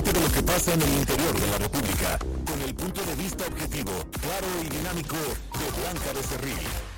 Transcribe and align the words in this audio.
de 0.00 0.20
lo 0.20 0.32
que 0.32 0.42
pasa 0.42 0.72
en 0.72 0.80
el 0.80 0.88
interior 0.88 1.38
de 1.38 1.46
la 1.48 1.58
República, 1.58 2.18
con 2.46 2.62
el 2.62 2.74
punto 2.74 3.02
de 3.02 3.14
vista 3.14 3.44
objetivo, 3.46 3.92
claro 4.22 4.46
y 4.64 4.68
dinámico 4.70 5.16
de 5.16 5.82
Blanca 5.82 6.12
Becerril. 6.14 6.91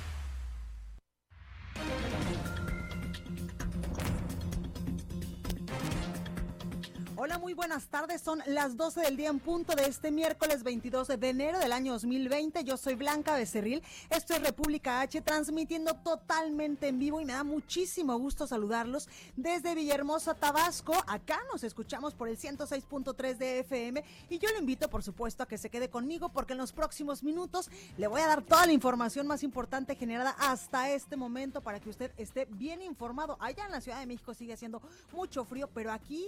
Hola, 7.25 7.39
muy 7.39 7.55
buenas 7.55 7.87
tardes. 7.87 8.21
Son 8.21 8.39
las 8.45 8.77
12 8.77 9.01
del 9.01 9.17
día 9.17 9.29
en 9.29 9.39
punto 9.39 9.73
de 9.73 9.87
este 9.87 10.11
miércoles 10.11 10.61
22 10.61 11.07
de 11.07 11.27
enero 11.27 11.57
del 11.57 11.71
año 11.71 11.93
2020. 11.93 12.63
Yo 12.63 12.77
soy 12.77 12.93
Blanca 12.93 13.33
Becerril. 13.33 13.81
Esto 14.11 14.35
es 14.35 14.43
República 14.43 15.01
H, 15.01 15.21
transmitiendo 15.21 15.95
totalmente 15.95 16.87
en 16.87 16.99
vivo 16.99 17.19
y 17.19 17.25
me 17.25 17.33
da 17.33 17.43
muchísimo 17.43 18.15
gusto 18.19 18.45
saludarlos 18.45 19.09
desde 19.35 19.73
Villahermosa, 19.73 20.35
Tabasco. 20.35 20.93
Acá 21.07 21.39
nos 21.51 21.63
escuchamos 21.63 22.13
por 22.13 22.27
el 22.27 22.37
106.3 22.37 23.37
de 23.37 23.59
FM 23.61 24.03
y 24.29 24.37
yo 24.37 24.47
le 24.51 24.59
invito, 24.59 24.87
por 24.87 25.01
supuesto, 25.01 25.41
a 25.41 25.47
que 25.47 25.57
se 25.57 25.71
quede 25.71 25.89
conmigo 25.89 26.29
porque 26.29 26.53
en 26.53 26.59
los 26.59 26.73
próximos 26.73 27.23
minutos 27.23 27.71
le 27.97 28.05
voy 28.05 28.21
a 28.21 28.27
dar 28.27 28.43
toda 28.43 28.67
la 28.67 28.73
información 28.73 29.25
más 29.25 29.41
importante 29.41 29.95
generada 29.95 30.35
hasta 30.37 30.91
este 30.91 31.17
momento 31.17 31.61
para 31.61 31.79
que 31.79 31.89
usted 31.89 32.11
esté 32.17 32.45
bien 32.45 32.83
informado. 32.83 33.35
Allá 33.39 33.65
en 33.65 33.71
la 33.71 33.81
Ciudad 33.81 33.99
de 33.99 34.05
México 34.05 34.35
sigue 34.35 34.53
haciendo 34.53 34.79
mucho 35.11 35.43
frío, 35.43 35.67
pero 35.73 35.91
aquí 35.91 36.27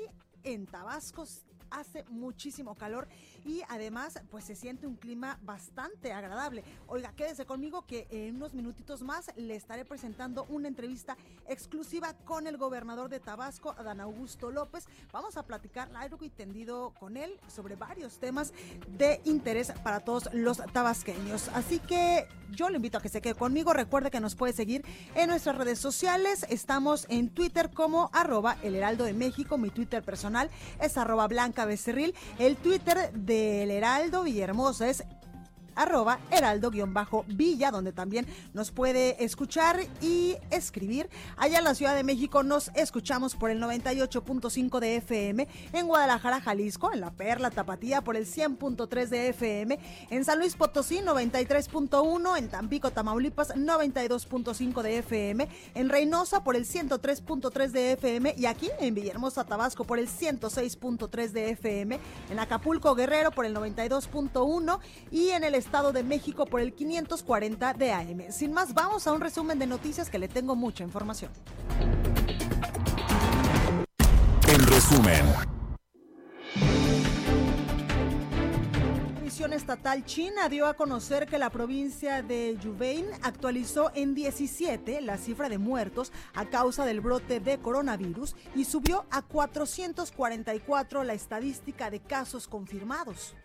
en 0.54 0.66
Tabasco. 0.66 1.26
Hace 1.70 2.06
muchísimo 2.06 2.76
calor 2.76 3.08
y 3.46 3.62
además 3.70 4.20
pues 4.30 4.46
se 4.46 4.56
siente 4.56 4.88
un 4.88 4.96
clima 4.96 5.40
bastante 5.44 6.14
agradable. 6.14 6.64
Oiga, 6.88 7.14
quédese 7.14 7.46
conmigo 7.46 7.86
que 7.86 8.08
en 8.10 8.36
unos 8.36 8.54
minutitos 8.54 9.02
más 9.02 9.32
le 9.36 9.56
estaré 9.56 9.86
presentando 9.86 10.46
una 10.50 10.68
entrevista 10.68 11.18
exclusiva 11.48 12.14
con 12.26 12.48
el 12.48 12.58
gobernador 12.58 13.10
de 13.10 13.20
Tabasco, 13.20 13.76
Adán 13.78 14.02
Augusto 14.02 14.52
López. 14.52 14.88
Vamos 15.12 15.38
a 15.38 15.44
platicar 15.44 15.90
largo 15.92 16.18
y 16.22 16.30
tendido 16.30 16.94
con 17.00 17.18
él 17.18 17.40
sobre 17.48 17.76
varios 17.76 18.20
temas 18.20 18.54
de 18.88 19.22
interés 19.26 19.72
para 19.84 20.00
todos 20.00 20.30
los 20.34 20.58
tabasqueños. 20.74 21.50
Así 21.50 21.80
que 21.80 22.28
yo 22.52 22.70
le 22.70 22.78
invito 22.78 22.98
a 22.98 23.02
que 23.02 23.10
se 23.10 23.22
quede 23.22 23.36
conmigo. 23.36 23.74
Recuerde 23.74 24.12
que 24.12 24.20
nos 24.20 24.36
puede 24.36 24.54
seguir 24.54 24.86
en 25.16 25.30
nuestras 25.30 25.58
redes 25.58 25.80
sociales. 25.80 26.46
Estamos 26.50 27.06
en 27.10 27.30
Twitter 27.30 27.70
como 27.72 28.10
arroba 28.14 28.58
el 28.64 28.76
heraldo 28.76 29.04
de 29.04 29.14
México. 29.14 29.58
Mi 29.58 29.70
Twitter 29.70 30.04
personal 30.04 30.50
es 30.80 30.98
arroba 30.98 31.28
blanca 31.28 31.66
becerril. 31.66 32.16
El 32.40 32.56
Twitter 32.58 33.12
del 33.28 33.72
Heraldo 33.72 34.24
Villahermosa 34.24 34.88
es 34.88 35.04
arroba 35.78 36.20
heraldo-villa, 36.32 37.72
donde 37.72 37.94
también 37.94 38.26
nos 38.54 38.72
puede 38.72 39.24
escuchar 39.24 39.80
y 40.02 40.36
escribir. 40.52 41.10
Allá 41.38 41.60
en 41.60 41.64
la 41.64 41.76
Ciudad 41.76 41.96
de 41.96 42.04
México 42.04 42.44
nos 42.44 42.72
escuchamos 42.76 43.36
por 43.36 43.52
el 43.52 43.62
98.5 43.62 44.80
de 44.80 44.98
FM, 44.98 45.48
en 45.74 45.88
Guadalajara, 45.88 46.42
Jalisco, 46.42 46.92
en 46.92 47.02
La 47.02 47.12
Perla, 47.12 47.52
Tapatía 47.52 48.02
por 48.02 48.16
el 48.16 48.26
100.3 48.26 49.08
de 49.08 49.30
FM, 49.30 49.80
en 50.10 50.26
San 50.26 50.40
Luis 50.40 50.56
Potosí 50.56 51.00
93.1, 51.00 52.38
en 52.38 52.50
Tampico, 52.50 52.92
Tamaulipas 52.92 53.56
92.5 53.56 54.82
de 54.82 54.98
FM, 55.00 55.48
en 55.76 55.90
Reynosa 55.90 56.44
por 56.44 56.56
el 56.56 56.66
103.3 56.66 57.70
de 57.70 57.92
FM 57.94 58.36
y 58.38 58.46
aquí 58.46 58.70
en 58.80 58.96
Villahermosa, 58.96 59.44
Tabasco 59.44 59.84
por 59.84 60.00
el 60.00 60.08
106.3 60.08 61.30
de 61.30 61.52
FM, 61.52 62.00
en 62.30 62.40
Acapulco, 62.40 62.96
Guerrero 62.96 63.32
por 63.32 63.46
el 63.46 63.56
92.1 63.56 64.80
y 65.12 65.30
en 65.30 65.44
el 65.44 65.56
Estado 65.68 65.92
de 65.92 66.02
México 66.02 66.46
por 66.46 66.62
el 66.62 66.72
540 66.72 67.74
de 67.74 67.92
AM. 67.92 68.32
Sin 68.32 68.54
más, 68.54 68.74
vamos 68.74 69.06
a 69.06 69.12
un 69.12 69.20
resumen 69.20 69.60
de 69.60 69.68
noticias 69.68 70.10
que 70.10 70.18
le 70.18 70.30
tengo 70.30 70.56
mucha 70.56 70.82
información. 70.82 71.30
En 74.48 74.66
resumen, 74.68 75.26
La 78.96 79.14
Comisión 79.16 79.52
Estatal 79.52 80.06
China 80.06 80.48
dio 80.48 80.68
a 80.68 80.74
conocer 80.76 81.28
que 81.28 81.38
la 81.38 81.50
provincia 81.50 82.22
de 82.22 82.58
Yubei 82.64 83.06
actualizó 83.22 83.92
en 83.94 84.16
17 84.16 85.02
la 85.02 85.18
cifra 85.18 85.50
de 85.50 85.58
muertos 85.58 86.14
a 86.34 86.46
causa 86.46 86.86
del 86.86 87.02
brote 87.02 87.42
de 87.42 87.58
coronavirus 87.58 88.38
y 88.56 88.64
subió 88.64 89.06
a 89.12 89.22
444 89.22 91.04
la 91.04 91.14
estadística 91.14 91.90
de 91.92 92.00
casos 92.00 92.48
confirmados. 92.48 93.36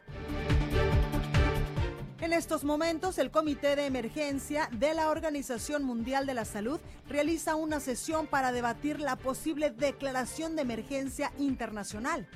En 2.23 2.33
estos 2.33 2.63
momentos, 2.63 3.19
el 3.19 3.33
Comité 3.33 3.75
de 3.75 3.85
Emergencia 3.85 4.69
de 4.71 4.95
la 4.95 5.11
Organización 5.11 5.83
Mundial 5.83 6.25
de 6.25 6.35
la 6.35 6.45
Salud 6.45 6.79
realiza 7.09 7.57
una 7.57 7.81
sesión 7.81 8.29
para 8.29 8.53
debatir 8.53 9.01
la 9.01 9.17
posible 9.17 9.71
declaración 9.73 10.55
de 10.55 10.63
emergencia 10.63 11.33
internacional. 11.41 12.29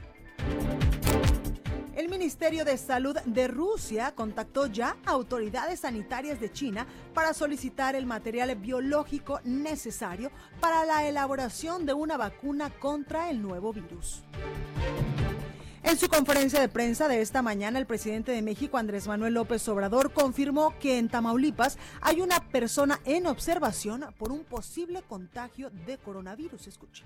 El 1.94 2.08
Ministerio 2.08 2.64
de 2.64 2.76
Salud 2.78 3.16
de 3.26 3.47
Rusia 3.47 4.12
contactó 4.16 4.66
ya 4.66 4.97
a 5.06 5.12
autoridades 5.12 5.80
sanitarias 5.80 6.41
de 6.41 6.50
China 6.50 6.84
para 7.14 7.32
solicitar 7.32 7.94
el 7.94 8.06
material 8.06 8.56
biológico 8.56 9.41
necesario 9.44 10.32
para 10.58 10.84
la 10.84 11.06
elaboración 11.06 11.86
de 11.86 11.92
una 11.92 12.16
vacuna 12.16 12.70
contra 12.70 13.30
el 13.30 13.41
nuevo 13.41 13.72
virus. 13.72 14.24
En 15.88 15.97
su 15.97 16.08
conferencia 16.08 16.60
de 16.60 16.69
prensa 16.69 17.06
de 17.06 17.20
esta 17.20 17.42
mañana, 17.42 17.78
el 17.78 17.86
presidente 17.86 18.32
de 18.32 18.42
México, 18.42 18.76
Andrés 18.76 19.06
Manuel 19.06 19.34
López 19.34 19.66
Obrador, 19.69 20.12
confirmó 20.12 20.74
que 20.80 20.98
en 20.98 21.08
Tamaulipas 21.08 21.78
hay 22.00 22.20
una 22.20 22.41
persona 22.48 22.98
en 23.04 23.26
observación 23.28 24.04
por 24.19 24.32
un 24.32 24.42
posible 24.44 25.02
contagio 25.08 25.70
de 25.86 25.97
coronavirus. 25.98 26.66
Escuche. 26.66 27.04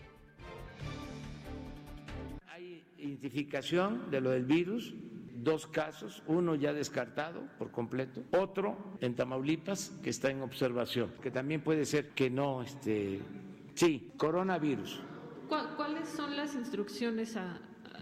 Hay 2.48 2.82
identificación 2.96 4.10
de 4.10 4.22
lo 4.22 4.30
del 4.30 4.46
virus, 4.46 4.94
dos 5.36 5.66
casos, 5.66 6.22
uno 6.26 6.54
ya 6.54 6.72
descartado 6.72 7.42
por 7.58 7.70
completo, 7.70 8.22
otro 8.32 8.78
en 9.02 9.14
Tamaulipas 9.14 9.92
que 10.02 10.08
está 10.08 10.30
en 10.30 10.41
observación, 10.41 11.12
que 11.22 11.30
también 11.30 11.62
puede 11.62 11.84
ser 11.84 12.10
que 12.10 12.30
no, 12.30 12.62
este, 12.62 13.20
sí, 13.74 14.10
coronavirus, 14.16 15.02
¿Cuál- 15.48 15.74
¿Cuáles 15.76 16.08
son 16.08 16.36
las 16.36 16.54
instrucciones 16.54 17.36
a 17.36 17.58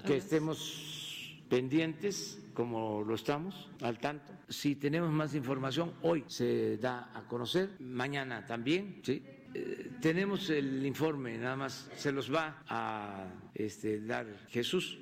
que 0.09 0.17
estemos 0.17 1.43
pendientes 1.51 2.43
como 2.55 3.05
lo 3.05 3.15
estamos, 3.15 3.69
al 3.83 3.99
tanto. 3.99 4.33
Si 4.49 4.77
tenemos 4.77 5.13
más 5.13 5.35
información, 5.35 5.93
hoy 6.01 6.25
se 6.27 6.79
da 6.79 7.11
a 7.15 7.29
conocer, 7.29 7.77
mañana 7.81 8.47
también, 8.47 9.01
¿sí? 9.03 9.23
Eh, 9.53 9.91
tenemos 10.01 10.49
el 10.49 10.85
informe, 10.85 11.37
nada 11.37 11.57
más 11.57 11.91
se 11.95 12.11
los 12.11 12.33
va 12.35 12.63
a 12.69 13.27
este, 13.55 14.01
dar 14.01 14.27
Jesús. 14.49 14.99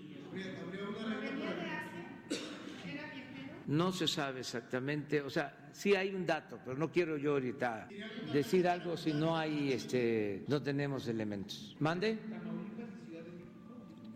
No 3.68 3.92
se 3.92 4.08
sabe 4.08 4.40
exactamente, 4.40 5.22
o 5.22 5.30
sea, 5.30 5.70
sí 5.72 5.94
hay 5.94 6.14
un 6.14 6.26
dato, 6.26 6.58
pero 6.64 6.76
no 6.76 6.90
quiero 6.90 7.16
yo 7.16 7.32
ahorita 7.32 7.88
decir 8.32 8.66
algo 8.66 8.96
si 8.96 9.12
no 9.12 9.36
hay, 9.36 9.72
este, 9.72 10.44
no 10.48 10.60
tenemos 10.60 11.06
elementos. 11.06 11.76
¿Mande? 11.78 12.18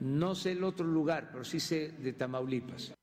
No 0.00 0.34
sé 0.34 0.52
el 0.52 0.64
otro 0.64 0.86
lugar, 0.86 1.28
pero 1.30 1.44
sí 1.44 1.60
sé 1.60 1.92
de 1.98 2.14
Tamaulipas. 2.14 2.94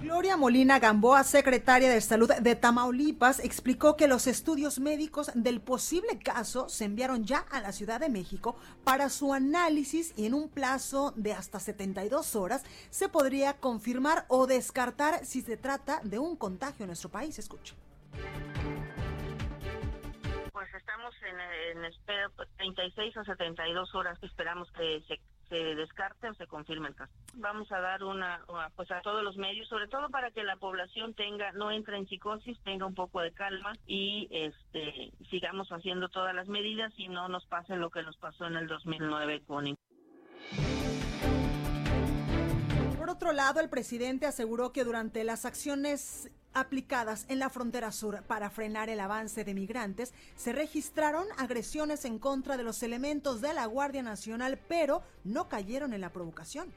Gloria 0.00 0.36
Molina 0.36 0.78
Gamboa, 0.78 1.22
secretaria 1.22 1.90
de 1.90 2.00
Salud 2.00 2.30
de 2.32 2.54
Tamaulipas, 2.56 3.40
explicó 3.40 3.96
que 3.96 4.08
los 4.08 4.26
estudios 4.26 4.78
médicos 4.78 5.30
del 5.34 5.60
posible 5.60 6.18
caso 6.18 6.68
se 6.68 6.84
enviaron 6.84 7.24
ya 7.24 7.38
a 7.50 7.60
la 7.60 7.72
Ciudad 7.72 8.00
de 8.00 8.08
México 8.08 8.56
para 8.84 9.10
su 9.10 9.32
análisis 9.32 10.12
y 10.16 10.26
en 10.26 10.34
un 10.34 10.48
plazo 10.48 11.12
de 11.16 11.32
hasta 11.32 11.60
72 11.60 12.36
horas 12.36 12.62
se 12.90 13.08
podría 13.08 13.54
confirmar 13.54 14.24
o 14.28 14.46
descartar 14.46 15.24
si 15.24 15.42
se 15.42 15.56
trata 15.56 16.00
de 16.04 16.18
un 16.18 16.36
contagio 16.36 16.84
en 16.84 16.88
nuestro 16.88 17.10
país. 17.10 17.38
Escuche. 17.38 17.74
Pues 20.58 20.74
estamos 20.74 21.14
en, 21.22 21.78
en 21.78 21.84
espera 21.84 22.28
pues, 22.34 22.48
36 22.56 23.16
o 23.18 23.24
72 23.24 23.94
horas. 23.94 24.20
Esperamos 24.24 24.68
que 24.72 25.00
se, 25.06 25.20
se 25.48 25.76
descarte 25.76 26.28
o 26.28 26.34
se 26.34 26.48
confirme 26.48 26.88
el 26.88 26.96
caso. 26.96 27.12
Vamos 27.34 27.70
a 27.70 27.78
dar 27.78 28.02
una, 28.02 28.44
pues 28.74 28.90
a 28.90 29.00
todos 29.02 29.22
los 29.22 29.36
medios, 29.36 29.68
sobre 29.68 29.86
todo 29.86 30.08
para 30.08 30.32
que 30.32 30.42
la 30.42 30.56
población 30.56 31.14
tenga, 31.14 31.52
no 31.52 31.70
entre 31.70 31.96
en 31.96 32.08
psicosis, 32.08 32.58
tenga 32.64 32.86
un 32.86 32.96
poco 32.96 33.20
de 33.20 33.30
calma 33.30 33.72
y 33.86 34.26
este 34.32 35.12
sigamos 35.30 35.68
haciendo 35.68 36.08
todas 36.08 36.34
las 36.34 36.48
medidas 36.48 36.92
y 36.96 37.06
no 37.06 37.28
nos 37.28 37.46
pase 37.46 37.76
lo 37.76 37.90
que 37.90 38.02
nos 38.02 38.16
pasó 38.16 38.46
en 38.46 38.56
el 38.56 38.66
2009 38.66 39.44
con 39.46 39.76
por 42.96 43.10
otro 43.10 43.32
lado, 43.32 43.60
el 43.60 43.70
presidente 43.70 44.26
aseguró 44.26 44.72
que 44.72 44.84
durante 44.84 45.22
las 45.22 45.44
acciones 45.44 46.30
aplicadas 46.54 47.26
en 47.28 47.38
la 47.38 47.50
frontera 47.50 47.92
sur 47.92 48.22
para 48.22 48.50
frenar 48.50 48.88
el 48.88 49.00
avance 49.00 49.44
de 49.44 49.54
migrantes, 49.54 50.12
se 50.36 50.52
registraron 50.52 51.26
agresiones 51.36 52.04
en 52.04 52.18
contra 52.18 52.56
de 52.56 52.64
los 52.64 52.82
elementos 52.82 53.40
de 53.40 53.54
la 53.54 53.66
Guardia 53.66 54.02
Nacional, 54.02 54.58
pero 54.68 55.02
no 55.24 55.48
cayeron 55.48 55.92
en 55.92 56.00
la 56.00 56.12
provocación. 56.12 56.72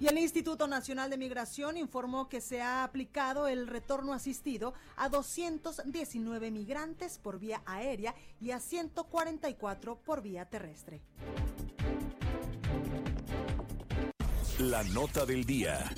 Y 0.00 0.08
el 0.08 0.18
Instituto 0.18 0.66
Nacional 0.66 1.08
de 1.08 1.16
Migración 1.16 1.76
informó 1.76 2.28
que 2.28 2.40
se 2.40 2.60
ha 2.60 2.84
aplicado 2.84 3.46
el 3.46 3.66
retorno 3.66 4.12
asistido 4.12 4.74
a 4.96 5.08
219 5.08 6.50
migrantes 6.50 7.18
por 7.18 7.38
vía 7.38 7.62
aérea 7.64 8.14
y 8.40 8.50
a 8.50 8.60
144 8.60 9.96
por 9.96 10.20
vía 10.20 10.44
terrestre. 10.44 11.00
La 14.58 14.84
nota 14.84 15.26
del 15.26 15.44
día 15.44 15.92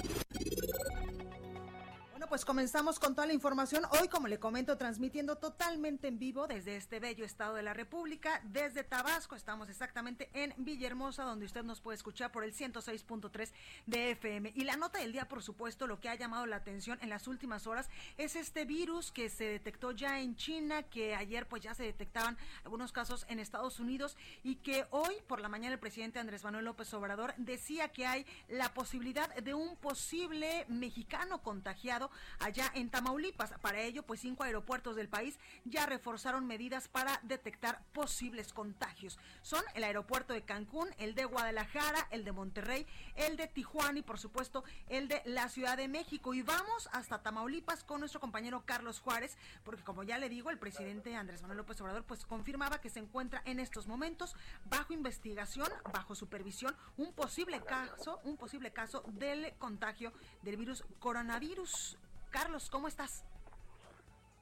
pues 2.28 2.44
comenzamos 2.44 2.98
con 2.98 3.14
toda 3.14 3.26
la 3.26 3.32
información. 3.32 3.84
Hoy, 4.00 4.08
como 4.08 4.26
le 4.26 4.38
comento, 4.38 4.76
transmitiendo 4.76 5.36
totalmente 5.36 6.08
en 6.08 6.18
vivo 6.18 6.46
desde 6.46 6.76
este 6.76 6.98
bello 6.98 7.24
estado 7.24 7.54
de 7.54 7.62
la 7.62 7.74
República, 7.74 8.40
desde 8.44 8.84
Tabasco. 8.84 9.36
Estamos 9.36 9.68
exactamente 9.68 10.30
en 10.32 10.52
Villahermosa, 10.56 11.24
donde 11.24 11.46
usted 11.46 11.62
nos 11.62 11.80
puede 11.80 11.96
escuchar 11.96 12.32
por 12.32 12.44
el 12.44 12.54
106.3 12.54 13.52
de 13.86 14.10
FM. 14.12 14.52
Y 14.54 14.64
la 14.64 14.76
nota 14.76 14.98
del 14.98 15.12
día, 15.12 15.28
por 15.28 15.42
supuesto, 15.42 15.86
lo 15.86 16.00
que 16.00 16.08
ha 16.08 16.14
llamado 16.14 16.46
la 16.46 16.56
atención 16.56 16.98
en 17.02 17.10
las 17.10 17.28
últimas 17.28 17.66
horas 17.66 17.88
es 18.18 18.34
este 18.34 18.64
virus 18.64 19.12
que 19.12 19.28
se 19.28 19.44
detectó 19.44 19.92
ya 19.92 20.20
en 20.20 20.36
China, 20.36 20.82
que 20.82 21.14
ayer 21.14 21.46
pues 21.46 21.62
ya 21.62 21.74
se 21.74 21.84
detectaban 21.84 22.36
algunos 22.64 22.92
casos 22.92 23.26
en 23.28 23.38
Estados 23.38 23.78
Unidos 23.78 24.16
y 24.42 24.56
que 24.56 24.86
hoy 24.90 25.14
por 25.26 25.40
la 25.40 25.48
mañana 25.48 25.74
el 25.74 25.80
presidente 25.80 26.18
Andrés 26.18 26.44
Manuel 26.44 26.64
López 26.64 26.92
Obrador 26.94 27.34
decía 27.36 27.88
que 27.88 28.06
hay 28.06 28.26
la 28.48 28.72
posibilidad 28.74 29.34
de 29.36 29.54
un 29.54 29.76
posible 29.76 30.64
mexicano 30.68 31.42
contagiado 31.42 32.10
allá 32.38 32.70
en 32.74 32.90
Tamaulipas. 32.90 33.52
Para 33.60 33.80
ello, 33.80 34.02
pues 34.02 34.20
cinco 34.20 34.44
aeropuertos 34.44 34.96
del 34.96 35.08
país 35.08 35.38
ya 35.64 35.86
reforzaron 35.86 36.46
medidas 36.46 36.88
para 36.88 37.20
detectar 37.22 37.82
posibles 37.92 38.52
contagios. 38.52 39.18
Son 39.42 39.62
el 39.74 39.84
aeropuerto 39.84 40.32
de 40.32 40.42
Cancún, 40.42 40.88
el 40.98 41.14
de 41.14 41.24
Guadalajara, 41.24 42.08
el 42.10 42.24
de 42.24 42.32
Monterrey, 42.32 42.86
el 43.14 43.36
de 43.36 43.48
Tijuana 43.48 43.98
y 43.98 44.02
por 44.02 44.18
supuesto 44.18 44.64
el 44.88 45.08
de 45.08 45.22
la 45.24 45.48
Ciudad 45.48 45.76
de 45.76 45.88
México. 45.88 46.34
Y 46.34 46.42
vamos 46.42 46.88
hasta 46.92 47.22
Tamaulipas 47.22 47.84
con 47.84 48.00
nuestro 48.00 48.20
compañero 48.20 48.64
Carlos 48.64 49.00
Juárez, 49.00 49.36
porque 49.64 49.82
como 49.82 50.02
ya 50.02 50.18
le 50.18 50.28
digo, 50.28 50.50
el 50.50 50.58
presidente 50.58 51.16
Andrés 51.16 51.42
Manuel 51.42 51.58
López 51.58 51.80
Obrador 51.80 52.04
pues 52.04 52.26
confirmaba 52.26 52.80
que 52.80 52.90
se 52.90 53.00
encuentra 53.00 53.42
en 53.44 53.60
estos 53.60 53.86
momentos 53.86 54.34
bajo 54.64 54.92
investigación, 54.92 55.68
bajo 55.92 56.14
supervisión, 56.14 56.76
un 56.96 57.12
posible 57.12 57.60
caso, 57.62 58.20
un 58.24 58.36
posible 58.36 58.72
caso 58.72 59.02
del 59.06 59.54
contagio 59.58 60.12
del 60.42 60.56
virus 60.56 60.84
coronavirus. 60.98 61.98
Carlos, 62.36 62.68
¿cómo 62.68 62.86
estás? 62.86 63.24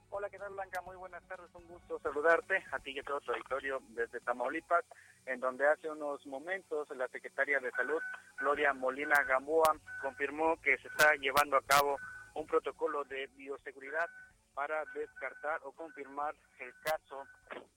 Hola, 0.09 0.29
¿qué 0.29 0.37
tal 0.37 0.51
Blanca? 0.51 0.81
Muy 0.81 0.97
buenas 0.97 1.25
tardes, 1.29 1.49
un 1.55 1.65
gusto 1.65 1.97
saludarte 1.99 2.61
a 2.73 2.79
ti 2.79 2.91
y 2.91 2.99
a 2.99 3.03
todo 3.03 3.21
tu 3.21 3.31
auditorio 3.31 3.81
desde 3.91 4.19
Tamaulipas, 4.19 4.83
en 5.25 5.39
donde 5.39 5.65
hace 5.65 5.89
unos 5.89 6.25
momentos 6.27 6.89
la 6.89 7.07
secretaria 7.07 7.57
de 7.61 7.71
Salud, 7.71 8.01
Gloria 8.37 8.73
Molina 8.73 9.23
Gamboa, 9.23 9.77
confirmó 10.01 10.59
que 10.61 10.77
se 10.79 10.89
está 10.89 11.15
llevando 11.15 11.55
a 11.55 11.61
cabo 11.61 11.95
un 12.33 12.45
protocolo 12.45 13.05
de 13.05 13.27
bioseguridad 13.27 14.09
para 14.53 14.83
descartar 14.93 15.61
o 15.63 15.71
confirmar 15.71 16.35
el 16.59 16.73
caso 16.83 17.23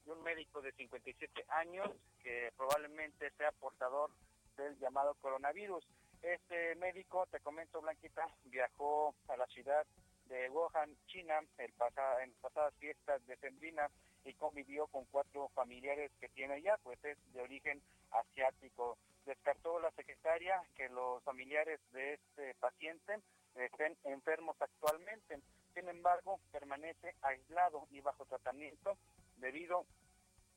de 0.04 0.10
un 0.10 0.22
médico 0.24 0.60
de 0.60 0.72
57 0.72 1.44
años 1.50 1.88
que 2.24 2.52
probablemente 2.56 3.30
sea 3.36 3.52
portador 3.52 4.10
del 4.56 4.76
llamado 4.80 5.14
coronavirus. 5.20 5.86
Este 6.22 6.74
médico, 6.74 7.24
te 7.30 7.38
comento 7.38 7.80
Blanquita, 7.80 8.26
viajó 8.46 9.14
a 9.28 9.36
la 9.36 9.46
ciudad 9.46 9.86
de 10.28 10.50
Wuhan, 10.50 10.96
China, 11.06 11.40
el 11.58 11.72
pasado, 11.72 12.20
en 12.20 12.32
pasadas 12.40 12.74
fiestas 12.78 13.26
de 13.26 13.36
Sembrina 13.36 13.90
y 14.24 14.34
convivió 14.34 14.86
con 14.88 15.04
cuatro 15.06 15.48
familiares 15.54 16.10
que 16.20 16.28
tiene 16.28 16.54
allá, 16.54 16.78
pues 16.82 17.02
es 17.04 17.16
de 17.32 17.40
origen 17.40 17.82
asiático. 18.10 18.98
Descartó 19.24 19.78
la 19.80 19.90
secretaria 19.92 20.62
que 20.76 20.88
los 20.88 21.22
familiares 21.22 21.80
de 21.92 22.14
este 22.14 22.54
paciente 22.54 23.20
estén 23.54 23.96
enfermos 24.04 24.56
actualmente. 24.60 25.40
Sin 25.74 25.88
embargo, 25.88 26.40
permanece 26.52 27.14
aislado 27.22 27.86
y 27.90 28.00
bajo 28.00 28.24
tratamiento 28.26 28.96
debido 29.36 29.86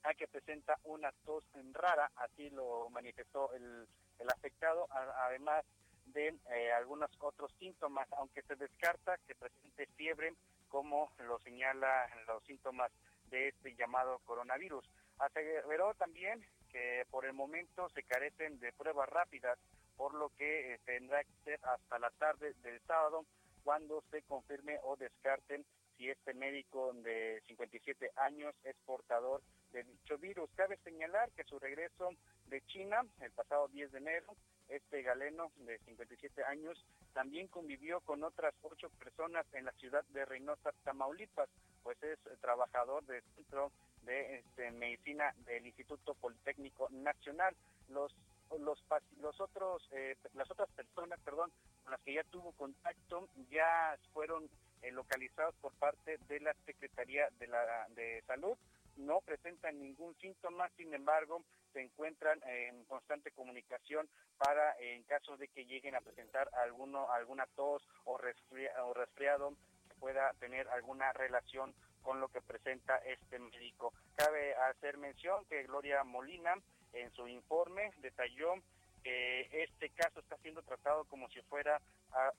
a 0.04 0.14
que 0.14 0.28
presenta 0.28 0.80
una 0.84 1.12
tos 1.26 1.44
rara, 1.74 2.12
así 2.16 2.50
lo 2.50 2.90
manifestó 2.90 3.54
el, 3.54 3.88
el 4.20 4.30
afectado, 4.30 4.88
además 4.92 5.64
de 6.14 6.36
eh, 6.52 6.72
algunos 6.74 7.10
otros 7.20 7.52
síntomas, 7.60 8.08
aunque 8.14 8.42
se 8.44 8.56
descarta 8.56 9.18
que 9.28 9.36
presente 9.36 9.88
fiebre, 9.96 10.34
como 10.70 11.12
lo 11.20 11.40
señala 11.40 12.08
los 12.28 12.44
síntomas 12.46 12.92
de 13.30 13.50
este 13.50 13.76
llamado 13.76 14.20
coronavirus. 14.26 14.86
Aseveró 15.20 15.94
también 15.96 16.46
que 16.72 17.06
por 17.10 17.26
el 17.26 17.34
momento 17.34 17.90
se 17.90 18.04
carecen 18.04 18.60
de 18.60 18.72
pruebas 18.74 19.10
rápidas, 19.10 19.58
por 19.98 20.14
lo 20.14 20.30
que 20.38 20.74
eh, 20.74 20.80
tendrá 20.86 21.24
que 21.24 21.34
ser 21.44 21.60
hasta 21.64 22.00
la 22.00 22.10
tarde 22.12 22.54
del 22.64 22.80
sábado 22.82 23.26
cuando 23.64 24.04
se 24.10 24.22
confirme 24.24 24.80
o 24.84 24.96
descarten 24.96 25.66
si 25.98 26.10
este 26.10 26.34
médico 26.34 26.94
de 27.04 27.42
57 27.48 28.12
años 28.16 28.56
es 28.64 28.76
portador 28.86 29.42
de 29.72 29.84
dicho 29.84 30.18
virus. 30.18 30.50
Cabe 30.56 30.78
señalar 30.78 31.30
que 31.32 31.44
su 31.44 31.60
regreso 31.60 32.10
de 32.48 32.62
China 32.66 33.06
el 33.20 33.32
pasado 33.32 33.68
10 33.68 33.92
de 33.92 33.98
enero 34.00 34.36
este 34.72 35.02
galeno 35.02 35.52
de 35.58 35.78
57 35.80 36.44
años 36.46 36.84
también 37.14 37.48
convivió 37.48 38.00
con 38.02 38.24
otras 38.24 38.54
ocho 38.62 38.90
personas 39.00 39.46
en 39.54 39.66
la 39.66 39.72
ciudad 39.74 40.04
de 40.10 40.26
Reynosa, 40.26 40.72
Tamaulipas, 40.84 41.50
pues 41.84 42.02
es 42.04 42.20
trabajador 42.40 43.06
del 43.06 43.22
centro 43.36 43.72
de 44.04 44.38
este, 44.40 44.72
medicina 44.72 45.34
del 45.46 45.66
Instituto 45.66 46.14
Politécnico 46.16 46.88
Nacional. 46.90 47.56
Los 47.90 48.16
los 48.60 48.84
los 49.22 49.40
otros 49.40 49.88
eh, 49.92 50.16
las 50.34 50.50
otras 50.52 50.70
personas, 50.72 51.20
perdón, 51.24 51.52
con 51.84 51.92
las 51.92 52.02
que 52.02 52.14
ya 52.14 52.24
tuvo 52.26 52.52
contacto 52.54 53.30
ya 53.50 53.98
fueron 54.14 54.50
eh, 54.82 54.92
localizados 54.92 55.56
por 55.62 55.72
parte 55.74 56.18
de 56.28 56.40
la 56.42 56.54
Secretaría 56.66 57.30
de 57.40 57.48
la 57.48 57.88
de 57.96 58.22
Salud 58.28 58.58
no 58.98 59.22
presentan 59.22 59.80
ningún 59.80 60.16
síntoma, 60.20 60.70
sin 60.78 60.94
embargo, 60.94 61.42
se 61.74 61.82
encuentran 61.82 62.42
en 62.44 62.84
constante 62.86 63.32
comunicación 63.32 64.10
para, 64.38 64.76
en 64.80 65.04
caso 65.04 65.38
de 65.38 65.48
que 65.48 65.66
lleguen 65.66 65.96
a 65.96 66.02
presentar 66.02 66.50
alguno, 66.64 67.12
alguna 67.12 67.46
tos 67.56 67.88
o, 68.06 68.14
o 68.16 68.94
resfriado 68.94 69.56
que 69.88 69.96
pueda 70.00 70.34
tener 70.40 70.68
alguna 70.70 71.12
relación 71.14 71.74
con 72.02 72.20
lo 72.20 72.30
que 72.30 72.42
presenta 72.42 72.98
este 72.98 73.40
médico. 73.40 73.94
Cabe 74.16 74.56
hacer 74.56 74.98
mención 74.98 75.46
que 75.46 75.64
Gloria 75.64 76.04
Molina 76.04 76.56
en 76.94 77.12
su 77.12 77.28
informe 77.28 77.92
detalló 77.98 78.56
que 79.04 79.64
este 79.64 79.90
caso 79.90 80.20
está 80.20 80.38
siendo 80.38 80.62
tratado 80.62 81.06
como 81.06 81.28
si 81.30 81.42
fuera 81.44 81.82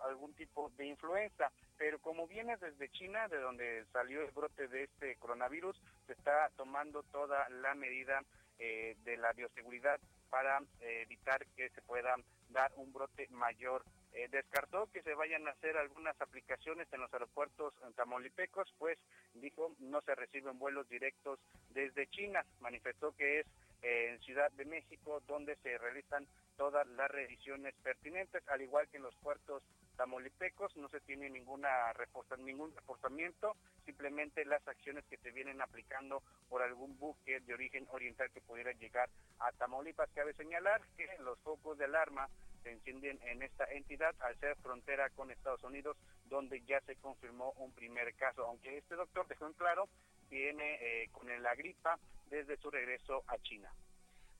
algún 0.00 0.34
tipo 0.34 0.70
de 0.76 0.86
influenza, 0.86 1.50
pero 1.76 1.98
como 1.98 2.26
viene 2.26 2.56
desde 2.58 2.90
China, 2.90 3.26
de 3.28 3.38
donde 3.38 3.84
salió 3.92 4.22
el 4.22 4.30
brote 4.30 4.68
de 4.68 4.84
este 4.84 5.16
coronavirus, 5.16 5.80
se 6.06 6.12
está 6.12 6.50
tomando 6.56 7.02
toda 7.04 7.48
la 7.48 7.74
medida 7.74 8.22
eh, 8.64 8.96
de 9.02 9.16
la 9.16 9.32
bioseguridad 9.32 9.98
para 10.30 10.60
eh, 10.80 11.02
evitar 11.02 11.44
que 11.56 11.68
se 11.70 11.82
pueda 11.82 12.14
dar 12.50 12.70
un 12.76 12.92
brote 12.92 13.26
mayor. 13.30 13.84
Eh, 14.12 14.28
descartó 14.30 14.88
que 14.92 15.02
se 15.02 15.14
vayan 15.14 15.48
a 15.48 15.50
hacer 15.50 15.76
algunas 15.76 16.14
aplicaciones 16.20 16.86
en 16.92 17.00
los 17.00 17.12
aeropuertos 17.12 17.74
tamaulipecos, 17.96 18.72
pues 18.78 18.98
dijo 19.34 19.74
no 19.80 20.00
se 20.02 20.14
reciben 20.14 20.60
vuelos 20.60 20.88
directos 20.88 21.40
desde 21.70 22.06
China. 22.06 22.46
Manifestó 22.60 23.16
que 23.16 23.40
es 23.40 23.46
en 23.82 24.20
Ciudad 24.20 24.52
de 24.52 24.64
México, 24.64 25.20
donde 25.26 25.56
se 25.56 25.76
realizan 25.78 26.28
todas 26.56 26.86
las 26.86 27.10
revisiones 27.10 27.74
pertinentes, 27.82 28.46
al 28.46 28.62
igual 28.62 28.86
que 28.90 28.98
en 28.98 29.02
los 29.02 29.16
puertos 29.16 29.64
tamolipecos, 29.96 30.76
no 30.76 30.88
se 30.88 31.00
tiene 31.00 31.30
ninguna 31.30 31.92
ningún 32.38 32.74
reforzamiento, 32.74 33.56
simplemente 33.84 34.44
las 34.44 34.66
acciones 34.66 35.04
que 35.06 35.16
se 35.18 35.30
vienen 35.30 35.60
aplicando 35.60 36.22
por 36.48 36.62
algún 36.62 36.98
buque 36.98 37.40
de 37.40 37.54
origen 37.54 37.86
oriental 37.90 38.30
que 38.30 38.40
pudiera 38.40 38.72
llegar 38.72 39.08
a 39.38 39.52
Tamaulipas. 39.52 40.10
Cabe 40.14 40.34
señalar 40.34 40.80
que 40.96 41.06
los 41.20 41.38
focos 41.40 41.78
de 41.78 41.84
alarma 41.84 42.28
se 42.62 42.70
encienden 42.70 43.18
en 43.22 43.42
esta 43.42 43.64
entidad 43.64 44.14
al 44.20 44.38
ser 44.38 44.56
frontera 44.56 45.10
con 45.10 45.30
Estados 45.30 45.62
Unidos, 45.64 45.96
donde 46.26 46.60
ya 46.62 46.80
se 46.82 46.96
confirmó 46.96 47.52
un 47.58 47.72
primer 47.72 48.14
caso, 48.14 48.44
aunque 48.44 48.78
este 48.78 48.94
doctor 48.94 49.26
dejó 49.26 49.46
en 49.46 49.52
claro 49.54 49.88
viene 50.30 50.78
eh, 50.80 51.08
con 51.12 51.28
la 51.42 51.54
gripa 51.54 51.98
desde 52.30 52.56
su 52.56 52.70
regreso 52.70 53.22
a 53.26 53.36
China. 53.38 53.70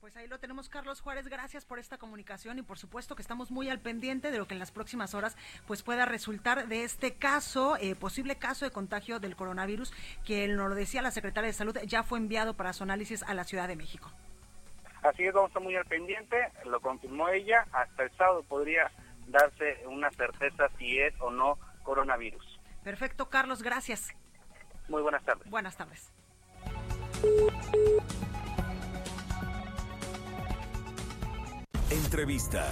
Pues 0.02 0.16
ahí 0.16 0.26
lo 0.26 0.40
tenemos, 0.40 0.68
Carlos 0.68 1.00
Juárez. 1.00 1.28
Gracias 1.28 1.64
por 1.64 1.78
esta 1.78 1.96
comunicación 1.96 2.58
y 2.58 2.62
por 2.62 2.76
supuesto 2.76 3.14
que 3.14 3.22
estamos 3.22 3.52
muy 3.52 3.70
al 3.70 3.78
pendiente 3.78 4.32
de 4.32 4.38
lo 4.38 4.48
que 4.48 4.54
en 4.54 4.58
las 4.58 4.72
próximas 4.72 5.14
horas 5.14 5.36
pues 5.68 5.84
pueda 5.84 6.06
resultar 6.06 6.66
de 6.66 6.82
este 6.82 7.14
caso, 7.14 7.76
eh, 7.76 7.94
posible 7.94 8.34
caso 8.34 8.64
de 8.64 8.72
contagio 8.72 9.20
del 9.20 9.36
coronavirus, 9.36 9.94
que 10.26 10.48
nos 10.48 10.68
lo 10.68 10.74
decía 10.74 11.02
la 11.02 11.12
secretaria 11.12 11.46
de 11.46 11.52
Salud, 11.52 11.78
ya 11.86 12.02
fue 12.02 12.18
enviado 12.18 12.54
para 12.54 12.72
su 12.72 12.82
análisis 12.82 13.22
a 13.22 13.32
la 13.32 13.44
Ciudad 13.44 13.68
de 13.68 13.76
México. 13.76 14.10
Así 15.04 15.22
es, 15.22 15.32
vamos 15.32 15.50
a 15.50 15.50
estar 15.50 15.62
muy 15.62 15.76
al 15.76 15.84
pendiente, 15.84 16.50
lo 16.64 16.80
confirmó 16.80 17.28
ella, 17.28 17.64
hasta 17.70 18.02
el 18.02 18.10
sábado 18.16 18.42
podría 18.42 18.90
darse 19.28 19.86
una 19.86 20.10
certeza 20.10 20.68
si 20.78 20.98
es 20.98 21.14
o 21.20 21.30
no 21.30 21.60
coronavirus. 21.84 22.58
Perfecto, 22.82 23.30
Carlos, 23.30 23.62
gracias. 23.62 24.12
Muy 24.88 25.00
buenas 25.00 25.24
tardes. 25.24 25.48
Buenas 25.48 25.76
tardes. 25.76 26.12
Entrevista. 32.12 32.70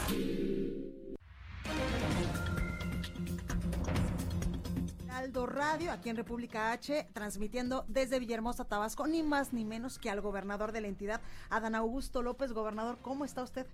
Aldo 5.11 5.47
Radio, 5.47 5.93
aquí 5.93 6.11
en 6.11 6.17
República 6.19 6.73
H, 6.73 7.09
transmitiendo 7.15 7.87
desde 7.89 8.19
Villahermosa, 8.19 8.67
Tabasco, 8.67 9.07
ni 9.07 9.23
más 9.23 9.55
ni 9.55 9.65
menos 9.65 9.99
que 9.99 10.11
al 10.11 10.21
gobernador 10.21 10.73
de 10.73 10.83
la 10.83 10.89
entidad, 10.89 11.23
Adán 11.49 11.75
Augusto 11.75 12.21
López. 12.21 12.53
Gobernador, 12.53 12.99
¿cómo 13.01 13.25
está 13.25 13.43
usted? 13.43 13.67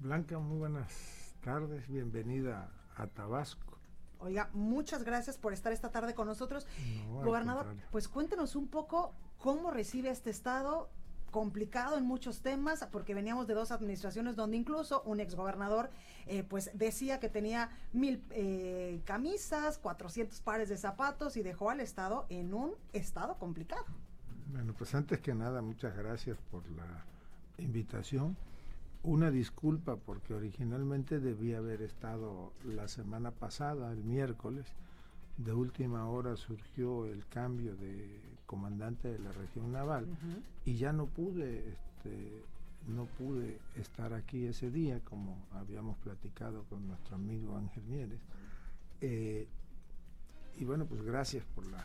Blanca, 0.00 0.36
muy 0.40 0.58
buenas 0.58 1.32
tardes, 1.44 1.86
bienvenida 1.86 2.68
a 2.96 3.06
Tabasco. 3.06 3.78
Oiga, 4.18 4.50
muchas 4.52 5.04
gracias 5.04 5.38
por 5.38 5.52
estar 5.52 5.72
esta 5.72 5.92
tarde 5.92 6.14
con 6.14 6.26
nosotros. 6.26 6.66
No, 7.06 7.22
Gobernador, 7.22 7.76
pues 7.92 8.08
cuéntenos 8.08 8.56
un 8.56 8.66
poco 8.66 9.14
cómo 9.38 9.70
recibe 9.70 10.10
este 10.10 10.30
estado 10.30 10.90
complicado 11.30 11.96
en 11.96 12.04
muchos 12.04 12.40
temas, 12.40 12.86
porque 12.90 13.14
veníamos 13.14 13.46
de 13.46 13.54
dos 13.54 13.70
administraciones 13.70 14.36
donde 14.36 14.56
incluso 14.56 15.02
un 15.02 15.20
exgobernador 15.20 15.90
eh, 16.26 16.42
pues 16.42 16.70
decía 16.74 17.20
que 17.20 17.28
tenía 17.28 17.70
mil 17.92 18.22
eh, 18.30 19.00
camisas, 19.04 19.78
400 19.78 20.40
pares 20.40 20.68
de 20.68 20.76
zapatos 20.76 21.36
y 21.36 21.42
dejó 21.42 21.70
al 21.70 21.80
estado 21.80 22.26
en 22.28 22.54
un 22.54 22.72
estado 22.92 23.38
complicado. 23.38 23.84
Bueno, 24.52 24.74
pues 24.76 24.94
antes 24.94 25.20
que 25.20 25.34
nada, 25.34 25.62
muchas 25.62 25.96
gracias 25.96 26.38
por 26.50 26.68
la 26.70 27.04
invitación. 27.58 28.36
Una 29.02 29.30
disculpa 29.30 29.96
porque 29.96 30.34
originalmente 30.34 31.20
debía 31.20 31.58
haber 31.58 31.82
estado 31.82 32.52
la 32.64 32.88
semana 32.88 33.30
pasada, 33.30 33.92
el 33.92 34.02
miércoles. 34.02 34.66
De 35.36 35.52
última 35.52 36.08
hora 36.08 36.36
surgió 36.36 37.06
el 37.06 37.26
cambio 37.28 37.76
de 37.76 38.20
comandante 38.48 39.12
de 39.12 39.18
la 39.18 39.30
región 39.30 39.70
naval 39.70 40.06
y 40.64 40.76
ya 40.76 40.90
no 40.92 41.06
pude, 41.06 41.68
este, 41.68 42.42
no 42.88 43.04
pude 43.04 43.58
estar 43.76 44.14
aquí 44.14 44.46
ese 44.46 44.70
día 44.70 45.00
como 45.04 45.36
habíamos 45.52 45.98
platicado 45.98 46.64
con 46.64 46.88
nuestro 46.88 47.16
amigo 47.16 47.56
Ángel 47.56 47.84
Mieres. 47.84 48.20
Eh, 49.02 49.46
y 50.56 50.64
bueno, 50.64 50.86
pues 50.86 51.02
gracias 51.02 51.44
por 51.54 51.66
la 51.66 51.84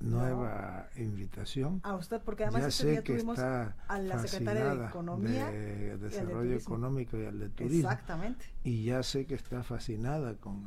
nueva 0.00 0.88
invitación. 0.96 1.80
A 1.84 1.94
usted, 1.94 2.20
porque 2.20 2.42
además 2.42 2.62
ya 2.62 2.68
ese 2.68 2.82
sé 2.82 2.90
día 2.90 3.02
que 3.02 3.12
tuvimos 3.12 3.38
está 3.38 3.76
a 3.86 3.98
la 4.00 4.18
secretaria 4.18 4.74
de 4.74 4.86
Economía 4.86 5.50
de 5.50 5.86
y 5.86 5.90
al 5.90 6.00
de 6.00 6.08
Desarrollo. 6.08 6.56
Económico 6.56 7.16
y 7.16 7.24
al 7.24 7.38
de 7.38 7.48
Turismo. 7.50 7.88
Exactamente. 7.88 8.44
Y 8.64 8.84
ya 8.84 9.02
sé 9.04 9.26
que 9.26 9.36
está 9.36 9.62
fascinada 9.62 10.34
con, 10.34 10.66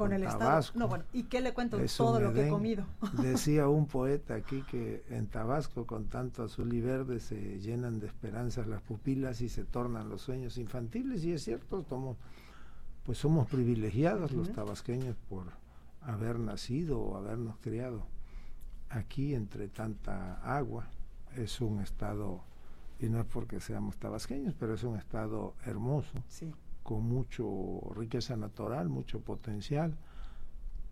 Con 0.00 0.12
el 0.12 0.22
Tabasco. 0.22 0.60
estado. 0.60 0.78
No, 0.78 0.88
bueno, 0.88 1.04
¿y 1.12 1.24
qué 1.24 1.40
le 1.40 1.52
cuento? 1.52 1.78
Es 1.78 1.96
Todo 1.96 2.20
lo 2.20 2.32
que 2.32 2.46
he 2.46 2.50
comido. 2.50 2.84
Decía 3.22 3.68
un 3.68 3.86
poeta 3.86 4.34
aquí 4.34 4.62
que 4.62 5.04
en 5.10 5.26
Tabasco 5.26 5.86
con 5.86 6.06
tanto 6.06 6.42
azul 6.42 6.72
y 6.72 6.80
verde 6.80 7.20
se 7.20 7.60
llenan 7.60 8.00
de 8.00 8.06
esperanzas 8.06 8.66
las 8.66 8.82
pupilas 8.82 9.40
y 9.40 9.48
se 9.48 9.64
tornan 9.64 10.08
los 10.08 10.22
sueños 10.22 10.58
infantiles 10.58 11.24
y 11.24 11.32
es 11.32 11.44
cierto, 11.44 11.84
somos, 11.88 12.16
pues 13.04 13.18
somos 13.18 13.48
privilegiados 13.48 14.32
los 14.32 14.52
tabasqueños 14.52 15.16
por 15.28 15.46
haber 16.00 16.38
nacido 16.38 16.98
o 17.00 17.16
habernos 17.16 17.56
criado 17.58 18.06
aquí 18.88 19.34
entre 19.34 19.68
tanta 19.68 20.34
agua. 20.42 20.88
Es 21.36 21.60
un 21.60 21.80
estado, 21.80 22.42
y 22.98 23.08
no 23.08 23.20
es 23.20 23.26
porque 23.26 23.60
seamos 23.60 23.96
tabasqueños, 23.96 24.54
pero 24.58 24.74
es 24.74 24.82
un 24.82 24.96
estado 24.96 25.54
hermoso 25.64 26.12
Sí. 26.28 26.52
Con 26.90 27.04
mucho 27.04 27.80
riqueza 27.94 28.36
natural, 28.36 28.88
mucho 28.88 29.20
potencial. 29.20 29.94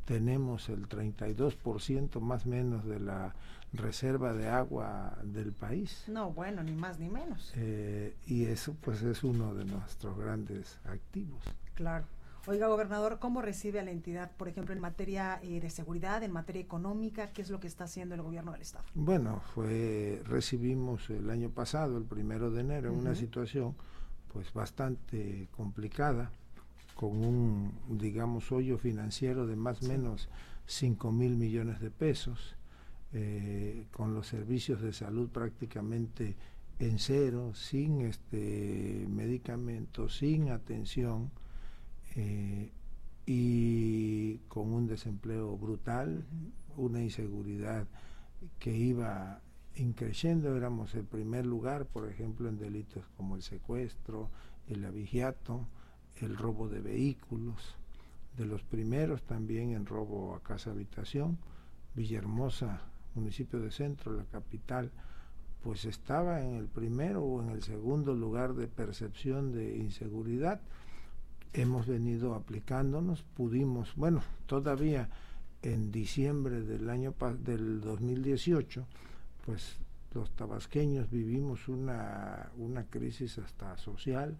Tenemos 0.05 0.69
el 0.69 0.89
32% 0.89 2.21
más 2.21 2.47
o 2.47 2.49
menos 2.51 2.85
de 2.85 3.01
la 3.01 3.35
reserva 3.73 4.33
de 4.33 4.49
agua 4.49 5.19
del 5.25 5.51
país. 5.51 6.05
No, 6.07 6.31
bueno, 6.31 6.63
ni 6.63 6.71
más 6.71 7.01
ni 7.01 7.09
menos. 7.09 7.53
Eh, 7.57 8.15
y 8.29 8.45
eso 8.45 8.77
pues 8.81 9.03
es 9.03 9.25
uno 9.25 9.57
de 9.57 9.65
nuestros 9.65 10.17
grandes 10.17 10.79
activos. 10.85 11.43
Claro. 11.75 12.05
Oiga, 12.47 12.69
gobernador, 12.69 13.19
¿cómo 13.19 13.43
recibe 13.43 13.81
a 13.81 13.83
la 13.83 13.91
entidad, 13.91 14.31
por 14.37 14.47
ejemplo, 14.47 14.73
en 14.73 14.81
materia 14.81 15.41
eh, 15.43 15.59
de 15.59 15.69
seguridad, 15.69 16.23
en 16.23 16.31
materia 16.31 16.63
económica? 16.63 17.33
¿Qué 17.33 17.43
es 17.43 17.51
lo 17.51 17.59
que 17.59 17.67
está 17.67 17.85
haciendo 17.85 18.15
el 18.15 18.23
gobierno 18.23 18.53
del 18.53 18.61
Estado? 18.61 18.85
Bueno, 18.95 19.43
fue 19.53 20.23
recibimos 20.27 21.11
el 21.11 21.29
año 21.29 21.51
pasado, 21.51 21.99
el 21.99 22.05
primero 22.05 22.53
de 22.53 22.61
enero, 22.61 22.93
una 22.93 23.17
situación 23.17 23.75
pues 24.33 24.53
bastante 24.53 25.49
complicada, 25.57 26.31
con 26.95 27.25
un, 27.25 27.73
digamos, 27.89 28.51
hoyo 28.51 28.79
financiero 28.79 29.47
de 29.47 29.57
más 29.57 29.83
o 29.83 29.87
menos 29.87 30.29
5 30.67 31.13
mil 31.13 31.37
millones 31.37 31.81
de 31.81 31.91
pesos, 31.91 32.57
eh, 33.13 33.87
con 33.93 34.15
los 34.15 34.27
servicios 34.27 34.83
de 34.83 34.93
salud 34.93 35.31
prácticamente 35.31 36.37
en 36.79 36.99
cero, 36.99 37.53
sin 37.55 38.03
este 38.03 39.07
medicamentos, 39.09 40.19
sin 40.19 40.51
atención 40.51 41.31
eh, 42.17 42.71
y 43.27 44.39
con 44.49 44.73
un 44.73 44.87
desempleo 44.87 45.57
brutal, 45.57 46.25
una 46.77 47.03
inseguridad 47.03 47.87
que 48.59 48.77
iba 48.77 49.41
increciendo, 49.79 50.57
éramos 50.57 50.95
el 50.95 51.05
primer 51.05 51.47
lugar, 51.47 51.87
por 51.87 52.09
ejemplo, 52.09 52.49
en 52.49 52.59
delitos 52.59 53.05
como 53.17 53.37
el 53.37 53.43
secuestro, 53.43 54.29
el 54.69 54.85
abigiato, 54.85 55.67
el 56.21 56.37
robo 56.37 56.69
de 56.69 56.81
vehículos, 56.81 57.77
de 58.37 58.47
los 58.47 58.63
primeros 58.63 59.23
también 59.23 59.73
en 59.73 59.87
robo 59.87 60.35
a 60.35 60.43
casa 60.43 60.71
habitación, 60.71 61.39
Villahermosa, 61.95 62.81
municipio 63.15 63.59
de 63.59 63.71
centro, 63.71 64.13
la 64.13 64.25
capital, 64.25 64.91
pues 65.63 65.85
estaba 65.85 66.41
en 66.41 66.55
el 66.55 66.67
primero 66.67 67.23
o 67.23 67.43
en 67.43 67.51
el 67.51 67.63
segundo 67.63 68.15
lugar 68.15 68.55
de 68.55 68.69
percepción 68.69 69.53
de 69.53 69.77
inseguridad. 69.77 70.61
Hemos 71.53 71.87
venido 71.87 72.35
aplicándonos, 72.35 73.23
pudimos, 73.23 73.95
bueno, 73.97 74.23
todavía 74.47 75.09
en 75.63 75.91
diciembre 75.91 76.63
del 76.63 76.89
año 76.89 77.15
del 77.41 77.81
2018, 77.81 78.87
pues 79.49 79.79
los 80.13 80.31
tabasqueños 80.33 81.09
vivimos 81.09 81.69
una, 81.69 82.51
una 82.59 82.85
crisis 82.85 83.39
hasta 83.39 83.79
social, 83.79 84.37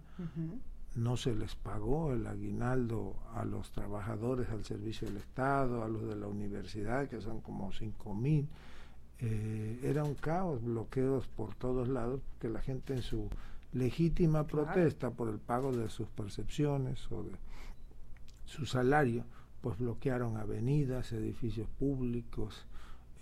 no 0.93 1.17
se 1.17 1.33
les 1.33 1.55
pagó 1.55 2.13
el 2.13 2.27
aguinaldo 2.27 3.15
a 3.33 3.43
los 3.43 3.71
trabajadores 3.71 4.49
al 4.51 4.63
servicio 4.63 5.07
del 5.07 5.17
Estado, 5.17 5.83
a 5.83 5.87
los 5.87 6.07
de 6.07 6.15
la 6.15 6.27
universidad, 6.27 7.07
que 7.09 7.21
son 7.21 7.41
como 7.41 7.71
cinco 7.71 8.13
mil. 8.13 8.47
Eh, 9.17 9.79
era 9.81 10.03
un 10.03 10.13
caos, 10.13 10.63
bloqueos 10.63 11.25
por 11.25 11.55
todos 11.55 11.87
lados, 11.87 12.21
porque 12.29 12.49
la 12.49 12.61
gente 12.61 12.93
en 12.93 13.01
su 13.01 13.29
legítima 13.73 14.45
protesta 14.45 15.09
por 15.09 15.27
el 15.27 15.39
pago 15.39 15.71
de 15.71 15.89
sus 15.89 16.07
percepciones 16.09 17.11
o 17.11 17.23
de 17.23 17.31
su 18.45 18.67
salario, 18.67 19.25
pues 19.61 19.79
bloquearon 19.79 20.37
avenidas, 20.37 21.13
edificios 21.13 21.67
públicos, 21.79 22.67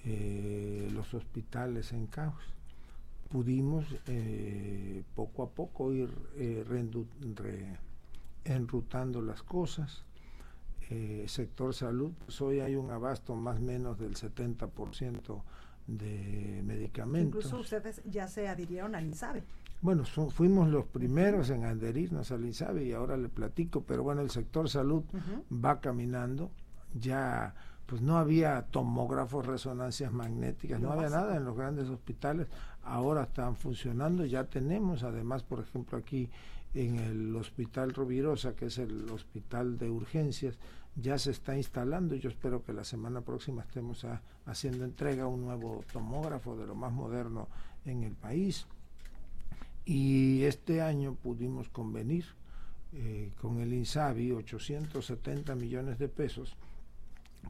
eh, 0.10 0.90
los 0.94 1.14
hospitales 1.14 1.92
en 1.92 2.08
caos. 2.08 2.42
Pudimos 3.30 3.86
eh, 4.08 5.04
poco 5.16 5.44
a 5.44 5.50
poco 5.50 5.92
ir 5.94 6.10
eh, 6.38 6.64
re- 6.68 7.78
enrutando 8.46 9.22
las 9.22 9.44
cosas. 9.44 10.04
Sector 11.26 11.74
salud, 11.74 12.14
pues 12.26 12.40
hoy 12.42 12.62
hay 12.62 12.76
un 12.78 12.92
abasto 12.92 13.36
más 13.36 13.58
o 13.58 13.62
menos 13.62 14.00
del 14.00 14.16
70% 14.16 15.42
de 15.88 16.62
medicamentos. 16.66 17.44
Incluso 17.46 17.60
ustedes 17.60 18.02
ya 18.06 18.28
se 18.30 18.48
adhirieron 18.48 18.96
al 18.96 19.06
INSABE. 19.06 19.44
Bueno, 19.82 20.06
fu- 20.06 20.30
fuimos 20.30 20.70
los 20.70 20.86
primeros 20.86 21.50
en 21.50 21.66
adherirnos 21.66 22.32
al 22.32 22.46
INSABE 22.46 22.86
y 22.86 22.94
ahora 22.94 23.18
le 23.18 23.28
platico, 23.28 23.82
pero 23.84 24.02
bueno, 24.04 24.22
el 24.22 24.30
sector 24.30 24.70
salud 24.70 25.04
va 25.54 25.82
caminando. 25.82 26.52
Ya, 26.98 27.54
pues 27.88 28.01
no 28.01 28.17
había 28.17 28.62
tomógrafos, 28.63 29.46
resonancias 29.46 30.12
magnéticas, 30.13 30.79
no 30.79 30.91
había 30.91 31.10
nada 31.10 31.36
en 31.38 31.46
los 31.46 31.56
grandes 31.58 31.89
hospitales. 31.89 32.48
Ahora 32.84 33.24
están 33.24 33.56
funcionando, 33.56 34.25
ya 34.25 34.44
tenemos, 34.44 35.01
además, 35.03 35.41
por 35.44 35.60
ejemplo, 35.62 35.98
aquí 35.98 36.29
en 36.74 36.98
el 37.00 37.36
Hospital 37.36 37.94
Rovirosa, 37.94 38.56
que 38.56 38.65
es 38.67 38.77
el 38.77 39.10
hospital 39.10 39.77
de 39.77 39.89
urgencias, 39.89 40.56
ya 40.96 41.17
se 41.17 41.32
está 41.32 41.56
instalando. 41.58 42.15
Yo 42.15 42.29
espero 42.29 42.62
que 42.63 42.74
la 42.74 42.84
semana 42.84 43.22
próxima 43.22 43.62
estemos 43.63 44.03
a- 44.06 44.22
haciendo 44.46 44.84
entrega 44.86 45.24
a 45.24 45.27
un 45.27 45.41
nuevo 45.41 45.84
tomógrafo 45.91 46.56
de 46.58 46.67
lo 46.67 46.75
más 46.75 46.91
moderno 46.91 47.48
en 47.86 48.03
el 48.03 48.13
país 48.13 48.67
Y 49.86 50.44
este 50.44 50.82
año 50.82 51.15
pudimos 51.15 51.70
convenir 51.70 52.25
eh, 52.94 53.32
con 53.41 53.60
el 53.60 53.74
INSABI 53.74 54.32
870 54.34 55.56
millones 55.56 55.98
de 56.00 56.10
pesos 56.10 56.56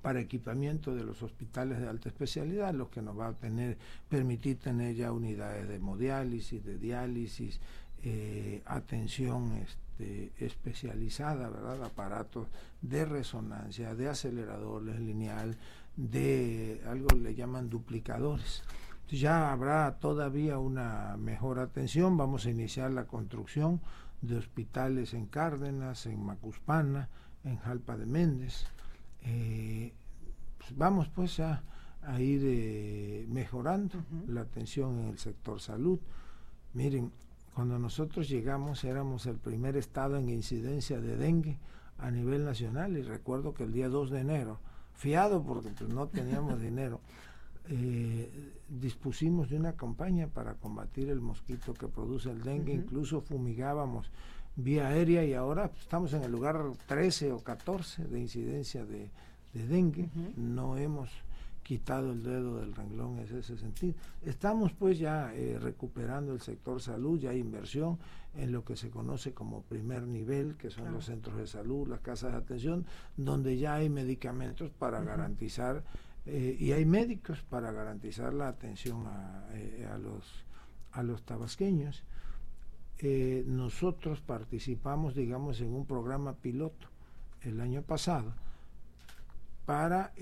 para 0.01 0.19
equipamiento 0.19 0.93
de 0.95 1.03
los 1.03 1.21
hospitales 1.23 1.79
de 1.79 1.87
alta 1.87 2.09
especialidad, 2.09 2.73
lo 2.73 2.89
que 2.89 3.01
nos 3.01 3.17
va 3.17 3.27
a 3.27 3.33
tener, 3.33 3.77
permitir 4.09 4.59
tener 4.59 4.95
ya 4.95 5.11
unidades 5.11 5.67
de 5.67 5.75
hemodiálisis, 5.75 6.63
de 6.63 6.77
diálisis, 6.77 7.59
eh, 8.03 8.61
atención 8.65 9.53
este, 9.57 10.31
especializada, 10.37 11.49
¿verdad? 11.49 11.83
aparatos 11.83 12.47
de 12.81 13.05
resonancia, 13.05 13.95
de 13.95 14.09
aceleradores 14.09 14.99
lineal, 14.99 15.57
de 15.95 16.81
algo 16.87 17.07
le 17.15 17.33
llaman 17.33 17.69
duplicadores. 17.69 18.63
Ya 19.09 19.51
habrá 19.51 19.99
todavía 19.99 20.59
una 20.59 21.15
mejor 21.17 21.59
atención, 21.59 22.17
vamos 22.17 22.45
a 22.45 22.51
iniciar 22.51 22.91
la 22.91 23.05
construcción 23.05 23.81
de 24.21 24.37
hospitales 24.37 25.13
en 25.13 25.25
Cárdenas, 25.25 26.05
en 26.05 26.23
Macuspana, 26.23 27.09
en 27.43 27.57
Jalpa 27.57 27.97
de 27.97 28.05
Méndez. 28.05 28.67
Eh, 29.23 29.93
pues 30.57 30.77
vamos 30.77 31.09
pues 31.09 31.39
a, 31.39 31.63
ir 32.19 32.41
eh, 32.45 33.25
mejorando 33.29 33.97
la 34.27 34.41
atención 34.41 34.99
en 34.99 35.09
el 35.09 35.17
sector 35.17 35.59
salud. 35.59 35.99
Miren, 36.73 37.11
cuando 37.53 37.79
nosotros 37.79 38.29
llegamos 38.29 38.83
éramos 38.83 39.25
el 39.25 39.37
primer 39.37 39.77
estado 39.77 40.17
en 40.17 40.29
incidencia 40.29 41.01
de 41.01 41.17
dengue 41.17 41.57
a 41.97 42.11
nivel 42.11 42.45
nacional 42.45 42.97
y 42.97 43.01
recuerdo 43.01 43.53
que 43.53 43.63
el 43.63 43.73
día 43.73 43.89
2 43.89 44.11
de 44.11 44.19
enero, 44.19 44.59
fiado 44.93 45.43
porque 45.43 45.69
pues, 45.69 45.89
no 45.89 46.07
teníamos 46.07 46.61
dinero, 46.61 47.01
eh, 47.69 48.53
dispusimos 48.69 49.49
de 49.49 49.57
una 49.57 49.73
campaña 49.73 50.27
para 50.27 50.53
combatir 50.55 51.09
el 51.09 51.19
mosquito 51.19 51.73
que 51.73 51.87
produce 51.87 52.29
el 52.29 52.43
dengue, 52.43 52.73
incluso 52.73 53.21
fumigábamos 53.21 54.11
vía 54.57 54.87
aérea 54.87 55.23
y 55.23 55.33
ahora 55.33 55.71
estamos 55.79 56.11
en 56.13 56.23
el 56.23 56.31
lugar 56.31 56.59
13 56.87 57.31
o 57.31 57.39
14 57.39 58.05
de 58.05 58.19
incidencia 58.19 58.85
de, 58.85 59.09
dengue, 59.53 60.09
no 60.35 60.77
hemos 60.77 61.09
quitado 61.63 62.11
el 62.11 62.23
dedo 62.23 62.59
del 62.59 62.73
renglón 62.73 63.19
en 63.19 63.37
ese 63.37 63.57
sentido. 63.57 63.93
Estamos 64.25 64.71
pues 64.73 64.99
ya 64.99 65.33
eh, 65.33 65.57
recuperando 65.59 66.33
el 66.33 66.41
sector 66.41 66.81
salud, 66.81 67.19
ya 67.19 67.31
hay 67.31 67.39
inversión 67.39 67.97
en 68.35 68.51
lo 68.51 68.63
que 68.63 68.75
se 68.75 68.89
conoce 68.89 69.33
como 69.33 69.61
primer 69.63 70.03
nivel, 70.03 70.55
que 70.55 70.69
son 70.69 70.91
los 70.93 71.05
centros 71.05 71.37
de 71.37 71.47
salud, 71.47 71.87
las 71.87 71.99
casas 71.99 72.31
de 72.31 72.37
atención, 72.37 72.85
donde 73.15 73.57
ya 73.57 73.75
hay 73.75 73.89
medicamentos 73.89 74.69
para 74.71 75.01
garantizar 75.01 75.83
eh, 76.25 76.57
y 76.59 76.71
hay 76.71 76.85
médicos 76.85 77.41
para 77.49 77.71
garantizar 77.71 78.33
la 78.33 78.49
atención 78.49 79.05
a, 79.07 79.47
eh, 79.53 79.87
los, 80.01 80.45
a 80.91 81.03
los 81.03 81.23
tabasqueños. 81.23 82.03
Eh, 82.99 83.43
nosotros 83.45 84.21
participamos, 84.21 85.15
digamos, 85.15 85.61
en 85.61 85.73
un 85.73 85.85
programa 85.85 86.33
piloto 86.33 86.87
el 87.41 87.61
año 87.61 87.81
pasado 87.83 88.33
para 89.65 90.13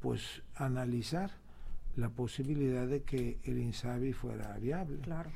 pues 0.00 0.42
analizar 0.56 1.30
la 1.96 2.10
posibilidad 2.10 2.86
de 2.86 3.02
que 3.02 3.38
el 3.44 3.58
INSABI 3.58 4.12
fuera 4.12 4.56
viable. 4.58 4.98
Claro. 5.00 5.30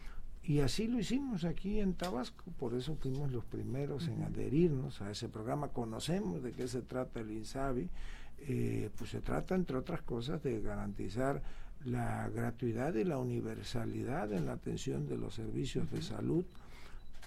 Y 0.46 0.60
así 0.60 0.86
lo 0.86 1.00
hicimos 1.00 1.44
aquí 1.44 1.80
en 1.80 1.94
Tabasco, 1.94 2.44
por 2.56 2.74
eso 2.74 2.94
fuimos 2.94 3.32
los 3.32 3.44
primeros 3.44 4.06
en 4.06 4.22
adherirnos 4.22 5.02
a 5.02 5.10
ese 5.10 5.28
programa, 5.28 5.70
conocemos 5.70 6.40
de 6.40 6.52
qué 6.52 6.68
se 6.68 6.82
trata 6.82 7.18
el 7.18 7.32
INSABI, 7.32 7.90
eh, 8.38 8.90
pues 8.96 9.10
se 9.10 9.20
trata, 9.20 9.56
entre 9.56 9.76
otras 9.76 10.02
cosas, 10.02 10.40
de 10.44 10.60
garantizar 10.60 11.42
la 11.84 12.28
gratuidad 12.28 12.94
y 12.94 13.04
la 13.04 13.18
universalidad 13.18 14.32
en 14.32 14.46
la 14.46 14.52
atención 14.52 15.06
de 15.06 15.16
los 15.16 15.34
servicios 15.34 15.90
de 15.90 16.02
salud. 16.02 16.44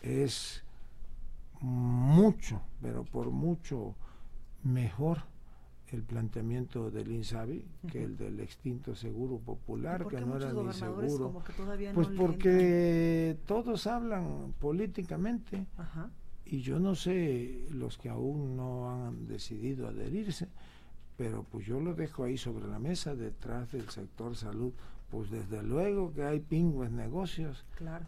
Es 0.01 0.63
mucho, 1.62 2.62
pero 2.82 3.03
por 3.03 3.32
mucho 3.32 3.96
mejor 4.63 5.24
el 5.91 6.03
planteamiento 6.03 6.91
del 6.91 7.12
INSABI 7.12 7.65
que 7.91 8.03
el 8.03 8.15
del 8.18 8.39
extinto 8.39 8.96
Seguro 8.96 9.39
Popular, 9.39 10.06
que 10.08 10.22
no 10.22 10.38
era 10.38 10.53
ni 10.53 10.74
seguro. 10.74 11.42
pues 11.94 12.07
porque 12.09 13.38
todos 13.46 13.88
hablan 13.88 14.53
políticamente 14.59 15.66
y 16.46 16.62
yo 16.62 16.79
no 16.79 16.96
sé 16.96 17.68
los 17.72 17.98
que 17.98 18.09
aún 18.09 18.55
no 18.55 18.92
han 18.92 19.27
decidido 19.27 19.88
adherirse 19.88 20.48
pero 21.20 21.44
pues 21.44 21.66
yo 21.66 21.82
lo 21.82 21.96
dejo 21.96 22.24
ahí 22.24 22.38
sobre 22.38 22.66
la 22.66 22.79
mesa 22.79 23.14
detrás 23.14 23.74
del 23.74 23.90
sector 23.90 24.38
salud. 24.38 24.72
Pues 25.12 25.29
desde 25.29 25.62
luego 25.62 26.14
que 26.14 26.24
hay 26.24 26.40
pingües 26.40 26.92
negocios, 26.92 27.66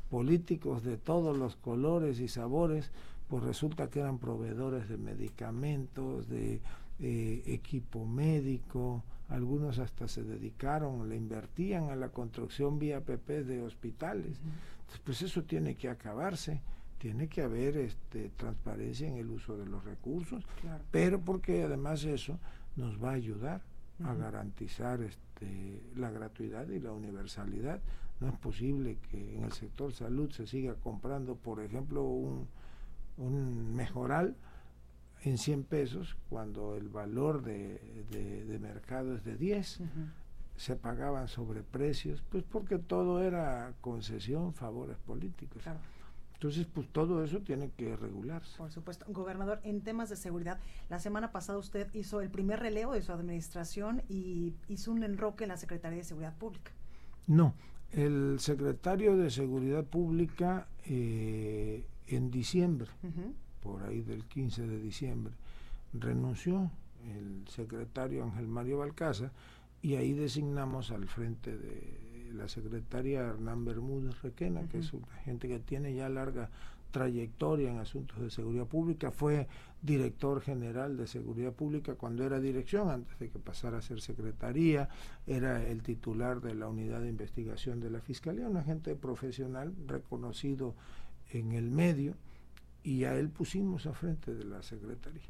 políticos 0.10 0.82
de 0.84 0.96
todos 0.96 1.36
los 1.38 1.58
colores 1.58 2.22
y 2.22 2.30
sabores, 2.30 2.90
pues 3.28 3.44
resulta 3.44 3.90
que 3.90 4.00
eran 4.00 4.18
proveedores 4.18 4.88
de 4.88 4.98
medicamentos, 4.98 6.30
de 6.30 6.62
eh, 7.00 7.44
equipo 7.48 8.06
médico, 8.06 9.04
algunos 9.28 9.80
hasta 9.80 10.08
se 10.08 10.24
dedicaron, 10.24 11.10
le 11.10 11.18
invertían 11.18 11.90
a 11.90 11.98
la 11.98 12.10
construcción 12.10 12.80
vía 12.80 13.02
PP 13.02 13.44
de 13.44 13.62
hospitales. 13.62 14.40
pues 15.04 15.22
eso 15.22 15.44
tiene 15.44 15.76
que 15.76 15.90
acabarse 15.90 16.62
tiene 17.02 17.28
que 17.28 17.42
haber 17.42 17.78
este, 17.78 18.30
transparencia 18.38 19.08
en 19.08 19.18
el 19.18 19.32
uso 19.32 19.58
de 19.58 19.66
los 19.66 19.84
recursos, 19.84 20.46
pero 20.92 21.20
porque 21.20 21.64
además 21.64 22.04
eso 22.04 22.38
nos 22.76 23.02
va 23.04 23.12
a 23.12 23.14
ayudar 23.14 23.62
a 24.04 24.14
garantizar 24.16 25.02
este, 25.02 25.82
la 25.96 26.10
gratuidad 26.10 26.68
y 26.70 26.80
la 26.80 26.92
universalidad. 26.92 27.80
No 28.20 28.30
es 28.30 28.36
posible 28.36 28.98
que 29.10 29.38
en 29.38 29.44
el 29.44 29.52
sector 29.52 29.94
salud 29.94 30.32
se 30.32 30.48
siga 30.48 30.76
comprando, 30.76 31.36
por 31.36 31.62
ejemplo, 31.62 32.04
un, 32.04 32.48
un 33.18 33.76
mejoral 33.76 34.36
en 35.24 35.38
100 35.38 35.64
pesos 35.64 36.18
cuando 36.30 36.76
el 36.76 36.90
valor 36.90 37.44
de, 37.44 37.80
de, 38.10 38.60
mercado 38.60 39.16
es 39.16 39.24
de 39.24 39.38
10. 39.38 39.82
Se 40.56 40.76
pagaban 40.76 41.28
sobreprecios, 41.28 42.22
pues 42.30 42.44
porque 42.44 42.78
todo 42.78 43.22
era 43.22 43.74
concesión, 43.82 44.54
favores 44.54 44.98
políticos. 44.98 45.64
Entonces, 46.42 46.66
pues 46.66 46.88
todo 46.88 47.24
eso 47.24 47.42
tiene 47.42 47.70
que 47.78 47.96
regularse. 47.96 48.58
Por 48.58 48.72
supuesto. 48.72 49.06
Gobernador, 49.10 49.60
en 49.64 49.82
temas 49.82 50.10
de 50.10 50.16
seguridad, 50.16 50.60
la 50.90 50.98
semana 50.98 51.32
pasada 51.32 51.60
usted 51.60 51.88
hizo 51.94 52.20
el 52.20 52.32
primer 52.32 52.60
relevo 52.60 52.94
de 52.94 53.04
su 53.04 53.12
administración 53.12 54.02
y 54.10 54.56
hizo 54.68 54.92
un 54.92 55.04
enroque 55.04 55.44
en 55.44 55.50
la 55.50 55.58
Secretaría 55.58 56.00
de 56.00 56.04
Seguridad 56.04 56.36
Pública. 56.36 56.72
No, 57.28 57.54
el 57.92 58.38
secretario 58.40 59.16
de 59.18 59.30
Seguridad 59.30 59.84
Pública 59.84 60.68
eh, 60.86 61.86
en 62.08 62.32
diciembre, 62.32 62.90
por 63.62 63.84
ahí 63.84 64.02
del 64.02 64.26
15 64.26 64.66
de 64.66 64.80
diciembre, 64.80 65.36
renunció 65.94 66.72
el 67.08 67.48
secretario 67.50 68.24
Ángel 68.24 68.48
Mario 68.48 68.80
Balcaza 68.80 69.32
y 69.84 69.94
ahí 69.94 70.14
designamos 70.14 70.90
al 70.90 71.08
frente 71.08 71.56
de 71.56 72.11
la 72.34 72.48
secretaria 72.48 73.22
Hernán 73.22 73.66
Bermúdez 73.66 74.22
Requena, 74.22 74.68
que 74.70 74.80
es 74.80 74.94
una 74.94 75.08
gente 75.24 75.48
que 75.48 75.60
tiene 75.60 75.94
ya 75.94 76.10
larga 76.10 76.50
trayectoria 76.92 77.72
en 77.72 77.80
asuntos 77.80 78.20
de 78.20 78.30
seguridad 78.30 78.68
pública, 78.68 79.12
fue 79.12 79.48
director 79.82 80.42
general 80.42 80.98
de 80.98 81.08
seguridad 81.08 81.54
pública 81.54 81.96
cuando 81.96 82.24
era 82.24 82.40
dirección, 82.40 82.90
antes 82.90 83.18
de 83.18 83.30
que 83.30 83.40
pasara 83.40 83.78
a 83.78 83.82
ser 83.82 84.02
secretaría, 84.02 84.90
era 85.26 85.66
el 85.66 85.82
titular 85.82 86.42
de 86.42 86.54
la 86.54 86.68
unidad 86.68 87.02
de 87.02 87.10
investigación 87.10 87.80
de 87.80 87.90
la 87.90 88.02
Fiscalía, 88.02 88.48
un 88.48 88.58
agente 88.58 88.96
profesional 88.96 89.74
reconocido 89.88 90.76
en 91.32 91.54
el 91.54 91.72
medio, 91.72 92.16
y 92.84 93.06
a 93.06 93.16
él 93.16 93.30
pusimos 93.30 93.86
a 93.86 93.94
frente 93.94 94.34
de 94.34 94.44
la 94.44 94.62
secretaría. 94.62 95.22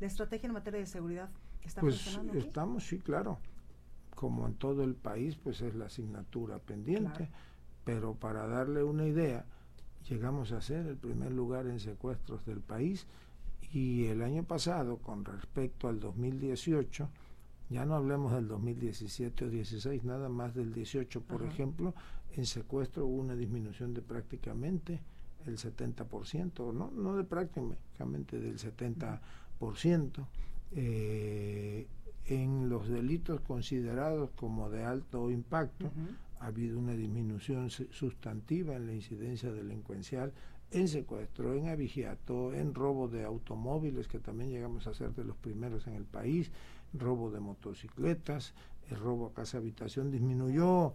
¿La 0.00 0.06
estrategia 0.06 0.46
en 0.46 0.52
materia 0.52 0.80
de 0.80 0.86
seguridad 0.86 1.28
está 1.62 1.80
pues 1.80 2.00
funcionando? 2.00 2.38
Estamos, 2.38 2.86
sí, 2.86 2.98
claro 2.98 3.38
como 4.16 4.46
en 4.48 4.54
todo 4.54 4.82
el 4.82 4.94
país, 4.94 5.36
pues 5.36 5.60
es 5.60 5.76
la 5.76 5.86
asignatura 5.86 6.58
pendiente, 6.58 7.28
pero 7.84 8.14
para 8.14 8.48
darle 8.48 8.82
una 8.82 9.06
idea, 9.06 9.44
llegamos 10.08 10.50
a 10.50 10.60
ser 10.60 10.86
el 10.86 10.96
primer 10.96 11.30
lugar 11.32 11.66
en 11.66 11.78
secuestros 11.78 12.44
del 12.46 12.60
país 12.60 13.06
y 13.72 14.06
el 14.06 14.22
año 14.22 14.42
pasado, 14.42 14.96
con 14.96 15.24
respecto 15.24 15.88
al 15.88 16.00
2018, 16.00 17.08
ya 17.68 17.84
no 17.84 17.94
hablemos 17.94 18.32
del 18.32 18.48
2017 18.48 19.44
o 19.44 19.50
16, 19.50 20.04
nada 20.04 20.28
más 20.28 20.54
del 20.54 20.72
18, 20.72 21.20
por 21.20 21.42
ejemplo, 21.42 21.94
en 22.32 22.46
secuestro 22.46 23.06
hubo 23.06 23.20
una 23.20 23.36
disminución 23.36 23.92
de 23.92 24.02
prácticamente 24.02 25.00
el 25.46 25.58
70%, 25.58 26.72
no, 26.72 26.90
no 26.90 27.16
de 27.16 27.24
prácticamente 27.24 28.38
del 28.38 28.58
70%. 28.58 30.26
Eh, 30.72 31.86
en 32.26 32.68
los 32.68 32.88
delitos 32.88 33.40
considerados 33.40 34.30
como 34.36 34.70
de 34.70 34.84
alto 34.84 35.30
impacto, 35.30 35.90
ha 36.40 36.46
habido 36.46 36.78
una 36.78 36.92
disminución 36.92 37.70
sustantiva 37.70 38.76
en 38.76 38.86
la 38.86 38.94
incidencia 38.94 39.52
delincuencial 39.52 40.32
en 40.70 40.88
secuestro, 40.88 41.54
en 41.54 41.68
avigiato, 41.68 42.52
en 42.52 42.74
robo 42.74 43.08
de 43.08 43.24
automóviles, 43.24 44.08
que 44.08 44.18
también 44.18 44.50
llegamos 44.50 44.86
a 44.86 44.94
ser 44.94 45.14
de 45.14 45.24
los 45.24 45.36
primeros 45.36 45.86
en 45.86 45.94
el 45.94 46.04
país, 46.04 46.50
robo 46.92 47.30
de 47.30 47.40
motocicletas, 47.40 48.54
el 48.90 48.96
robo 48.98 49.26
a 49.26 49.34
casa 49.34 49.58
habitación 49.58 50.10
disminuyó 50.10 50.94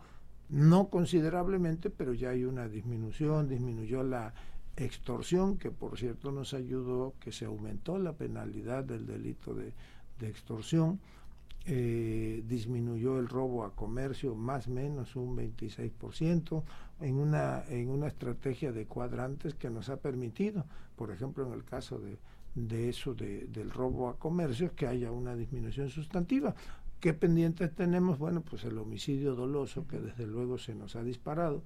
no 0.50 0.90
considerablemente, 0.90 1.90
pero 1.90 2.14
ya 2.14 2.32
hay 2.32 2.44
una 2.44 2.68
disminución, 2.68 3.48
disminuyó 3.48 4.04
la 4.04 4.34
extorsión, 4.76 5.58
que 5.58 5.72
por 5.72 5.98
cierto 5.98 6.32
nos 6.32 6.54
ayudó, 6.54 7.14
que 7.20 7.32
se 7.32 7.46
aumentó 7.46 7.98
la 7.98 8.14
penalidad 8.14 8.84
del 8.84 9.06
delito 9.06 9.54
de, 9.54 9.74
extorsión, 10.22 11.00
eh, 11.66 12.44
disminuyó 12.48 13.20
el 13.20 13.28
robo 13.28 13.64
a 13.64 13.76
comercio 13.76 14.34
más 14.34 14.68
o 14.68 14.72
menos 14.72 15.16
un 15.16 15.38
26% 15.38 16.64
en 17.02 17.16
una, 17.16 17.64
en 17.70 17.90
una 17.90 18.08
estrategia 18.08 18.72
de 18.72 18.88
cuadrantes 18.88 19.54
que 19.54 19.70
nos 19.70 19.90
ha 19.90 19.98
permitido, 19.98 20.66
por 20.96 21.12
ejemplo, 21.12 21.46
en 21.46 21.54
el 21.54 21.64
caso 21.64 22.00
de, 22.00 22.18
de 22.56 22.90
eso 22.90 23.14
de, 23.14 23.46
del 23.48 23.70
robo 23.70 24.10
a 24.10 24.18
comercio, 24.18 24.74
que 24.76 24.88
haya 24.88 25.12
una 25.12 25.36
disminución 25.36 25.90
sustantiva. 25.90 26.56
¿Qué 27.00 27.14
pendientes 27.14 27.74
tenemos? 27.76 28.18
Bueno, 28.18 28.42
pues 28.42 28.64
el 28.64 28.78
homicidio 28.78 29.36
doloso, 29.36 29.88
que 29.88 30.00
desde 30.00 30.28
luego 30.28 30.58
se 30.58 30.74
nos 30.76 30.96
ha 30.96 31.04
disparado, 31.04 31.64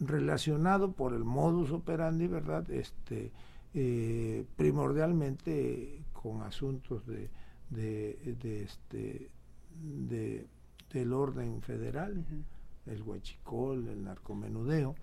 relacionado 0.00 0.92
por 0.92 1.14
el 1.14 1.24
modus 1.24 1.70
operandi, 1.70 2.26
¿verdad? 2.26 2.68
Este, 2.70 3.30
eh, 3.74 4.44
primordialmente 4.56 6.02
con 6.12 6.42
asuntos 6.42 7.06
de, 7.06 7.28
de, 7.74 8.62
este, 8.64 9.30
de, 9.80 10.46
del 10.92 11.12
orden 11.12 11.62
federal, 11.62 12.24
el 12.86 13.02
huachicol, 13.02 13.88
el 13.88 14.04
narcomenudeo. 14.04 14.94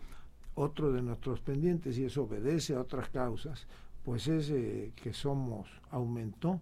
Otro 0.56 0.92
de 0.92 1.02
nuestros 1.02 1.40
pendientes, 1.40 1.98
y 1.98 2.06
eso 2.06 2.24
obedece 2.24 2.76
a 2.76 2.82
otras 2.82 3.10
causas, 3.10 3.66
pues 4.04 4.28
es 4.28 4.50
eh, 4.50 4.92
que 4.96 5.14
somos, 5.14 5.70
aumentó 5.90 6.60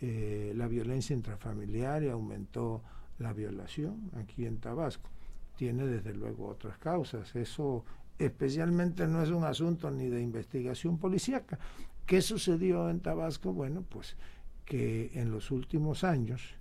eh, 0.00 0.52
la 0.54 0.68
violencia 0.68 1.14
intrafamiliar 1.14 2.04
y 2.04 2.08
aumentó 2.08 2.82
la 3.18 3.32
violación 3.32 4.10
aquí 4.16 4.46
en 4.46 4.58
Tabasco. 4.58 5.10
Tiene 5.56 5.86
desde 5.86 6.14
luego 6.14 6.48
otras 6.48 6.78
causas. 6.78 7.34
Eso 7.34 7.84
especialmente 8.18 9.06
no 9.06 9.22
es 9.22 9.30
un 9.30 9.44
asunto 9.44 9.90
ni 9.90 10.08
de 10.08 10.20
investigación 10.20 10.98
policíaca. 10.98 11.58
¿Qué 12.06 12.20
sucedió 12.20 12.90
en 12.90 13.00
Tabasco? 13.00 13.52
Bueno, 13.52 13.84
pues 13.88 14.16
que 14.64 15.10
en 15.14 15.30
los 15.30 15.50
últimos 15.50 16.04
años 16.04 16.54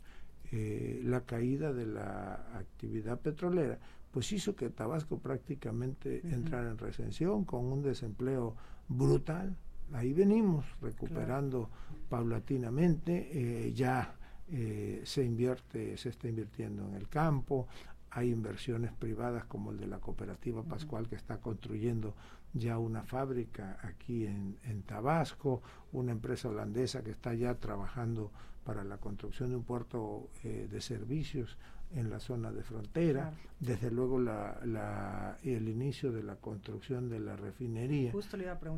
eh, 0.51 1.01
la 1.03 1.21
caída 1.21 1.71
de 1.71 1.85
la 1.85 2.33
actividad 2.57 3.19
petrolera 3.19 3.79
pues 4.11 4.31
hizo 4.33 4.55
que 4.55 4.69
Tabasco 4.69 5.17
prácticamente 5.19 6.21
entrara 6.27 6.69
en 6.69 6.77
recesión 6.77 7.45
con 7.45 7.65
un 7.65 7.81
desempleo 7.81 8.55
brutal, 8.87 9.55
ahí 9.93 10.11
venimos 10.11 10.65
recuperando 10.81 11.69
paulatinamente, 12.09 13.29
eh, 13.31 13.73
ya 13.73 14.13
eh, 14.49 15.01
se 15.05 15.23
invierte, 15.23 15.95
se 15.97 16.09
está 16.09 16.27
invirtiendo 16.27 16.85
en 16.89 16.95
el 16.95 17.07
campo, 17.07 17.67
hay 18.11 18.29
inversiones 18.29 18.91
privadas 18.91 19.45
como 19.45 19.71
el 19.71 19.77
de 19.77 19.87
la 19.87 19.99
cooperativa 19.99 20.63
Pascual 20.63 21.07
que 21.07 21.15
está 21.15 21.37
construyendo 21.37 22.13
ya 22.53 22.77
una 22.77 23.03
fábrica 23.03 23.77
aquí 23.81 24.25
en, 24.25 24.57
en, 24.65 24.83
Tabasco, 24.83 25.61
una 25.93 26.11
empresa 26.11 26.49
holandesa 26.49 27.03
que 27.03 27.11
está 27.11 27.33
ya 27.33 27.55
trabajando 27.55 28.31
para 28.65 28.83
la 28.83 28.97
construcción 28.97 29.49
de 29.49 29.55
un 29.55 29.63
puerto 29.63 30.29
eh, 30.43 30.67
de 30.69 30.81
servicios 30.81 31.57
en 31.95 32.09
la 32.09 32.19
zona 32.19 32.51
de 32.51 32.63
frontera, 32.63 33.33
desde 33.59 33.91
luego 33.91 34.19
la, 34.19 35.37
el 35.43 35.67
inicio 35.67 36.11
de 36.11 36.23
la 36.23 36.35
construcción 36.35 37.09
de 37.09 37.19
la 37.19 37.35
refinería, 37.35 38.13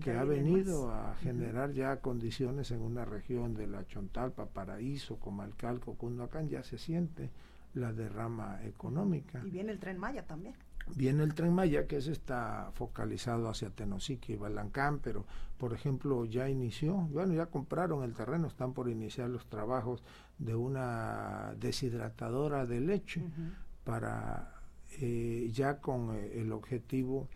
que 0.03 0.11
ha 0.11 0.23
venido 0.23 0.89
a 0.91 1.15
generar 1.15 1.73
ya 1.73 1.97
condiciones 1.97 2.71
en 2.71 2.81
una 2.81 3.05
región 3.05 3.53
de 3.53 3.67
la 3.67 3.85
Chontalpa, 3.85 4.47
Paraíso, 4.47 5.17
Comalcalco, 5.17 5.93
Cunduacán, 5.95 6.49
ya 6.49 6.63
se 6.63 6.77
siente 6.79 7.29
la 7.73 7.93
derrama 7.93 8.59
económica. 8.63 9.41
Y 9.45 9.49
viene 9.49 9.71
el 9.71 9.79
tren 9.79 9.97
Maya 9.97 10.25
también. 10.25 10.55
Viene 10.95 11.23
el 11.23 11.33
tren 11.33 11.53
Maya, 11.53 11.87
que 11.87 11.97
ese 11.97 12.11
está 12.11 12.71
focalizado 12.73 13.49
hacia 13.49 13.69
Tenosique 13.69 14.33
y 14.33 14.35
Balancán, 14.35 14.99
pero 14.99 15.25
por 15.57 15.73
ejemplo 15.73 16.25
ya 16.25 16.49
inició, 16.49 16.95
bueno, 16.95 17.33
ya 17.33 17.45
compraron 17.45 18.03
el 18.03 18.13
terreno, 18.13 18.47
están 18.47 18.73
por 18.73 18.89
iniciar 18.89 19.29
los 19.29 19.47
trabajos 19.47 20.03
de 20.37 20.55
una 20.55 21.55
deshidratadora 21.57 22.65
de 22.65 22.81
leche 22.81 23.23
para 23.85 24.51
eh, 24.99 25.49
ya 25.53 25.79
con 25.79 26.13
eh, 26.15 26.41
el 26.41 26.51
objetivo 26.51 27.29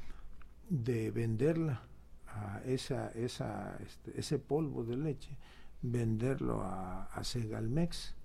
de 0.69 1.11
venderla 1.11 1.83
a 2.27 2.61
esa, 2.65 3.09
esa, 3.11 3.77
este, 3.77 4.19
ese 4.19 4.39
polvo 4.39 4.83
de 4.83 4.97
leche, 4.97 5.37
venderlo 5.81 6.61
a, 6.61 7.05
a 7.05 7.23
Segalmex 7.23 8.16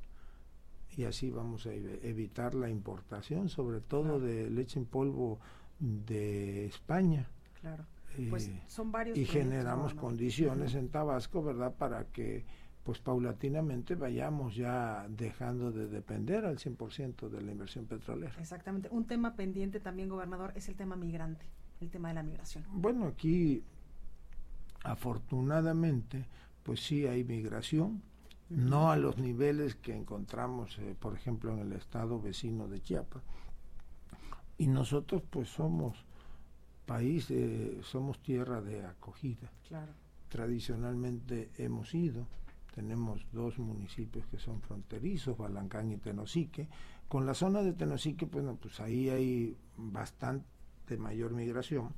y 0.97 1.05
así 1.05 1.31
vamos 1.31 1.67
a 1.67 1.73
evitar 1.73 2.55
la 2.55 2.69
importación, 2.69 3.49
sobre 3.49 3.81
todo 3.81 4.21
de 4.21 4.51
leche 4.51 4.79
en 4.79 4.87
polvo 4.87 5.41
de 5.79 6.67
España. 6.67 7.29
Claro. 7.61 7.87
Pues 8.29 8.49
eh, 8.49 8.63
son 8.67 8.93
varios 8.93 9.17
y 9.17 9.25
generamos 9.25 9.95
condiciones 9.95 10.75
en 10.75 10.91
Tabasco, 10.91 11.43
¿verdad? 11.43 11.75
Para 11.75 12.05
que 12.05 12.45
pues 12.85 12.99
paulatinamente 12.99 13.95
vayamos 13.95 14.57
ya 14.57 15.07
dejando 15.09 15.71
de 15.71 15.87
depender 15.87 16.45
al 16.45 16.59
100% 16.59 17.29
de 17.29 17.41
la 17.41 17.53
inversión 17.53 17.87
petrolera. 17.87 18.35
Exactamente. 18.39 18.89
Un 18.91 19.07
tema 19.07 19.35
pendiente 19.35 19.81
también, 19.81 20.09
gobernador, 20.09 20.53
es 20.57 20.69
el 20.69 20.75
tema 20.75 20.97
migrante, 20.97 21.47
el 21.81 21.91
tema 21.91 22.09
de 22.09 22.15
la 22.15 22.23
migración. 22.23 22.65
Bueno, 22.71 23.07
aquí 23.07 23.65
afortunadamente 24.85 26.27
pues 26.63 26.81
sí 26.81 27.07
hay 27.07 27.25
migración, 27.25 28.03
no 28.57 28.91
a 28.91 28.97
los 28.97 29.19
niveles 29.19 29.77
que 29.77 29.95
encontramos, 29.95 30.79
eh, 30.79 30.95
por 30.99 31.15
ejemplo, 31.15 31.53
en 31.53 31.61
el 31.61 31.73
estado 31.73 32.21
vecino 32.21 32.69
de 32.69 32.81
Chiapas. 32.81 33.23
Y 34.59 34.67
nosotros 34.67 35.23
pues 35.29 35.49
somos 35.49 35.97
país, 36.85 37.31
eh, 37.31 37.81
somos 37.83 38.19
tierra 38.21 38.61
de 38.61 38.85
acogida. 38.85 39.51
Claro. 39.69 39.93
Tradicionalmente 40.29 41.51
hemos 41.57 41.95
ido, 41.95 42.27
tenemos 42.75 43.27
dos 43.33 43.59
municipios 43.59 44.27
que 44.27 44.39
son 44.39 44.61
fronterizos, 44.61 45.37
Balancán 45.37 45.91
y 45.91 45.97
Tenosique. 45.97 46.69
Con 47.09 47.25
la 47.27 47.35
zona 47.35 47.63
de 47.63 47.73
Tenosique, 47.73 48.27
bueno, 48.27 48.57
pues 48.61 48.81
ahí 48.81 49.09
hay 49.09 49.57
bastante 49.77 50.97
mayor 50.99 51.33
migración, 51.33 51.91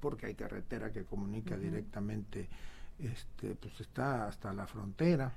porque 0.00 0.26
hay 0.26 0.34
carretera 0.34 0.90
que 0.90 1.04
comunica 1.04 1.56
directamente, 1.56 2.48
este, 2.98 3.54
pues 3.54 3.80
está 3.80 4.26
hasta 4.26 4.52
la 4.52 4.66
frontera 4.66 5.32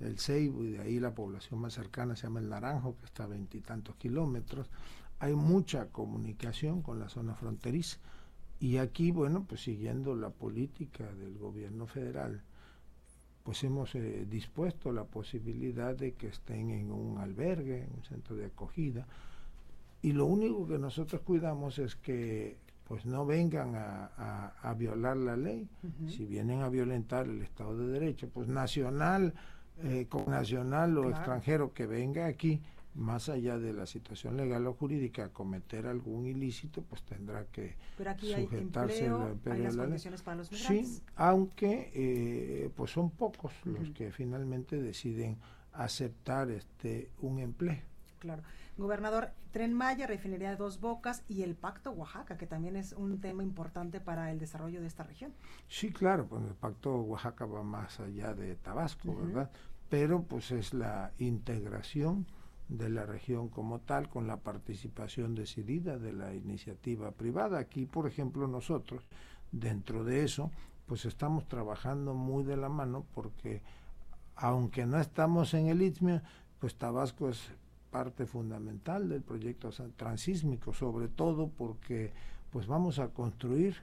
el 0.00 0.18
Ceibo 0.18 0.64
y 0.64 0.72
de 0.72 0.80
ahí 0.80 1.00
la 1.00 1.14
población 1.14 1.60
más 1.60 1.74
cercana 1.74 2.16
se 2.16 2.24
llama 2.24 2.40
el 2.40 2.48
Naranjo, 2.48 2.96
que 2.96 3.06
está 3.06 3.24
a 3.24 3.28
veintitantos 3.28 3.96
kilómetros. 3.96 4.70
Hay 5.18 5.34
mucha 5.34 5.86
comunicación 5.86 6.82
con 6.82 6.98
la 6.98 7.08
zona 7.08 7.34
fronteriza. 7.34 7.98
Y 8.60 8.78
aquí, 8.78 9.10
bueno, 9.10 9.44
pues 9.44 9.62
siguiendo 9.62 10.14
la 10.14 10.30
política 10.30 11.12
del 11.14 11.38
gobierno 11.38 11.86
federal, 11.86 12.42
pues 13.42 13.62
hemos 13.62 13.94
eh, 13.94 14.26
dispuesto 14.28 14.90
la 14.90 15.04
posibilidad 15.04 15.94
de 15.94 16.14
que 16.14 16.28
estén 16.28 16.70
en 16.70 16.90
un 16.90 17.18
albergue, 17.18 17.84
en 17.84 17.92
un 17.92 18.04
centro 18.04 18.36
de 18.36 18.46
acogida. 18.46 19.06
Y 20.02 20.12
lo 20.12 20.26
único 20.26 20.66
que 20.66 20.78
nosotros 20.78 21.20
cuidamos 21.22 21.78
es 21.78 21.94
que 21.96 22.58
pues 22.84 23.06
no 23.06 23.24
vengan 23.24 23.74
a, 23.74 24.74
violar 24.76 25.16
la 25.16 25.36
ley. 25.36 25.66
Si 26.06 26.26
vienen 26.26 26.60
a 26.60 26.68
violentar 26.68 27.26
el 27.26 27.40
Estado 27.42 27.76
de 27.78 27.86
Derecho, 27.86 28.28
pues 28.28 28.48
nacional 28.48 29.34
eh, 29.82 30.06
con 30.08 30.26
nacional 30.30 30.96
o 30.98 31.10
extranjero 31.10 31.72
que 31.72 31.86
venga 31.86 32.26
aquí, 32.26 32.60
más 32.94 33.28
allá 33.28 33.58
de 33.58 33.72
la 33.72 33.86
situación 33.86 34.36
legal 34.36 34.66
o 34.66 34.74
jurídica, 34.74 35.30
cometer 35.30 35.86
algún 35.86 36.26
ilícito, 36.26 36.82
pues 36.82 37.02
tendrá 37.02 37.44
que 37.46 37.76
sujetarse 38.20 39.10
hay 39.46 39.62
las 39.62 39.76
condiciones 39.76 40.22
para 40.22 40.36
los 40.36 40.52
migrantes. 40.52 40.88
Sí, 40.88 41.02
aunque 41.16 41.90
eh, 41.92 42.70
pues 42.76 42.92
son 42.92 43.10
pocos 43.10 43.52
los 43.64 43.90
que 43.90 44.12
finalmente 44.12 44.80
deciden 44.80 45.38
aceptar 45.72 46.50
este 46.50 47.10
un 47.20 47.40
empleo. 47.40 47.82
Claro. 48.20 48.42
Gobernador, 48.76 49.30
Tren 49.52 49.72
Maya, 49.72 50.06
refinería 50.06 50.50
de 50.50 50.56
Dos 50.56 50.80
Bocas 50.80 51.22
y 51.28 51.42
el 51.42 51.54
Pacto 51.54 51.92
Oaxaca, 51.92 52.36
que 52.36 52.46
también 52.46 52.74
es 52.74 52.92
un 52.92 53.20
tema 53.20 53.42
importante 53.42 54.00
para 54.00 54.32
el 54.32 54.38
desarrollo 54.38 54.80
de 54.80 54.88
esta 54.88 55.04
región. 55.04 55.32
Sí, 55.68 55.92
claro, 55.92 56.26
pues 56.26 56.42
el 56.44 56.54
Pacto 56.54 56.96
Oaxaca 57.02 57.46
va 57.46 57.62
más 57.62 58.00
allá 58.00 58.34
de 58.34 58.56
Tabasco, 58.56 59.14
¿verdad? 59.14 59.50
Pero 59.88 60.22
pues 60.22 60.50
es 60.50 60.74
la 60.74 61.12
integración 61.18 62.26
de 62.68 62.88
la 62.88 63.06
región 63.06 63.48
como 63.48 63.80
tal 63.80 64.08
con 64.08 64.26
la 64.26 64.38
participación 64.38 65.34
decidida 65.34 65.98
de 65.98 66.12
la 66.12 66.34
iniciativa 66.34 67.12
privada. 67.12 67.58
Aquí, 67.58 67.86
por 67.86 68.08
ejemplo, 68.08 68.48
nosotros, 68.48 69.06
dentro 69.52 70.02
de 70.02 70.24
eso, 70.24 70.50
pues 70.86 71.04
estamos 71.04 71.46
trabajando 71.46 72.14
muy 72.14 72.42
de 72.42 72.56
la 72.56 72.68
mano 72.68 73.06
porque 73.14 73.62
aunque 74.36 74.84
no 74.84 74.98
estamos 74.98 75.54
en 75.54 75.68
el 75.68 75.82
ITMIA, 75.82 76.22
pues 76.58 76.76
Tabasco 76.76 77.28
es 77.28 77.50
parte 77.94 78.26
fundamental 78.26 79.08
del 79.08 79.22
proyecto 79.22 79.70
transísmico, 79.94 80.72
sobre 80.72 81.06
todo 81.06 81.46
porque 81.46 82.12
pues 82.50 82.66
vamos 82.66 82.98
a 82.98 83.10
construir 83.10 83.76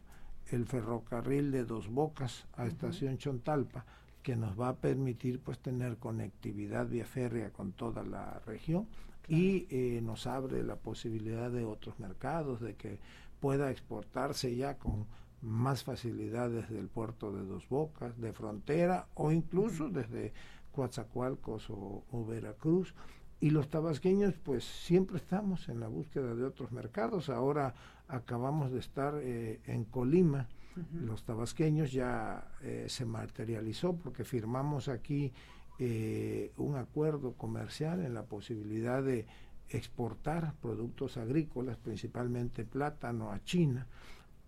el 0.48 0.66
ferrocarril 0.66 1.50
de 1.50 1.64
Dos 1.64 1.88
Bocas 1.88 2.46
a 2.58 2.66
Estación 2.66 3.18
Chontalpa, 3.18 3.86
que 4.22 4.36
nos 4.36 4.60
va 4.60 4.68
a 4.68 4.76
permitir 4.76 5.40
pues 5.40 5.60
tener 5.60 5.96
conectividad 5.96 6.90
vía 6.90 7.06
férrea 7.06 7.52
con 7.52 7.72
toda 7.72 8.04
la 8.04 8.42
región 8.46 8.86
y 9.30 9.66
eh, 9.70 10.02
nos 10.04 10.28
abre 10.28 10.62
la 10.62 10.76
posibilidad 10.76 11.50
de 11.50 11.64
otros 11.64 11.98
mercados, 11.98 12.60
de 12.60 12.76
que 12.76 13.00
pueda 13.40 13.72
exportarse 13.72 14.54
ya 14.58 14.78
con 14.78 15.06
más 15.42 15.86
facilidad 15.86 16.50
desde 16.50 16.78
el 16.80 16.90
puerto 16.90 17.32
de 17.32 17.46
Dos 17.46 17.70
Bocas, 17.70 18.20
de 18.20 18.34
frontera 18.34 19.08
o 19.14 19.32
incluso 19.32 19.88
desde 19.88 20.34
Coatzacoalcos 20.74 21.70
o, 21.70 22.26
Veracruz. 22.28 22.94
Y 23.42 23.50
los 23.50 23.70
tabasqueños 23.70 24.36
pues 24.44 24.64
siempre 24.64 25.18
estamos 25.18 25.68
en 25.68 25.80
la 25.80 25.88
búsqueda 25.88 26.36
de 26.36 26.46
otros 26.46 26.72
mercados. 26.72 27.30
Ahora 27.30 27.74
acabamos 28.08 28.72
de 28.72 28.80
estar 28.80 29.16
eh, 29.22 29.60
en 29.66 29.84
Colima. 29.84 30.48
Los 30.94 31.24
tabasqueños 31.24 31.92
ya 31.92 32.48
eh, 32.62 32.86
se 32.88 33.04
materializó 33.06 33.98
porque 33.98 34.24
firmamos 34.24 34.88
aquí 34.88 35.34
eh, 35.80 36.54
un 36.56 36.78
acuerdo 36.78 37.34
comercial 37.34 38.06
en 38.06 38.14
la 38.14 38.24
posibilidad 38.24 39.04
de 39.04 39.26
exportar 39.68 40.54
productos 40.62 41.18
agrícolas, 41.18 41.76
principalmente 41.78 42.64
plátano, 42.64 43.32
a 43.32 43.44
China 43.44 43.88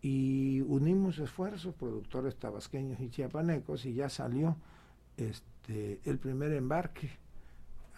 y 0.04 0.60
unimos 0.68 1.18
esfuerzos, 1.18 1.74
productores 1.76 2.36
tabasqueños 2.36 3.00
y 3.00 3.10
chiapanecos, 3.10 3.86
y 3.86 3.94
ya 3.94 4.10
salió 4.10 4.58
este, 5.16 6.02
el 6.04 6.20
primer 6.20 6.52
embarque, 6.52 7.10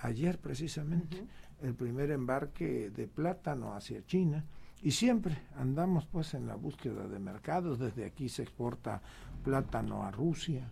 ayer 0.06 0.39
precisamente, 0.39 1.26
el 1.62 1.74
primer 1.74 2.12
embarque 2.12 2.89
de 2.89 3.08
plátano 3.08 3.74
hacia 3.74 4.06
China, 4.06 4.46
y 4.82 4.91
siempre 4.91 5.41
andamos 5.56 6.06
pues 6.06 6.34
en 6.34 6.48
la 6.48 6.56
búsqueda 6.56 7.08
de 7.08 7.20
mercados, 7.20 7.80
desde 7.80 8.06
aquí 8.06 8.30
se 8.30 8.44
exporta 8.44 9.02
plátano 9.44 10.04
a 10.04 10.12
Rusia, 10.12 10.70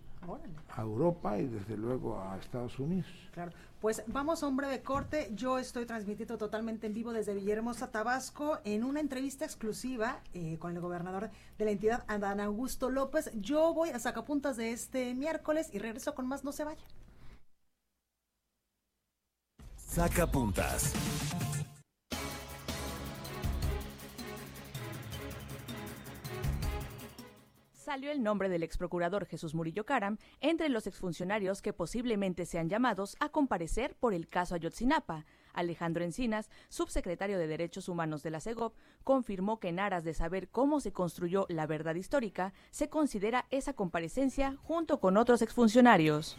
a 0.69 0.81
Europa 0.81 1.37
y 1.39 1.47
desde 1.47 1.77
luego 1.77 2.19
a 2.19 2.37
Estados 2.37 2.79
Unidos. 2.79 3.11
Claro. 3.33 3.51
Pues 3.81 4.01
vamos 4.07 4.41
a 4.41 4.47
un 4.47 4.55
breve 4.55 4.81
corte. 4.81 5.29
Yo 5.33 5.59
estoy 5.59 5.85
transmitiendo 5.85 6.37
totalmente 6.37 6.87
en 6.87 6.93
vivo 6.93 7.11
desde 7.11 7.33
Villahermosa, 7.33 7.91
Tabasco, 7.91 8.59
en 8.63 8.83
una 8.85 9.01
entrevista 9.01 9.43
exclusiva 9.43 10.21
eh, 10.33 10.57
con 10.57 10.73
el 10.73 10.79
gobernador 10.79 11.31
de 11.57 11.65
la 11.65 11.71
entidad, 11.71 12.05
Adán 12.07 12.39
Augusto 12.39 12.89
López. 12.89 13.31
Yo 13.35 13.73
voy 13.73 13.89
a 13.89 13.99
sacapuntas 13.99 14.55
de 14.55 14.71
este 14.71 15.13
miércoles 15.13 15.69
y 15.73 15.79
regreso 15.79 16.15
con 16.15 16.27
más. 16.27 16.45
No 16.45 16.53
se 16.53 16.63
vaya. 16.63 16.83
Sacapuntas. 19.93 20.91
salió 27.75 28.11
el 28.11 28.23
nombre 28.23 28.49
del 28.49 28.63
ex 28.63 28.75
procurador 28.75 29.27
Jesús 29.27 29.53
Murillo 29.53 29.85
Caram 29.85 30.17
entre 30.41 30.69
los 30.69 30.87
exfuncionarios 30.87 31.61
que 31.61 31.73
posiblemente 31.73 32.47
sean 32.47 32.69
llamados 32.69 33.15
a 33.19 33.29
comparecer 33.29 33.93
por 33.99 34.15
el 34.15 34.27
caso 34.27 34.55
Ayotzinapa. 34.55 35.25
Alejandro 35.53 36.03
Encinas, 36.03 36.49
subsecretario 36.69 37.37
de 37.37 37.45
Derechos 37.45 37.87
Humanos 37.87 38.23
de 38.23 38.31
la 38.31 38.39
CEGOP, 38.39 38.73
confirmó 39.03 39.59
que 39.59 39.67
en 39.67 39.79
aras 39.79 40.03
de 40.03 40.15
saber 40.15 40.49
cómo 40.49 40.79
se 40.79 40.91
construyó 40.91 41.45
la 41.49 41.67
verdad 41.67 41.93
histórica, 41.93 42.51
se 42.71 42.89
considera 42.89 43.45
esa 43.51 43.73
comparecencia 43.73 44.57
junto 44.63 44.99
con 44.99 45.15
otros 45.15 45.43
exfuncionarios. 45.43 46.35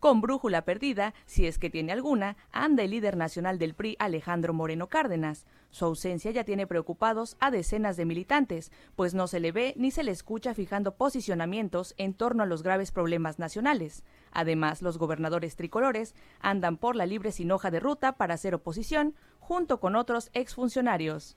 Con 0.00 0.22
brújula 0.22 0.64
perdida, 0.64 1.12
si 1.26 1.46
es 1.46 1.58
que 1.58 1.68
tiene 1.68 1.92
alguna, 1.92 2.38
anda 2.52 2.82
el 2.82 2.92
líder 2.92 3.18
nacional 3.18 3.58
del 3.58 3.74
PRI, 3.74 3.96
Alejandro 3.98 4.54
Moreno 4.54 4.88
Cárdenas. 4.88 5.44
Su 5.68 5.84
ausencia 5.84 6.30
ya 6.30 6.42
tiene 6.42 6.66
preocupados 6.66 7.36
a 7.38 7.50
decenas 7.50 7.98
de 7.98 8.06
militantes, 8.06 8.72
pues 8.96 9.12
no 9.12 9.26
se 9.26 9.40
le 9.40 9.52
ve 9.52 9.74
ni 9.76 9.90
se 9.90 10.02
le 10.02 10.10
escucha 10.10 10.54
fijando 10.54 10.96
posicionamientos 10.96 11.94
en 11.98 12.14
torno 12.14 12.42
a 12.42 12.46
los 12.46 12.62
graves 12.62 12.92
problemas 12.92 13.38
nacionales. 13.38 14.02
Además, 14.32 14.80
los 14.80 14.96
gobernadores 14.96 15.54
tricolores 15.54 16.14
andan 16.40 16.78
por 16.78 16.96
la 16.96 17.04
libre 17.04 17.30
sin 17.30 17.52
hoja 17.52 17.70
de 17.70 17.80
ruta 17.80 18.12
para 18.12 18.32
hacer 18.32 18.54
oposición, 18.54 19.14
junto 19.38 19.80
con 19.80 19.96
otros 19.96 20.30
exfuncionarios. 20.32 21.36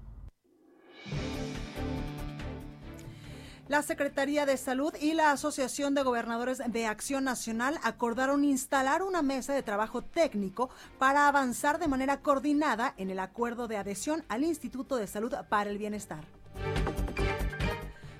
La 3.71 3.83
Secretaría 3.83 4.45
de 4.45 4.57
Salud 4.57 4.93
y 4.99 5.13
la 5.13 5.31
Asociación 5.31 5.95
de 5.95 6.03
Gobernadores 6.03 6.61
de 6.67 6.87
Acción 6.87 7.23
Nacional 7.23 7.79
acordaron 7.83 8.43
instalar 8.43 9.01
una 9.01 9.21
mesa 9.21 9.53
de 9.53 9.63
trabajo 9.63 10.01
técnico 10.01 10.69
para 10.99 11.29
avanzar 11.29 11.79
de 11.79 11.87
manera 11.87 12.19
coordinada 12.19 12.93
en 12.97 13.09
el 13.09 13.19
acuerdo 13.19 13.69
de 13.69 13.77
adhesión 13.77 14.25
al 14.27 14.43
Instituto 14.43 14.97
de 14.97 15.07
Salud 15.07 15.33
para 15.47 15.69
el 15.69 15.77
Bienestar. 15.77 16.25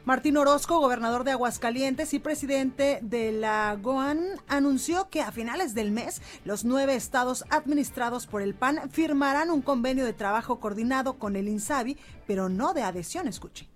Martín 0.05 0.37
Orozco, 0.37 0.79
gobernador 0.79 1.25
de 1.25 1.31
Aguascalientes 1.31 2.13
y 2.13 2.19
presidente 2.19 2.99
de 3.01 3.33
la 3.33 3.75
GOAN, 3.75 4.21
anunció 4.47 5.09
que 5.09 5.19
a 5.19 5.33
finales 5.33 5.73
del 5.73 5.91
mes 5.91 6.21
los 6.45 6.63
nueve 6.63 6.95
estados 6.95 7.43
administrados 7.49 8.25
por 8.25 8.41
el 8.41 8.55
PAN 8.55 8.89
firmarán 8.89 9.51
un 9.51 9.61
convenio 9.61 10.05
de 10.05 10.13
trabajo 10.13 10.61
coordinado 10.61 11.19
con 11.19 11.35
el 11.35 11.49
INSABI, 11.49 11.97
pero 12.25 12.47
no 12.47 12.73
de 12.73 12.83
adhesión, 12.83 13.27
escuche 13.27 13.67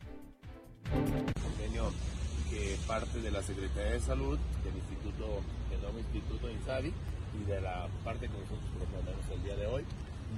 parte 2.87 3.19
de 3.19 3.31
la 3.31 3.41
Secretaría 3.41 3.93
de 3.93 3.99
Salud, 3.99 4.37
del 4.63 4.75
Instituto, 4.75 5.41
del 5.69 5.81
nuevo 5.81 5.99
Instituto 5.99 6.49
INSABI 6.49 6.93
y 7.41 7.43
de 7.45 7.61
la 7.61 7.87
parte 8.03 8.27
que 8.27 8.37
nosotros 8.37 8.69
proponemos 8.77 9.25
el 9.33 9.43
día 9.43 9.55
de 9.55 9.67
hoy. 9.67 9.83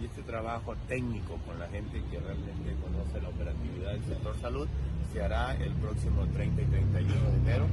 Y 0.02 0.06
este 0.06 0.22
trabajo 0.24 0.76
técnico 0.88 1.38
con 1.46 1.60
la 1.60 1.68
gente 1.68 2.02
que 2.12 2.20
realmente 2.20 2.76
conoce 2.82 3.22
la 3.22 3.30
operatividad 3.30 3.94
del 3.94 4.06
sector 4.06 4.36
salud 4.42 4.68
se 5.12 5.22
hará 5.24 5.56
el 5.56 5.74
próximo 5.74 6.26
30 6.34 6.62
y 6.62 6.66
31 6.66 7.32
de 7.32 7.38
enero 7.38 7.66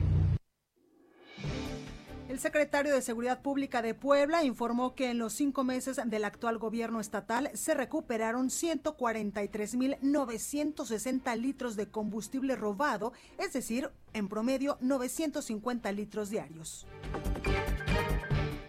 el 2.34 2.40
secretario 2.40 2.92
de 2.92 3.00
Seguridad 3.00 3.40
Pública 3.42 3.80
de 3.80 3.94
Puebla 3.94 4.42
informó 4.42 4.96
que 4.96 5.08
en 5.08 5.18
los 5.18 5.34
cinco 5.34 5.62
meses 5.62 6.00
del 6.04 6.24
actual 6.24 6.58
gobierno 6.58 6.98
estatal 6.98 7.48
se 7.54 7.74
recuperaron 7.74 8.48
143.960 8.48 11.36
litros 11.36 11.76
de 11.76 11.92
combustible 11.92 12.56
robado, 12.56 13.12
es 13.38 13.52
decir, 13.52 13.92
en 14.14 14.28
promedio 14.28 14.78
950 14.80 15.92
litros 15.92 16.28
diarios. 16.28 16.88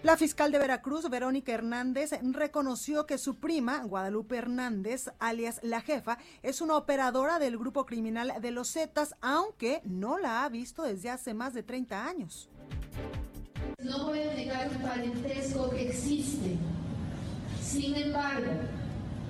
La 0.04 0.16
fiscal 0.16 0.52
de 0.52 0.60
Veracruz, 0.60 1.10
Verónica 1.10 1.52
Hernández, 1.52 2.12
reconoció 2.22 3.08
que 3.08 3.18
su 3.18 3.40
prima, 3.40 3.84
Guadalupe 3.84 4.38
Hernández, 4.38 5.10
alias 5.18 5.60
La 5.64 5.82
Jefa, 5.82 6.20
es 6.44 6.62
una 6.62 6.78
operadora 6.78 7.40
del 7.40 7.58
grupo 7.58 7.88
criminal 7.88 8.32
de 8.40 8.52
los 8.52 8.72
Zetas, 8.72 9.16
aunque 9.22 9.82
no 9.86 10.20
la 10.20 10.44
ha 10.44 10.50
visto 10.50 10.84
desde 10.84 11.10
hace 11.10 11.34
más 11.34 11.56
de 11.56 11.64
30 11.64 12.08
años. 12.08 12.48
No 13.86 14.06
voy 14.06 14.20
a 14.20 14.34
negar 14.34 14.68
un 14.76 14.82
parentesco 14.82 15.70
que 15.70 15.90
existe. 15.90 16.58
Sin 17.62 17.94
embargo, 17.94 18.52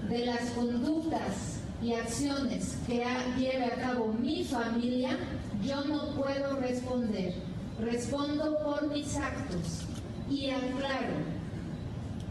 de 0.09 0.25
las 0.25 0.49
conductas 0.51 1.59
y 1.83 1.91
acciones 1.91 2.77
que 2.87 3.03
lleve 3.37 3.65
a 3.65 3.75
cabo 3.75 4.13
mi 4.13 4.45
familia, 4.45 5.17
yo 5.61 5.83
no 5.83 6.15
puedo 6.15 6.55
responder. 6.61 7.33
Respondo 7.81 8.57
por 8.63 8.87
mis 8.87 9.17
actos 9.17 9.81
y 10.29 10.49
aclaro 10.51 11.17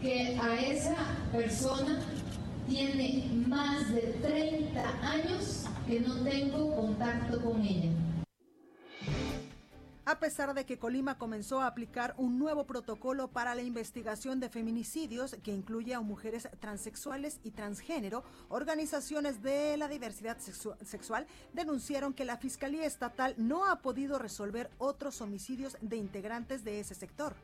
que 0.01 0.35
a 0.41 0.61
esa 0.61 0.95
persona 1.31 1.99
tiene 2.67 3.29
más 3.47 3.93
de 3.93 4.01
30 4.23 4.81
años 5.03 5.65
que 5.87 5.99
no 5.99 6.15
tengo 6.23 6.75
contacto 6.75 7.39
con 7.41 7.61
ella 7.61 7.91
a 10.05 10.19
pesar 10.19 10.53
de 10.53 10.65
que 10.65 10.77
Colima 10.77 11.17
comenzó 11.17 11.61
a 11.61 11.67
aplicar 11.67 12.13
un 12.17 12.37
nuevo 12.37 12.65
protocolo 12.65 13.27
para 13.27 13.55
la 13.55 13.63
investigación 13.63 14.39
de 14.39 14.49
feminicidios 14.49 15.35
que 15.43 15.51
incluye 15.51 15.93
a 15.93 16.01
mujeres 16.01 16.47
transexuales 16.59 17.39
y 17.43 17.51
transgénero, 17.51 18.23
organizaciones 18.49 19.41
de 19.41 19.77
la 19.77 19.87
diversidad 19.87 20.37
sexual 20.37 21.25
denunciaron 21.53 22.13
que 22.13 22.25
la 22.25 22.37
Fiscalía 22.37 22.85
Estatal 22.85 23.33
no 23.37 23.65
ha 23.65 23.81
podido 23.81 24.19
resolver 24.19 24.69
otros 24.77 25.21
homicidios 25.21 25.77
de 25.81 25.97
integrantes 25.97 26.63
de 26.63 26.79
ese 26.79 26.95
sector 26.95 27.35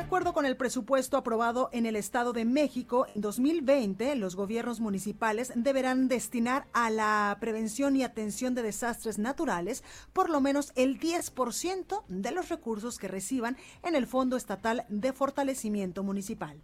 acuerdo 0.00 0.32
con 0.32 0.46
el 0.46 0.56
presupuesto 0.56 1.16
aprobado 1.16 1.70
en 1.72 1.84
el 1.84 1.96
Estado 1.96 2.32
de 2.32 2.44
México, 2.44 3.06
en 3.14 3.20
2020 3.20 4.14
los 4.14 4.36
gobiernos 4.36 4.80
municipales 4.80 5.52
deberán 5.56 6.08
destinar 6.08 6.66
a 6.72 6.90
la 6.90 7.36
prevención 7.40 7.96
y 7.96 8.04
atención 8.04 8.54
de 8.54 8.62
desastres 8.62 9.18
naturales 9.18 9.82
por 10.12 10.30
lo 10.30 10.40
menos 10.40 10.72
el 10.76 11.00
10% 11.00 12.04
de 12.06 12.30
los 12.30 12.48
recursos 12.48 12.98
que 12.98 13.08
reciban 13.08 13.56
en 13.82 13.96
el 13.96 14.06
Fondo 14.06 14.36
Estatal 14.36 14.86
de 14.88 15.12
Fortalecimiento 15.12 16.02
Municipal. 16.04 16.60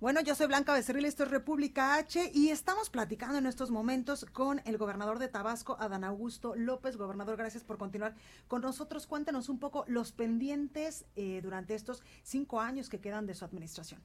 Bueno, 0.00 0.20
yo 0.20 0.36
soy 0.36 0.46
Blanca 0.46 0.72
Becerril, 0.74 1.06
esto 1.06 1.24
es 1.24 1.30
República 1.32 1.96
H 1.96 2.30
y 2.32 2.50
estamos 2.50 2.88
platicando 2.88 3.36
en 3.36 3.46
estos 3.46 3.72
momentos 3.72 4.24
con 4.26 4.60
el 4.64 4.78
gobernador 4.78 5.18
de 5.18 5.26
Tabasco, 5.26 5.76
Adán 5.80 6.04
Augusto 6.04 6.54
López. 6.54 6.96
Gobernador, 6.96 7.36
gracias 7.36 7.64
por 7.64 7.78
continuar 7.78 8.14
con 8.46 8.62
nosotros. 8.62 9.08
Cuéntenos 9.08 9.48
un 9.48 9.58
poco 9.58 9.84
los 9.88 10.12
pendientes 10.12 11.04
eh, 11.16 11.40
durante 11.42 11.74
estos 11.74 12.04
cinco 12.22 12.60
años 12.60 12.88
que 12.88 13.00
quedan 13.00 13.26
de 13.26 13.34
su 13.34 13.44
administración. 13.44 14.00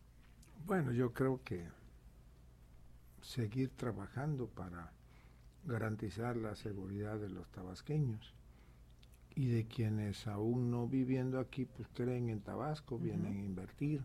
Bueno, 0.65 0.91
yo 0.93 1.13
creo 1.13 1.43
que 1.43 1.63
seguir 3.21 3.69
trabajando 3.69 4.47
para 4.47 4.93
garantizar 5.63 6.37
la 6.37 6.55
seguridad 6.55 7.19
de 7.19 7.29
los 7.29 7.47
tabasqueños 7.51 8.33
y 9.35 9.45
de 9.45 9.67
quienes 9.67 10.25
aún 10.25 10.71
no 10.71 10.87
viviendo 10.87 11.39
aquí, 11.39 11.65
pues 11.65 11.87
creen 11.93 12.29
en 12.29 12.41
Tabasco, 12.41 12.97
vienen 12.97 13.37
a 13.37 13.45
invertir 13.45 14.03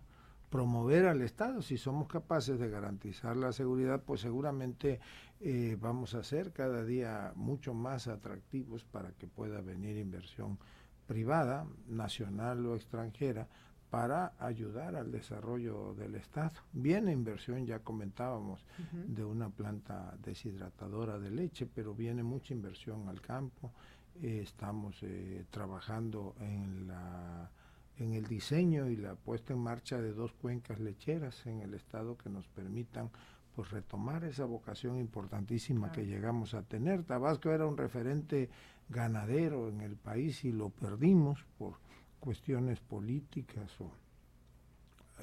promover 0.51 1.07
al 1.07 1.23
Estado. 1.23 1.63
Si 1.63 1.77
somos 1.77 2.09
capaces 2.09 2.59
de 2.59 2.71
garantizar 2.71 3.37
la 3.37 3.53
seguridad, 3.53 4.03
pues 4.03 4.21
seguramente 4.21 5.01
eh, 5.41 5.77
vamos 5.81 6.15
a 6.15 6.23
ser 6.23 6.53
cada 6.53 6.85
día 6.85 7.33
mucho 7.37 7.75
más 7.75 8.09
atractivos 8.09 8.85
para 8.85 9.13
que 9.13 9.27
pueda 9.27 9.61
venir 9.61 9.97
inversión 9.97 10.59
privada, 11.07 11.67
nacional 11.87 12.65
o 12.67 12.75
extranjera, 12.77 13.49
para 13.91 14.35
ayudar 14.39 14.97
al 14.97 15.11
desarrollo 15.11 15.95
del 15.95 16.15
Estado. 16.15 16.53
Viene 16.73 17.13
inversión, 17.13 17.65
ya 17.65 17.79
comentábamos, 17.79 18.65
de 18.93 19.25
una 19.25 19.49
planta 19.49 20.15
deshidratadora 20.23 21.19
de 21.19 21.31
leche, 21.31 21.67
pero 21.67 21.95
viene 21.95 22.23
mucha 22.23 22.53
inversión 22.53 23.09
al 23.09 23.21
campo. 23.23 23.73
Eh, 24.21 24.41
estamos 24.43 25.03
eh, 25.03 25.47
trabajando 25.51 26.35
en 26.41 26.89
la 26.89 27.51
en 27.99 28.15
el 28.15 28.27
diseño 28.27 28.89
y 28.89 28.97
la 28.97 29.15
puesta 29.15 29.53
en 29.53 29.61
marcha 29.61 30.01
de 30.01 30.13
dos 30.13 30.33
cuencas 30.33 30.79
lecheras 30.79 31.47
en 31.47 31.61
el 31.61 31.75
estado 31.75 32.17
que 32.17 32.31
nos 32.31 32.47
permitan 32.49 33.11
pues 33.55 33.71
retomar 33.71 34.23
esa 34.25 34.45
vocación 34.45 34.99
importantísima 34.99 35.91
que 35.91 36.07
llegamos 36.07 36.55
a 36.55 36.63
tener. 36.63 37.03
Tabasco 37.03 37.51
era 37.51 37.67
un 37.67 37.77
referente 37.77 38.49
ganadero 38.89 39.69
en 39.69 39.81
el 39.81 39.97
país 39.97 40.45
y 40.45 40.53
lo 40.53 40.71
perdimos 40.71 41.45
por 41.59 41.75
cuestiones 42.21 42.79
políticas 42.81 43.81
o 43.81 43.91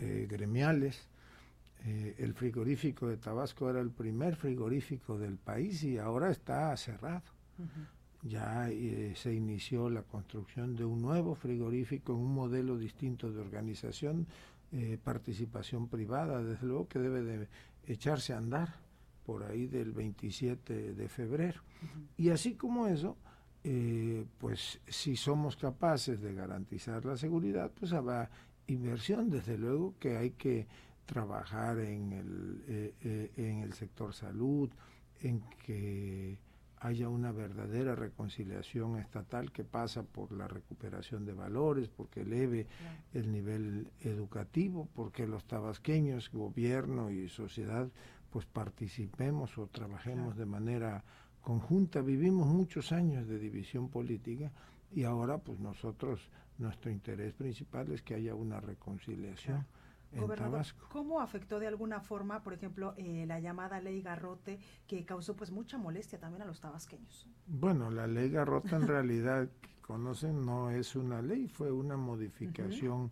eh, 0.01 0.27
gremiales. 0.29 1.07
Eh, 1.85 2.15
el 2.17 2.33
frigorífico 2.33 3.07
de 3.07 3.17
Tabasco 3.17 3.69
era 3.69 3.79
el 3.79 3.91
primer 3.91 4.35
frigorífico 4.35 5.17
del 5.17 5.38
país 5.38 5.83
y 5.83 5.97
ahora 5.97 6.29
está 6.29 6.75
cerrado 6.75 7.23
ya 8.27 8.69
eh, 8.69 9.13
se 9.15 9.33
inició 9.33 9.89
la 9.89 10.01
construcción 10.01 10.75
de 10.75 10.83
un 10.83 11.01
nuevo 11.01 11.35
frigorífico 11.35 12.13
en 12.13 12.19
un 12.19 12.33
modelo 12.33 12.77
distinto 12.77 13.31
de 13.31 13.39
organización, 13.39 14.25
eh, 14.71 14.97
participación 15.01 15.88
privada, 15.88 16.43
desde 16.43 16.65
luego 16.65 16.88
que 16.88 16.99
debe 16.99 17.21
de 17.21 17.47
echarse 17.85 18.33
a 18.33 18.38
andar 18.38 18.75
por 19.25 19.43
ahí 19.43 19.67
del 19.67 19.91
27 19.91 20.93
de 20.93 21.09
febrero. 21.09 21.61
Y 22.17 22.29
así 22.29 22.55
como 22.55 22.88
eso, 22.88 23.15
eh, 23.63 24.25
pues 24.39 24.79
si 24.88 25.15
somos 25.15 25.55
capaces 25.55 26.19
de 26.21 26.33
garantizar 26.33 27.05
la 27.05 27.17
seguridad, 27.17 27.71
pues 27.79 27.93
habrá 27.93 28.29
inversión, 28.67 29.29
desde 29.29 29.57
luego 29.57 29.93
que 29.99 30.17
hay 30.17 30.31
que 30.31 30.67
trabajar 31.05 31.77
en 31.79 32.13
el, 32.13 32.93
en 33.38 33.59
el 33.59 33.73
sector 33.73 34.13
salud, 34.13 34.71
en 35.21 35.41
que 35.63 36.39
haya 36.85 37.09
una 37.09 37.31
verdadera 37.31 37.95
reconciliación 37.95 38.99
estatal 38.99 39.51
que 39.51 39.63
pasa 39.63 40.03
por 40.03 40.31
la 40.31 40.47
recuperación 40.47 41.25
de 41.25 41.33
valores, 41.33 41.89
porque 41.89 42.21
eleve 42.21 42.67
el 43.13 43.31
nivel 43.31 43.87
educativo, 44.01 44.87
porque 44.93 45.25
los 45.25 45.45
tabasqueños, 45.45 46.29
gobierno 46.31 47.09
y 47.09 47.27
sociedad, 47.27 47.89
pues 48.29 48.45
participemos 48.45 49.57
o 49.57 49.65
trabajemos 49.67 50.37
de 50.37 50.45
manera 50.45 51.03
conjunta. 51.41 52.01
Vivimos 52.01 52.47
muchos 52.47 52.91
años 52.91 53.27
de 53.27 53.39
división 53.39 53.89
política 53.89 54.51
y 54.91 55.05
ahora 55.05 55.39
pues 55.39 55.59
nosotros, 55.59 56.29
nuestro 56.59 56.91
interés 56.91 57.33
principal 57.33 57.91
es 57.91 58.03
que 58.03 58.13
haya 58.13 58.35
una 58.35 58.59
reconciliación. 58.59 59.65
Gobernador, 60.19 60.65
¿cómo 60.89 61.21
afectó 61.21 61.60
de 61.60 61.67
alguna 61.67 61.99
forma, 61.99 62.43
por 62.43 62.54
ejemplo, 62.54 62.93
eh, 62.97 63.25
la 63.28 63.39
llamada 63.39 63.80
ley 63.82 64.01
Garrote, 64.01 64.60
que 64.88 65.06
causó 65.06 65.36
pues 65.36 65.51
mucha 65.51 65.78
molestia 65.78 66.19
también 66.19 66.41
a 66.43 66.45
los 66.45 66.60
tabasqueños? 66.60 67.28
Bueno, 67.47 67.89
la 67.89 68.08
ley 68.08 68.30
Garrote 68.30 68.75
en 68.75 68.88
realidad, 68.88 69.49
que 69.62 69.69
conocen, 69.82 70.45
no 70.45 70.69
es 70.69 70.95
una 70.95 71.21
ley, 71.21 71.47
fue 71.47 71.71
una 71.71 71.97
modificación 71.97 73.12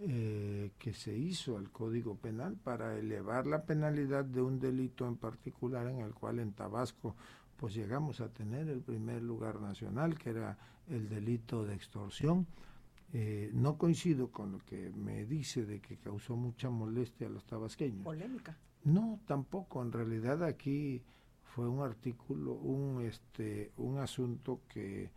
eh, 0.00 0.72
que 0.78 0.92
se 0.92 1.16
hizo 1.16 1.56
al 1.56 1.70
Código 1.70 2.16
Penal 2.16 2.56
para 2.56 2.96
elevar 2.98 3.46
la 3.46 3.62
penalidad 3.62 4.24
de 4.24 4.42
un 4.42 4.58
delito 4.58 5.06
en 5.06 5.16
particular 5.16 5.86
en 5.86 6.00
el 6.00 6.12
cual 6.12 6.40
en 6.40 6.52
Tabasco 6.52 7.14
pues 7.56 7.74
llegamos 7.74 8.20
a 8.20 8.28
tener 8.28 8.68
el 8.68 8.80
primer 8.80 9.22
lugar 9.22 9.60
nacional, 9.60 10.18
que 10.18 10.30
era 10.30 10.58
el 10.88 11.08
delito 11.08 11.64
de 11.64 11.74
extorsión 11.74 12.46
eh, 13.16 13.52
no 13.54 13.78
coincido 13.78 14.32
con 14.32 14.50
lo 14.50 14.58
que 14.58 14.90
me 14.90 15.24
dice 15.24 15.64
de 15.64 15.80
que 15.80 15.98
causó 15.98 16.34
mucha 16.34 16.68
molestia 16.68 17.28
a 17.28 17.30
los 17.30 17.44
tabasqueños. 17.44 18.02
Polémica. 18.02 18.58
No, 18.82 19.20
tampoco. 19.24 19.82
En 19.82 19.92
realidad 19.92 20.42
aquí 20.42 21.00
fue 21.44 21.68
un 21.68 21.80
artículo, 21.80 22.54
un 22.54 23.02
este, 23.02 23.70
un 23.76 23.98
asunto 23.98 24.62
que, 24.68 25.12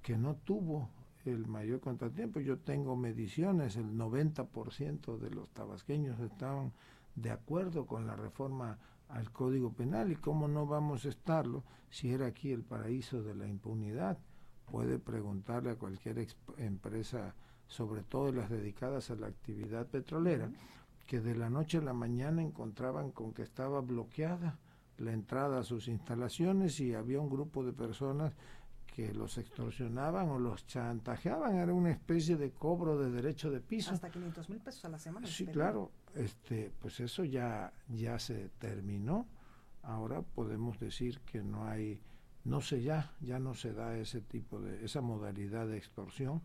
que 0.00 0.16
no 0.16 0.36
tuvo 0.36 0.88
el 1.26 1.46
mayor 1.46 1.80
contratiempo. 1.80 2.40
Yo 2.40 2.58
tengo 2.58 2.96
mediciones, 2.96 3.76
el 3.76 3.98
90% 3.98 5.18
de 5.18 5.30
los 5.30 5.50
tabasqueños 5.50 6.18
estaban 6.20 6.72
de 7.16 7.32
acuerdo 7.32 7.86
con 7.86 8.06
la 8.06 8.16
reforma 8.16 8.78
al 9.10 9.30
Código 9.30 9.74
Penal 9.74 10.10
y 10.10 10.16
cómo 10.16 10.48
no 10.48 10.64
vamos 10.66 11.04
a 11.04 11.10
estarlo 11.10 11.64
si 11.90 12.12
era 12.12 12.28
aquí 12.28 12.50
el 12.50 12.62
paraíso 12.62 13.22
de 13.22 13.34
la 13.34 13.46
impunidad 13.46 14.16
puede 14.70 14.98
preguntarle 14.98 15.70
a 15.70 15.76
cualquier 15.76 16.26
empresa, 16.58 17.34
sobre 17.66 18.02
todo 18.02 18.32
las 18.32 18.50
dedicadas 18.50 19.10
a 19.10 19.16
la 19.16 19.26
actividad 19.26 19.86
petrolera, 19.86 20.50
que 21.06 21.20
de 21.20 21.34
la 21.34 21.50
noche 21.50 21.78
a 21.78 21.82
la 21.82 21.92
mañana 21.92 22.42
encontraban 22.42 23.10
con 23.10 23.32
que 23.32 23.42
estaba 23.42 23.80
bloqueada 23.80 24.58
la 24.98 25.12
entrada 25.12 25.60
a 25.60 25.64
sus 25.64 25.88
instalaciones 25.88 26.78
y 26.80 26.94
había 26.94 27.20
un 27.20 27.28
grupo 27.28 27.64
de 27.64 27.72
personas 27.72 28.34
que 28.86 29.12
los 29.14 29.38
extorsionaban 29.38 30.28
o 30.28 30.38
los 30.38 30.66
chantajeaban, 30.66 31.56
era 31.56 31.72
una 31.72 31.90
especie 31.90 32.36
de 32.36 32.50
cobro 32.50 32.98
de 32.98 33.10
derecho 33.10 33.50
de 33.50 33.60
piso. 33.60 33.92
Hasta 33.92 34.10
500 34.10 34.50
mil 34.50 34.60
pesos 34.60 34.84
a 34.84 34.88
la 34.90 34.98
semana. 34.98 35.26
Sí, 35.26 35.46
claro, 35.46 35.90
este, 36.14 36.70
pues 36.78 37.00
eso 37.00 37.24
ya, 37.24 37.72
ya 37.88 38.18
se 38.18 38.50
terminó. 38.58 39.26
Ahora 39.82 40.20
podemos 40.20 40.78
decir 40.78 41.20
que 41.20 41.42
no 41.42 41.66
hay 41.66 42.00
no 42.44 42.60
sé 42.60 42.82
ya, 42.82 43.12
ya 43.20 43.38
no 43.38 43.54
se 43.54 43.72
da 43.72 43.96
ese 43.96 44.20
tipo 44.20 44.60
de, 44.60 44.84
esa 44.84 45.00
modalidad 45.00 45.66
de 45.68 45.76
extorsión. 45.76 46.42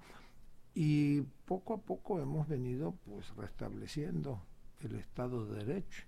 Y 0.74 1.22
poco 1.46 1.74
a 1.74 1.82
poco 1.82 2.20
hemos 2.20 2.48
venido 2.48 2.94
pues 3.06 3.36
restableciendo 3.36 4.44
el 4.82 4.96
Estado 4.96 5.46
de 5.46 5.66
Derecho. 5.66 6.04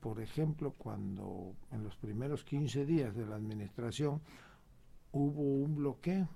Por 0.00 0.20
ejemplo, 0.20 0.72
cuando 0.76 1.54
en 1.70 1.84
los 1.84 1.96
primeros 1.96 2.42
15 2.42 2.84
días 2.84 3.14
de 3.14 3.26
la 3.26 3.36
administración 3.36 4.20
hubo 5.12 5.42
un 5.42 5.76
bloqueo 5.76 6.28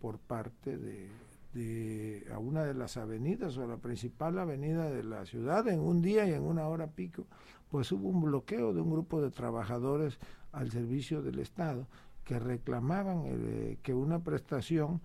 por 0.00 0.18
parte 0.18 0.78
de, 0.78 1.10
de 1.52 2.26
a 2.32 2.38
una 2.38 2.64
de 2.64 2.72
las 2.72 2.96
avenidas 2.96 3.58
o 3.58 3.66
la 3.66 3.76
principal 3.76 4.38
avenida 4.38 4.90
de 4.90 5.04
la 5.04 5.26
ciudad 5.26 5.68
en 5.68 5.80
un 5.80 6.00
día 6.00 6.26
y 6.26 6.32
en 6.32 6.42
una 6.42 6.66
hora 6.68 6.86
pico, 6.86 7.26
pues 7.70 7.92
hubo 7.92 8.08
un 8.08 8.22
bloqueo 8.22 8.72
de 8.72 8.80
un 8.80 8.90
grupo 8.90 9.20
de 9.20 9.30
trabajadores 9.30 10.18
al 10.52 10.70
servicio 10.70 11.20
del 11.20 11.40
Estado 11.40 11.86
que 12.24 12.38
reclamaban 12.38 13.22
eh, 13.26 13.78
que 13.82 13.94
una 13.94 14.22
prestación 14.22 15.00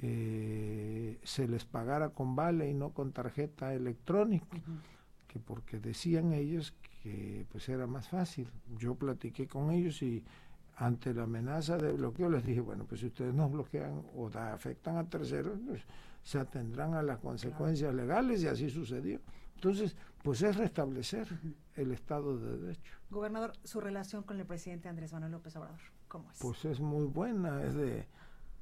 eh, 0.00 1.18
se 1.22 1.46
les 1.46 1.64
pagara 1.64 2.10
con 2.10 2.34
vale 2.34 2.68
y 2.68 2.74
no 2.74 2.90
con 2.90 3.12
tarjeta 3.12 3.72
electrónica, 3.72 4.46
que 5.28 5.38
porque 5.38 5.78
decían 5.78 6.32
ellos 6.32 6.74
que 7.02 7.46
pues 7.50 7.68
era 7.68 7.86
más 7.86 8.08
fácil. 8.08 8.48
Yo 8.78 8.94
platiqué 8.94 9.46
con 9.46 9.70
ellos 9.70 10.02
y 10.02 10.24
ante 10.76 11.14
la 11.14 11.24
amenaza 11.24 11.76
de 11.76 11.92
bloqueo 11.92 12.28
les 12.30 12.44
dije, 12.44 12.60
bueno, 12.60 12.84
pues 12.84 13.00
si 13.00 13.06
ustedes 13.06 13.34
nos 13.34 13.52
bloquean 13.52 14.02
o 14.16 14.28
afectan 14.28 14.96
a 14.96 15.04
terceros, 15.08 15.58
pues 15.66 15.82
se 16.22 16.38
atendrán 16.38 16.94
a 16.94 17.02
las 17.02 17.18
consecuencias 17.18 17.94
legales 17.94 18.42
y 18.42 18.48
así 18.48 18.70
sucedió. 18.70 19.20
Entonces, 19.54 19.94
pues 20.22 20.42
es 20.42 20.56
restablecer 20.56 21.28
el 21.74 21.92
Estado 21.92 22.38
de 22.38 22.58
Derecho. 22.58 22.94
Gobernador, 23.10 23.52
su 23.64 23.80
relación 23.80 24.22
con 24.22 24.38
el 24.40 24.46
presidente 24.46 24.88
Andrés 24.88 25.12
Manuel 25.12 25.32
López 25.32 25.56
Obrador. 25.56 25.80
¿Cómo 26.08 26.30
es? 26.30 26.38
Pues 26.38 26.64
es 26.64 26.80
muy 26.80 27.06
buena, 27.06 27.62
es 27.64 27.74
de 27.74 28.06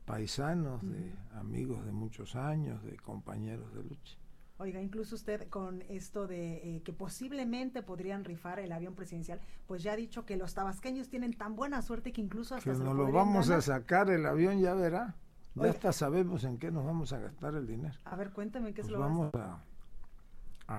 paisanos, 0.05 0.83
de 0.83 1.15
amigos 1.35 1.85
de 1.85 1.93
muchos 1.93 2.35
años, 2.37 2.83
de 2.83 2.97
compañeros 2.97 3.73
de 3.75 3.85
lucha. 3.85 4.17
Oiga, 4.59 4.81
incluso 4.83 5.15
usted 5.15 5.49
con 5.49 5.83
esto 5.89 6.27
de 6.27 6.77
eh, 6.77 6.83
que 6.83 6.93
posiblemente 6.93 7.83
podrían 7.83 8.25
rifar 8.25 8.59
el 8.59 8.73
avión 8.73 8.95
presidencial, 8.95 9.41
pues 9.67 9.83
ya 9.83 9.93
ha 9.93 9.97
dicho 9.97 10.27
que 10.27 10.37
los 10.37 10.53
tabasqueños 10.55 11.09
tienen 11.09 11.33
tan 11.35 11.57
buena 11.57 11.81
suerte 11.81 12.13
que 12.13 12.21
incluso 12.21 12.55
hasta 12.55 12.73
que 12.73 12.77
se 12.77 12.85
nos 12.85 12.95
lo 12.95 13.07
lo 13.07 13.11
vamos 13.11 13.49
a 13.51 13.61
ganar. 13.61 13.63
sacar 13.63 14.11
el 14.11 14.27
avión, 14.27 14.61
ya 14.61 14.75
verá. 14.75 15.17
Ya 15.55 15.63
Oiga. 15.63 15.71
hasta 15.71 15.93
sabemos 15.93 16.45
en 16.45 16.59
qué 16.59 16.71
nos 16.71 16.85
vamos 16.85 17.13
a 17.13 17.19
gastar 17.21 17.55
el 17.55 17.67
dinero. 17.67 17.99
A 18.05 18.17
ver, 18.17 18.33
cuéntame 18.33 18.75
qué 18.75 18.83
es 18.83 18.89
Pues 18.89 18.93
lo 18.93 18.99
vamos 19.01 19.35
a, 19.35 19.55
a 19.55 19.65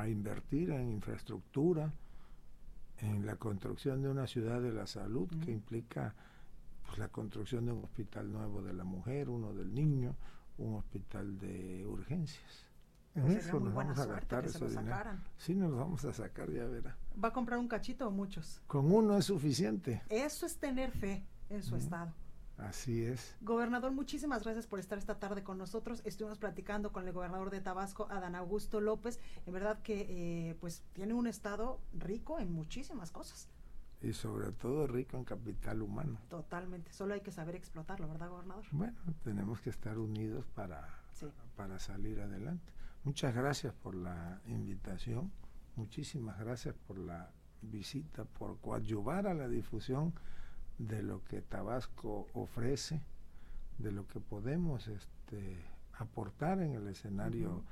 invertir 0.07 0.71
en 0.71 0.91
infraestructura, 0.91 1.91
en 2.99 3.25
la 3.25 3.35
construcción 3.35 4.01
de 4.01 4.09
una 4.09 4.27
ciudad 4.27 4.61
de 4.61 4.71
la 4.71 4.87
salud 4.87 5.27
que 5.43 5.51
implica 5.51 6.13
pues, 6.85 6.97
la 6.97 7.07
construcción 7.09 7.65
de 7.65 7.71
un 7.71 7.83
hospital 7.83 8.31
nuevo 8.31 8.61
de 8.61 8.73
la 8.73 8.83
mujer, 8.83 9.29
uno 9.29 9.53
del 9.53 9.73
niño, 9.73 10.15
un 10.57 10.75
hospital 10.75 11.37
de 11.37 11.85
urgencias. 11.85 12.67
En 13.15 13.23
Pues 13.23 13.45
eso 13.45 13.59
nos 13.59 13.73
vamos 13.73 13.99
a 13.99 14.05
gastar 14.05 14.45
lo 14.61 14.69
dinero. 14.69 15.11
Sí, 15.37 15.53
nos 15.53 15.75
vamos 15.75 16.05
a 16.05 16.13
sacar, 16.13 16.49
ya 16.49 16.65
verá. 16.65 16.95
¿Va 17.21 17.29
a 17.29 17.33
comprar 17.33 17.59
un 17.59 17.67
cachito 17.67 18.07
o 18.07 18.11
muchos? 18.11 18.61
Con 18.67 18.91
uno 18.91 19.17
es 19.17 19.25
suficiente. 19.25 20.01
Eso 20.09 20.45
es 20.45 20.57
tener 20.57 20.91
fe 20.91 21.25
en 21.49 21.61
su 21.61 21.75
estado. 21.75 22.13
Así 22.61 23.03
es. 23.03 23.35
Gobernador, 23.41 23.91
muchísimas 23.91 24.43
gracias 24.43 24.67
por 24.67 24.79
estar 24.79 24.97
esta 24.97 25.19
tarde 25.19 25.43
con 25.43 25.57
nosotros. 25.57 26.01
Estuvimos 26.05 26.37
platicando 26.37 26.91
con 26.91 27.07
el 27.07 27.13
gobernador 27.13 27.49
de 27.49 27.59
Tabasco, 27.59 28.07
Adán 28.11 28.35
Augusto 28.35 28.79
López. 28.81 29.19
En 29.45 29.53
verdad 29.53 29.79
que 29.81 30.05
eh, 30.49 30.55
pues 30.59 30.83
tiene 30.93 31.13
un 31.13 31.25
estado 31.27 31.79
rico 31.93 32.39
en 32.39 32.51
muchísimas 32.53 33.11
cosas. 33.11 33.49
Y 34.01 34.13
sobre 34.13 34.51
todo 34.51 34.87
rico 34.87 35.17
en 35.17 35.23
capital 35.25 35.81
humano. 35.81 36.19
Totalmente. 36.29 36.91
Solo 36.93 37.13
hay 37.15 37.21
que 37.21 37.31
saber 37.31 37.55
explotarlo, 37.55 38.07
¿verdad, 38.07 38.29
gobernador? 38.29 38.63
Bueno, 38.71 38.97
tenemos 39.23 39.59
que 39.61 39.69
estar 39.69 39.97
unidos 39.97 40.45
para, 40.55 40.87
Sí. 41.13 41.27
para 41.55 41.77
salir 41.79 42.19
adelante. 42.21 42.71
Muchas 43.03 43.33
gracias 43.35 43.73
por 43.73 43.95
la 43.95 44.39
invitación, 44.45 45.31
muchísimas 45.75 46.39
gracias 46.39 46.75
por 46.87 46.97
la 46.99 47.31
visita, 47.63 48.25
por 48.25 48.59
coadyuvar 48.59 49.25
a 49.27 49.33
la 49.33 49.47
difusión 49.47 50.13
de 50.87 51.03
lo 51.03 51.23
que 51.25 51.41
Tabasco 51.41 52.27
ofrece, 52.33 53.01
de 53.77 53.91
lo 53.91 54.07
que 54.07 54.19
podemos 54.19 54.87
este, 54.87 55.57
aportar 55.93 56.59
en 56.61 56.73
el 56.73 56.87
escenario 56.87 57.63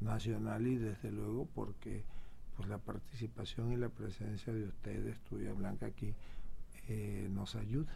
nacional 0.00 0.66
y 0.66 0.76
desde 0.76 1.10
luego 1.10 1.46
porque 1.54 2.04
pues 2.56 2.68
la 2.68 2.78
participación 2.78 3.72
y 3.72 3.76
la 3.76 3.88
presencia 3.88 4.52
de 4.52 4.64
ustedes, 4.64 5.20
tuya 5.20 5.52
Blanca 5.52 5.86
aquí, 5.86 6.14
eh, 6.88 7.28
nos 7.30 7.54
ayuda 7.54 7.92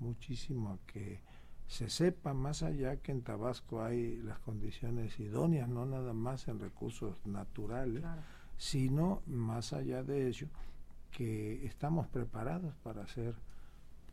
muchísimo 0.00 0.70
a 0.70 0.78
que 0.86 1.20
se 1.68 1.88
sepa 1.88 2.34
más 2.34 2.62
allá 2.64 2.96
que 2.96 3.12
en 3.12 3.22
Tabasco 3.22 3.82
hay 3.84 4.16
las 4.16 4.40
condiciones 4.40 5.18
idóneas, 5.20 5.68
no 5.68 5.86
nada 5.86 6.12
más 6.12 6.48
en 6.48 6.58
recursos 6.58 7.24
naturales, 7.24 8.00
Claro. 8.02 8.22
sino 8.56 9.22
más 9.26 9.72
allá 9.72 10.02
de 10.02 10.26
ello, 10.26 10.48
que 11.12 11.64
estamos 11.66 12.08
preparados 12.08 12.74
para 12.82 13.02
hacer, 13.02 13.34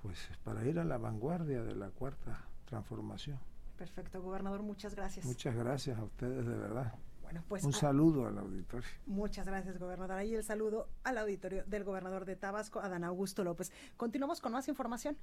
pues 0.02 0.18
para 0.44 0.64
ir 0.66 0.80
a 0.80 0.84
la 0.84 0.98
vanguardia 0.98 1.64
de 1.64 1.76
la 1.76 1.90
cuarta 1.90 2.46
transformación. 2.66 3.40
Perfecto, 3.78 4.22
gobernador, 4.22 4.64
muchas 4.64 4.96
gracias. 4.96 5.26
Muchas 5.26 5.56
gracias 5.56 5.98
a 5.98 6.04
ustedes 6.04 6.46
de 6.46 6.56
verdad. 6.56 6.94
Bueno, 7.22 7.44
pues 7.50 7.64
Un 7.64 7.74
a- 7.74 7.78
saludo 7.78 8.26
al 8.28 8.38
auditorio. 8.38 8.88
Muchas 9.06 9.46
gracias, 9.46 9.78
gobernador. 9.78 10.18
Ahí 10.18 10.34
el 10.34 10.44
saludo 10.44 10.88
al 11.04 11.18
auditorio 11.18 11.64
del 11.66 11.84
gobernador 11.84 12.26
de 12.26 12.36
Tabasco, 12.38 12.80
Adán 12.80 13.04
Augusto 13.04 13.44
López. 13.44 13.72
Continuamos 13.98 14.40
con 14.42 14.54
más 14.54 14.68
información. 14.70 15.18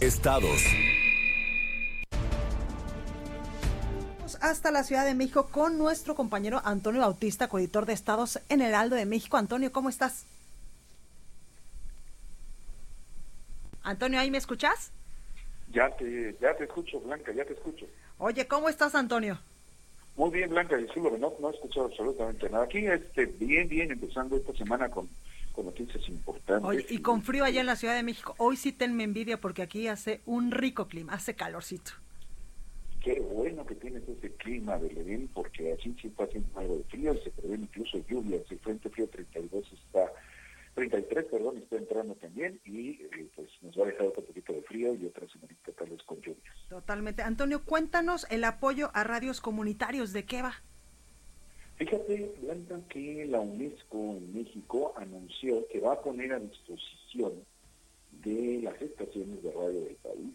Estados. 0.00 0.62
Hasta 4.40 4.70
la 4.72 4.82
Ciudad 4.82 5.04
de 5.04 5.14
México 5.14 5.48
con 5.50 5.78
nuestro 5.78 6.14
compañero 6.14 6.60
Antonio 6.64 7.00
Bautista, 7.02 7.48
coeditor 7.48 7.86
de 7.86 7.92
Estados 7.92 8.40
en 8.48 8.60
el 8.62 8.74
Aldo 8.74 8.96
de 8.96 9.06
México. 9.06 9.36
Antonio, 9.36 9.70
¿cómo 9.72 9.88
estás? 9.88 10.24
Antonio, 13.82 14.20
¿ahí 14.20 14.30
me 14.30 14.38
escuchas? 14.38 14.92
Ya 15.72 15.90
te, 15.96 16.36
ya 16.40 16.54
te 16.56 16.64
escucho, 16.64 17.00
Blanca, 17.00 17.32
ya 17.32 17.44
te 17.44 17.54
escucho. 17.54 17.86
Oye, 18.18 18.46
¿cómo 18.46 18.68
estás, 18.68 18.94
Antonio? 18.94 19.38
Muy 20.16 20.30
bien, 20.30 20.50
Blanca, 20.50 20.76
disculpe, 20.76 21.18
no, 21.18 21.32
no 21.40 21.50
he 21.50 21.54
escuchado 21.54 21.86
absolutamente 21.86 22.48
nada. 22.50 22.64
Aquí, 22.64 22.86
este, 22.86 23.26
bien, 23.26 23.68
bien, 23.68 23.90
empezando 23.90 24.36
esta 24.36 24.52
semana 24.52 24.90
con, 24.90 25.08
con 25.52 25.66
noticias 25.66 26.06
importantes. 26.08 26.68
Oye, 26.68 26.86
y 26.90 26.98
con 26.98 27.22
frío 27.22 27.44
allá 27.44 27.60
en 27.60 27.66
la 27.66 27.76
Ciudad 27.76 27.94
de 27.94 28.02
México. 28.02 28.34
Hoy 28.38 28.56
sí 28.56 28.72
tenme 28.72 29.04
envidia 29.04 29.40
porque 29.40 29.62
aquí 29.62 29.88
hace 29.88 30.20
un 30.26 30.50
rico 30.50 30.86
clima, 30.88 31.14
hace 31.14 31.34
calorcito. 31.34 31.92
Qué 33.02 33.18
bueno 33.18 33.66
que 33.66 33.74
tienes 33.74 34.08
ese 34.08 34.30
clima 34.34 34.78
de 34.78 34.92
Ledín, 34.92 35.28
porque 35.34 35.72
así 35.72 35.96
sí 36.00 36.06
está 36.06 36.24
haciendo 36.24 36.56
algo 36.56 36.76
de 36.76 36.84
frío, 36.84 37.14
se 37.24 37.30
prevén 37.30 37.62
incluso 37.62 37.98
lluvias. 38.08 38.42
El 38.48 38.58
Frente 38.60 38.90
Frío 38.90 39.08
32 39.08 39.64
está, 39.72 40.12
33, 40.88 41.26
perdón, 41.26 41.58
está 41.58 41.76
entrando 41.76 42.14
también, 42.16 42.60
y 42.64 42.90
eh, 42.90 43.28
pues 43.36 43.48
nos 43.62 43.78
va 43.78 43.84
a 43.84 43.86
dejar 43.86 44.06
otro 44.08 44.24
poquito 44.24 44.52
de 44.52 44.62
frío 44.62 44.94
y 44.94 45.06
otra 45.06 45.28
semanita 45.28 45.70
tal 45.72 45.90
vez 45.90 46.02
con 46.02 46.20
lluvias. 46.20 46.56
Totalmente. 46.68 47.22
Antonio, 47.22 47.64
cuéntanos 47.64 48.26
el 48.30 48.42
apoyo 48.42 48.90
a 48.92 49.04
radios 49.04 49.40
comunitarios. 49.40 50.12
¿De 50.12 50.24
qué 50.24 50.42
va? 50.42 50.54
Fíjate, 51.76 52.34
Blanca, 52.42 52.80
que 52.88 53.26
la 53.26 53.40
UNESCO 53.40 54.16
en 54.16 54.34
México 54.34 54.92
anunció 54.96 55.66
que 55.68 55.80
va 55.80 55.94
a 55.94 56.02
poner 56.02 56.32
a 56.32 56.40
disposición 56.40 57.32
de 58.24 58.60
las 58.62 58.80
estaciones 58.82 59.42
de 59.42 59.52
radio 59.52 59.84
del 59.84 59.96
país 59.96 60.34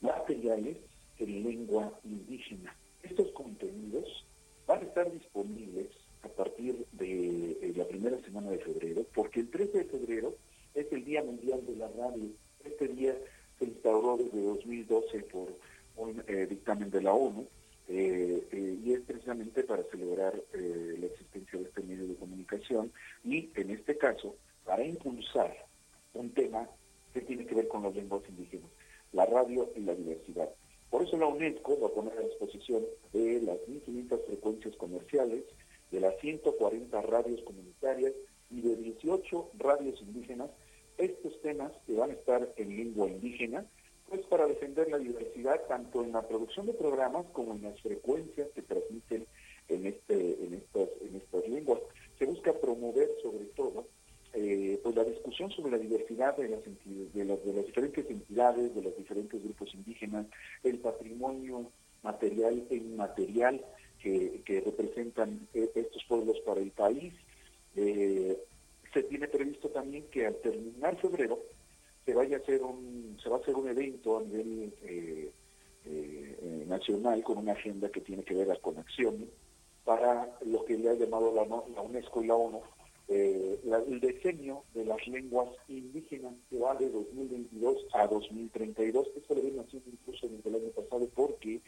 materiales 0.00 0.76
en 1.18 1.42
lengua 1.44 1.92
indígena. 2.04 2.74
Estos 3.02 3.30
contenidos 3.32 4.26
van 4.66 4.80
a 4.80 4.84
estar 4.84 5.12
disponibles 5.12 5.88
a 6.22 6.28
partir 6.28 6.86
de 6.92 7.52
eh, 7.52 7.72
la 7.76 7.86
primera 7.86 8.18
semana 8.20 8.50
de 8.50 8.58
febrero, 8.58 9.06
porque 9.14 9.40
el 9.40 9.50
13 9.50 9.78
de 9.78 9.84
febrero 9.84 10.34
es 10.74 10.92
el 10.92 11.04
Día 11.04 11.22
Mundial 11.22 11.64
de 11.66 11.76
la 11.76 11.88
Radio. 11.88 12.30
Este 12.64 12.88
día 12.88 13.14
se 13.58 13.66
instauró 13.66 14.16
desde 14.16 14.42
2012 14.42 15.20
por 15.24 15.54
un 15.96 16.22
eh, 16.26 16.46
dictamen 16.48 16.90
de 16.90 17.02
la 17.02 17.12
ONU 17.12 17.46
eh, 17.88 18.46
eh, 18.50 18.78
y 18.82 18.92
es 18.92 19.00
precisamente 19.00 19.64
para 19.64 19.82
celebrar 19.84 20.34
la 20.52 21.06
existencia 21.06 21.58
de 21.58 21.64
este 21.66 21.82
medio 21.82 22.06
de 22.06 22.14
comunicación 22.14 22.92
y 23.24 23.50
en 23.54 23.70
este 23.70 23.98
caso 23.98 24.36
para 24.64 24.84
impulsar 24.84 25.54
un 26.14 26.30
tema 26.30 26.68
que 27.12 27.20
tiene 27.22 27.46
que 27.46 27.54
ver 27.54 27.68
con 27.68 27.82
las 27.82 27.94
lenguas 27.94 28.22
indígenas, 28.28 28.70
la 29.12 29.26
radio 29.26 29.70
y 29.76 29.80
la 29.80 29.94
diversidad. 29.94 30.48
Por 30.88 31.02
eso 31.02 31.16
la 31.16 31.26
UNESCO 31.26 31.78
va 31.80 31.88
a 31.88 31.92
poner 31.92 32.18
a 32.18 32.22
disposición 32.22 32.84
de 33.12 33.42
las 33.42 33.56
1.500 33.68 34.26
frecuencias 34.26 34.76
comerciales, 34.76 35.44
de 35.90 36.00
las 36.00 36.18
140 36.20 37.00
radios 37.02 37.40
comunitarias 37.42 38.12
y 38.50 38.60
de 38.62 38.76
18 38.76 39.50
radios 39.58 40.00
indígenas 40.02 40.50
estos 40.98 41.40
temas 41.40 41.72
que 41.86 41.94
van 41.94 42.10
a 42.10 42.14
estar 42.14 42.52
en 42.56 42.76
lengua 42.76 43.08
indígena, 43.08 43.64
pues 44.08 44.20
para 44.26 44.46
defender 44.46 44.90
la 44.90 44.98
diversidad 44.98 45.60
tanto 45.68 46.02
en 46.04 46.12
la 46.12 46.26
producción 46.26 46.66
de 46.66 46.74
programas 46.74 47.26
como 47.32 47.54
en 47.54 47.62
las 47.62 47.80
frecuencias 47.80 48.48
que 48.54 48.62
transmiten 48.62 49.26
en 49.68 49.86
este 49.86 50.44
en 50.44 50.54
estas 50.54 50.88
en 51.00 51.16
estas 51.16 51.48
lenguas. 51.48 51.80
Se 52.18 52.26
busca 52.26 52.52
promover 52.52 53.08
sobre 53.22 53.44
todo 53.56 53.86
eh, 54.34 54.78
pues 54.82 54.94
la 54.94 55.04
discusión 55.04 55.50
sobre 55.52 55.72
la 55.72 55.78
diversidad 55.78 56.36
de 56.36 56.48
las, 56.48 56.60
enti- 56.64 57.10
de, 57.12 57.24
las, 57.24 57.44
de 57.44 57.52
las 57.52 57.66
diferentes 57.66 58.08
entidades, 58.10 58.74
de 58.74 58.82
los 58.82 58.96
diferentes 58.96 59.42
grupos 59.42 59.74
indígenas, 59.74 60.26
el 60.62 60.78
patrimonio 60.78 61.72
material 62.02 62.64
e 62.70 62.76
inmaterial 62.76 63.64
que, 64.02 64.42
que 64.44 64.60
representan 64.60 65.48
eh, 65.54 65.70
estos 65.74 66.04
pueblos 66.04 66.38
para 66.40 66.60
el 66.60 66.70
país. 66.70 67.12
Eh, 67.76 68.36
se 68.92 69.02
tiene 69.04 69.28
previsto 69.28 69.68
también 69.68 70.04
que 70.10 70.26
al 70.26 70.36
terminar 70.36 71.00
febrero 71.00 71.38
se 72.04 72.14
vaya 72.14 72.38
a 72.38 72.40
hacer 72.40 72.62
un 72.62 73.16
se 73.22 73.28
va 73.28 73.36
a 73.36 73.40
hacer 73.40 73.54
un 73.54 73.68
evento 73.68 74.18
a 74.18 74.22
nivel 74.22 74.74
eh, 74.82 75.30
eh, 75.84 76.64
nacional 76.66 77.22
con 77.22 77.38
una 77.38 77.52
agenda 77.52 77.88
que 77.90 78.00
tiene 78.00 78.24
que 78.24 78.34
ver 78.34 78.58
con 78.60 78.78
acción 78.78 79.30
para 79.84 80.38
lo 80.44 80.64
que 80.64 80.76
le 80.78 80.88
ha 80.90 80.94
llamado 80.94 81.32
la, 81.34 81.44
la 81.46 81.82
UNESCO 81.82 82.22
y 82.22 82.26
la 82.26 82.34
ONU 82.34 82.60
eh, 83.08 83.58
la- 83.64 83.78
el 83.78 84.00
diseño 84.00 84.62
de 84.74 84.84
las 84.84 85.06
lenguas 85.08 85.48
indígenas 85.68 86.34
que 86.48 86.58
va 86.58 86.74
de 86.76 86.88
2022 86.90 87.86
a 87.92 88.06
2032. 88.06 89.08
Esto 89.16 89.34
lo 89.34 89.42
viene 89.42 89.60
haciendo 89.60 89.90
incluso 89.90 90.28
desde 90.28 90.48
el 90.48 90.54
año 90.56 90.70
pasado 90.70 91.08
porque 91.14 91.60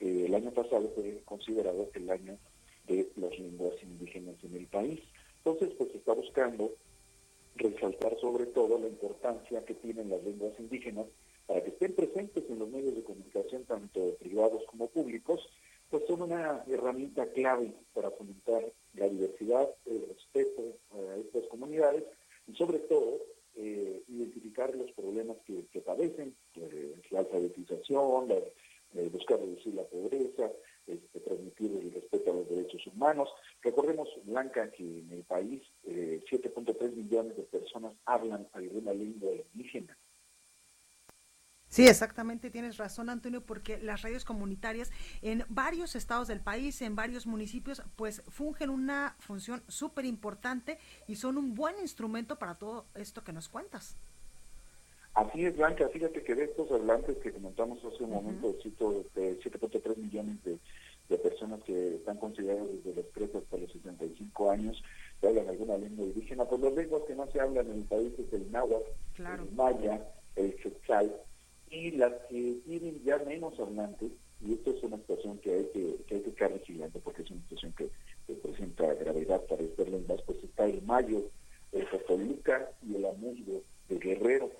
eh, 0.00 0.24
el 0.26 0.34
año 0.34 0.50
pasado 0.52 0.90
fue 0.94 1.22
considerado 1.24 1.90
el 1.94 2.10
año 2.10 2.38
de 2.86 3.10
las 3.16 3.38
lenguas 3.38 3.74
indígenas 3.82 4.36
en 4.42 4.54
el 4.54 4.66
país. 4.66 5.00
Entonces, 5.38 5.74
pues 5.76 5.94
está 5.94 6.12
buscando 6.14 6.72
resaltar 7.56 8.18
sobre 8.20 8.46
todo 8.46 8.78
la 8.78 8.86
importancia 8.86 9.64
que 9.64 9.74
tienen 9.74 10.10
las 10.10 10.22
lenguas 10.22 10.52
indígenas 10.58 11.06
para 11.46 11.62
que 11.62 11.70
estén 11.70 11.94
presentes 11.94 12.44
en 12.48 12.58
los 12.58 12.68
medios 12.68 12.94
de 12.94 13.02
comunicación, 13.02 13.64
tanto 13.64 14.14
privados 14.20 14.62
como 14.66 14.88
públicos, 14.88 15.48
pues 15.90 16.04
son 16.06 16.22
una 16.22 16.62
herramienta 16.68 17.26
clave 17.32 17.72
para 17.94 18.10
fomentar 18.10 18.62
la 18.94 19.08
diversidad, 19.08 19.68
el 19.86 20.06
respeto 20.08 20.76
a 20.92 21.16
estas 21.16 21.46
comunidades 21.48 22.04
y 22.46 22.54
sobre 22.54 22.78
todo 22.80 23.20
eh, 23.56 24.02
identificar 24.08 24.74
los 24.76 24.92
problemas 24.92 25.38
que, 25.46 25.66
que 25.72 25.80
padecen 25.80 26.36
humanos. 32.98 33.28
Recordemos, 33.62 34.08
Blanca, 34.38 34.70
que 34.70 35.00
en 35.00 35.10
el 35.10 35.24
país 35.24 35.62
7.3 35.84 36.94
millones 36.94 37.36
de 37.36 37.42
personas 37.42 37.92
hablan 38.04 38.46
alguna 38.52 38.92
lengua 38.92 39.30
indígena. 39.52 39.96
Sí, 41.66 41.86
exactamente, 41.86 42.50
tienes 42.50 42.78
razón, 42.78 43.10
Antonio, 43.10 43.42
porque 43.42 43.78
las 43.78 44.02
radios 44.02 44.24
comunitarias 44.24 44.90
en 45.20 45.44
varios 45.48 45.96
estados 45.96 46.28
del 46.28 46.40
país, 46.40 46.80
en 46.80 46.94
varios 46.94 47.26
municipios, 47.26 47.82
pues 47.96 48.22
fungen 48.28 48.70
una 48.70 49.16
función 49.18 49.62
súper 49.68 50.06
importante 50.06 50.78
y 51.06 51.16
son 51.16 51.36
un 51.36 51.54
buen 51.54 51.78
instrumento 51.80 52.38
para 52.38 52.54
todo 52.54 52.86
esto 52.94 53.22
que 53.22 53.32
nos 53.32 53.48
cuentas. 53.48 53.96
Así 55.14 55.44
es, 55.44 55.56
Blanca, 55.56 55.88
fíjate 55.88 56.22
que 56.22 56.34
de 56.34 56.44
estos 56.44 56.70
hablantes 56.70 57.18
que 57.18 57.32
comentamos 57.32 57.84
hace 57.84 58.04
un 58.04 58.10
momento, 58.10 58.52
de 58.52 59.38
7.3 59.40 59.96
millones 59.96 60.42
de, 60.44 60.58
personas 61.16 61.62
que 61.64 61.94
están 61.96 62.18
consideradas 62.18 62.66
desde 62.70 62.94
los 62.94 63.10
3 63.12 63.34
hasta 63.36 63.56
los 63.56 63.72
65 63.72 64.50
años, 64.50 64.82
que 65.20 65.28
hablan 65.28 65.48
alguna 65.48 65.78
lengua 65.78 66.04
indígena, 66.04 66.44
pues 66.44 66.60
las 66.60 66.74
lenguas 66.74 67.02
que 67.06 67.14
más 67.14 67.30
se 67.30 67.40
hablan 67.40 67.66
en 67.70 67.78
el 67.78 67.84
país 67.84 68.12
es 68.18 68.32
el 68.32 68.50
náhuatl, 68.52 68.90
el 69.18 69.52
maya, 69.52 70.06
el 70.36 70.54
quetzal, 70.56 71.14
y 71.70 71.92
las 71.92 72.12
que 72.28 72.60
tienen 72.66 73.02
ya 73.04 73.18
menos 73.18 73.58
hablantes, 73.58 74.10
y 74.40 74.52
esto 74.52 74.70
es 74.70 74.82
una 74.82 74.98
situación 74.98 75.38
que 75.38 75.52
hay 75.52 75.64
que, 75.72 75.96
que, 76.06 76.14
hay 76.16 76.20
que 76.20 76.30
estar 76.30 76.52
vigilando 76.52 77.00
porque 77.00 77.22
es 77.22 77.30
una 77.30 77.40
situación 77.42 77.72
que, 77.72 77.90
presenta 78.42 78.92
gravedad 78.92 79.40
para 79.46 79.62
estas 79.62 79.88
lenguas, 79.88 80.20
pues 80.26 80.44
está 80.44 80.66
el 80.66 80.82
mayo, 80.82 81.30
el 81.72 81.88
catoluca 81.88 82.70
y 82.86 82.96
el 82.96 83.06
amuyo 83.06 83.62
de 83.88 83.98
Guerrero, 83.98 84.52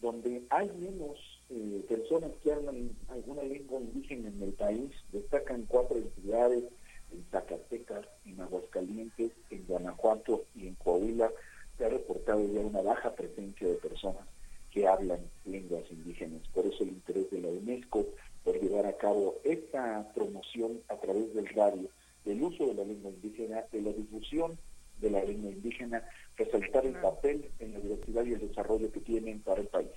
donde 0.00 0.42
hay 0.50 0.68
menos 0.72 1.18
eh, 1.54 1.84
personas 1.88 2.30
que 2.42 2.52
hablan 2.52 2.90
alguna 3.08 3.42
lengua 3.42 3.80
indígena 3.80 4.28
en 4.28 4.42
el 4.42 4.52
país, 4.52 4.90
destacan 5.12 5.66
cuatro 5.68 5.98
entidades, 5.98 6.64
en 7.12 7.24
Zacatecas, 7.30 8.06
en 8.24 8.40
Aguascalientes, 8.40 9.32
en 9.50 9.66
Guanajuato 9.66 10.44
y 10.54 10.68
en 10.68 10.74
Coahuila, 10.76 11.30
se 11.76 11.84
ha 11.84 11.88
reportado 11.90 12.46
ya 12.46 12.60
una 12.60 12.80
baja 12.80 13.14
presencia 13.14 13.68
de 13.68 13.74
personas 13.74 14.26
que 14.70 14.88
hablan 14.88 15.20
lenguas 15.44 15.84
indígenas. 15.90 16.40
Por 16.54 16.66
eso 16.66 16.82
el 16.84 16.90
interés 16.90 17.30
de 17.30 17.42
la 17.42 17.48
UNESCO 17.48 18.06
por 18.42 18.58
llevar 18.58 18.86
a 18.86 18.96
cabo 18.96 19.36
esta 19.44 20.10
promoción 20.14 20.80
a 20.88 20.96
través 20.96 21.34
del 21.34 21.48
radio 21.48 21.88
del 22.24 22.42
uso 22.42 22.66
de 22.66 22.74
la 22.74 22.84
lengua 22.84 23.10
indígena, 23.10 23.64
de 23.72 23.82
la 23.82 23.92
difusión 23.92 24.58
de 25.00 25.10
la 25.10 25.24
lengua 25.24 25.50
indígena, 25.50 26.04
resaltar 26.36 26.86
el 26.86 26.94
papel 26.94 27.50
en 27.58 27.72
la 27.72 27.80
diversidad 27.80 28.24
y 28.24 28.34
el 28.34 28.48
desarrollo 28.48 28.90
que 28.92 29.00
tienen 29.00 29.40
para 29.40 29.60
el 29.60 29.66
país. 29.66 29.90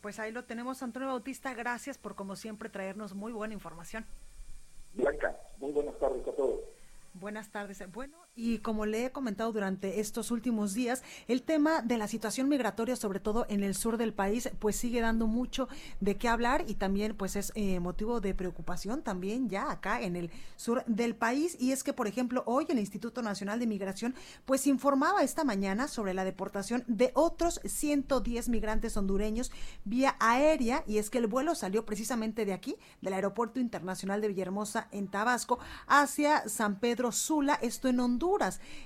Pues 0.00 0.18
ahí 0.18 0.32
lo 0.32 0.44
tenemos, 0.44 0.82
Antonio 0.82 1.08
Bautista. 1.08 1.54
Gracias 1.54 1.98
por, 1.98 2.14
como 2.14 2.36
siempre, 2.36 2.68
traernos 2.68 3.14
muy 3.14 3.32
buena 3.32 3.54
información. 3.54 4.06
Blanca, 4.94 5.36
muy 5.58 5.72
buenas 5.72 5.98
tardes 5.98 6.26
a 6.26 6.32
todos. 6.32 6.60
Buenas 7.14 7.50
tardes. 7.50 7.82
Bueno, 7.92 8.16
y 8.38 8.58
como 8.58 8.86
le 8.86 9.06
he 9.06 9.10
comentado 9.10 9.52
durante 9.52 9.98
estos 9.98 10.30
últimos 10.30 10.72
días, 10.72 11.02
el 11.26 11.42
tema 11.42 11.82
de 11.82 11.98
la 11.98 12.06
situación 12.06 12.48
migratoria, 12.48 12.94
sobre 12.94 13.18
todo 13.18 13.46
en 13.48 13.64
el 13.64 13.74
sur 13.74 13.96
del 13.96 14.14
país, 14.14 14.48
pues 14.60 14.76
sigue 14.76 15.00
dando 15.00 15.26
mucho 15.26 15.68
de 16.00 16.16
qué 16.16 16.28
hablar 16.28 16.64
y 16.68 16.74
también 16.74 17.16
pues 17.16 17.34
es 17.34 17.50
eh, 17.56 17.80
motivo 17.80 18.20
de 18.20 18.34
preocupación 18.34 19.02
también 19.02 19.48
ya 19.48 19.72
acá 19.72 20.00
en 20.02 20.14
el 20.14 20.30
sur 20.54 20.84
del 20.86 21.16
país. 21.16 21.56
Y 21.58 21.72
es 21.72 21.82
que, 21.82 21.92
por 21.92 22.06
ejemplo, 22.06 22.44
hoy 22.46 22.66
el 22.68 22.78
Instituto 22.78 23.22
Nacional 23.22 23.58
de 23.58 23.66
Migración 23.66 24.14
pues 24.44 24.68
informaba 24.68 25.24
esta 25.24 25.42
mañana 25.42 25.88
sobre 25.88 26.14
la 26.14 26.24
deportación 26.24 26.84
de 26.86 27.10
otros 27.14 27.60
110 27.64 28.50
migrantes 28.50 28.96
hondureños 28.96 29.50
vía 29.84 30.14
aérea 30.20 30.84
y 30.86 30.98
es 30.98 31.10
que 31.10 31.18
el 31.18 31.26
vuelo 31.26 31.56
salió 31.56 31.84
precisamente 31.84 32.44
de 32.44 32.52
aquí, 32.52 32.76
del 33.00 33.14
Aeropuerto 33.14 33.58
Internacional 33.58 34.20
de 34.20 34.28
Villahermosa 34.28 34.86
en 34.92 35.08
Tabasco, 35.08 35.58
hacia 35.88 36.48
San 36.48 36.78
Pedro 36.78 37.10
Sula, 37.10 37.58
esto 37.60 37.88
en 37.88 37.98
Honduras 37.98 38.27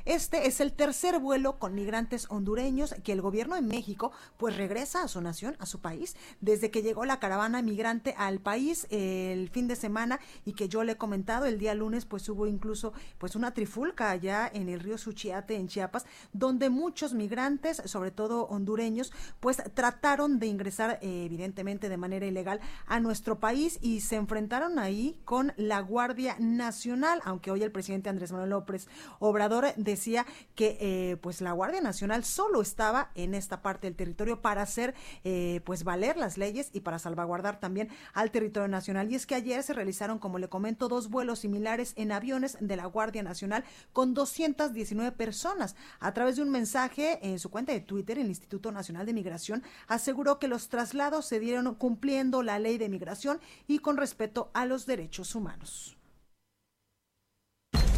este 0.05 0.47
es 0.47 0.61
el 0.61 0.73
tercer 0.73 1.19
vuelo 1.19 1.59
con 1.59 1.75
migrantes 1.75 2.27
hondureños 2.31 2.95
que 3.03 3.13
el 3.13 3.21
gobierno 3.21 3.57
de 3.57 3.63
México 3.63 4.13
pues 4.37 4.57
regresa 4.57 5.03
a 5.03 5.09
su 5.09 5.21
nación, 5.21 5.57
a 5.59 5.67
su 5.67 5.81
país, 5.81 6.17
desde 6.41 6.71
que 6.71 6.83
llegó 6.83 7.05
la 7.05 7.19
caravana 7.19 7.61
migrante 7.63 8.15
al 8.17 8.39
país 8.39 8.87
el 8.91 9.49
fin 9.51 9.69
de 9.69 9.77
semana 9.77 10.21
y 10.45 10.53
que 10.53 10.69
yo 10.69 10.85
le 10.85 10.93
he 10.93 10.97
comentado 10.97 11.47
el 11.47 11.59
día 11.59 11.75
lunes 11.75 12.05
pues 12.05 12.29
hubo 12.29 12.47
incluso 12.47 12.93
pues 13.19 13.35
una 13.35 13.53
trifulca 13.53 14.11
allá 14.11 14.51
en 14.53 14.69
el 14.69 14.81
río 14.81 14.99
Suchiate 14.99 15.57
en 15.57 15.69
Chiapas 15.69 16.07
donde 16.33 16.71
muchos 16.71 17.15
migrantes, 17.15 17.83
sobre 17.87 18.11
todo 18.11 18.45
hondureños, 18.47 19.13
pues 19.41 19.63
trataron 19.75 20.39
de 20.39 20.47
ingresar 20.47 20.99
eh, 21.03 21.25
evidentemente 21.27 21.89
de 21.89 21.97
manera 21.97 22.27
ilegal 22.27 22.61
a 22.87 23.01
nuestro 23.01 23.39
país 23.39 23.79
y 23.83 24.01
se 24.01 24.17
enfrentaron 24.17 24.79
ahí 24.79 25.21
con 25.25 25.53
la 25.57 25.81
Guardia 25.81 26.37
Nacional, 26.39 27.21
aunque 27.25 27.51
hoy 27.51 27.63
el 27.63 27.73
presidente 27.73 28.09
Andrés 28.09 28.33
Manuel 28.33 28.51
López 28.51 28.89
Obrador 29.33 29.73
decía 29.77 30.27
que 30.55 30.77
eh, 30.81 31.17
pues 31.17 31.41
la 31.41 31.53
Guardia 31.53 31.81
Nacional 31.81 32.23
solo 32.23 32.61
estaba 32.61 33.11
en 33.15 33.35
esta 33.35 33.63
parte 33.63 33.87
del 33.87 33.97
territorio 33.97 34.43
para 34.43 34.61
hacer 34.61 34.95
eh, 35.25 35.63
pues 35.65 35.85
valer 35.85 36.19
las 36.19 36.37
leyes 36.37 36.69
y 36.75 36.81
para 36.81 36.99
salvaguardar 36.99 37.59
también 37.59 37.89
al 38.13 38.31
territorio 38.31 38.69
nacional. 38.69 39.11
Y 39.11 39.15
es 39.15 39.27
que 39.27 39.35
ayer 39.35 39.63
se 39.63 39.73
realizaron, 39.73 40.19
como 40.19 40.39
le 40.39 40.49
comento, 40.49 40.89
dos 40.89 41.09
vuelos 41.09 41.41
similares 41.41 41.95
en 41.97 42.13
aviones 42.13 42.59
de 42.61 42.77
la 42.77 42.85
Guardia 42.85 43.23
Nacional 43.23 43.65
con 43.95 44.13
219 44.13 45.13
personas. 45.13 45.77
A 45.99 46.13
través 46.13 46.37
de 46.37 46.43
un 46.43 46.51
mensaje 46.51 47.19
en 47.23 47.39
su 47.39 47.51
cuenta 47.51 47.73
de 47.73 47.81
Twitter, 47.81 48.19
el 48.19 48.27
Instituto 48.27 48.71
Nacional 48.71 49.07
de 49.07 49.15
Migración 49.15 49.63
aseguró 49.89 50.39
que 50.39 50.49
los 50.49 50.69
traslados 50.69 51.25
se 51.25 51.41
dieron 51.41 51.75
cumpliendo 51.75 52.43
la 52.43 52.59
ley 52.59 52.77
de 52.77 52.91
migración 52.91 53.41
y 53.67 53.79
con 53.79 53.97
respeto 53.97 54.51
a 54.53 54.67
los 54.67 54.85
derechos 54.85 55.35
humanos. 55.35 55.97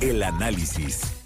El 0.00 0.22
análisis 0.22 1.23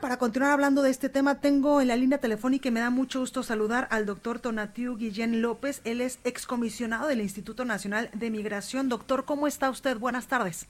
para 0.00 0.18
continuar 0.18 0.52
hablando 0.52 0.82
de 0.82 0.90
este 0.90 1.08
tema, 1.08 1.40
tengo 1.40 1.80
en 1.80 1.88
la 1.88 1.96
línea 1.96 2.18
telefónica 2.18 2.68
y 2.68 2.70
me 2.70 2.80
da 2.80 2.90
mucho 2.90 3.20
gusto 3.20 3.42
saludar 3.42 3.86
al 3.90 4.06
doctor 4.06 4.38
Tonatiu 4.38 4.96
Guillén 4.96 5.42
López. 5.42 5.80
Él 5.84 6.00
es 6.00 6.18
excomisionado 6.24 7.08
del 7.08 7.20
Instituto 7.20 7.64
Nacional 7.64 8.10
de 8.12 8.30
Migración. 8.30 8.88
Doctor, 8.88 9.24
¿cómo 9.24 9.46
está 9.46 9.70
usted? 9.70 9.96
Buenas 9.98 10.26
tardes. 10.26 10.66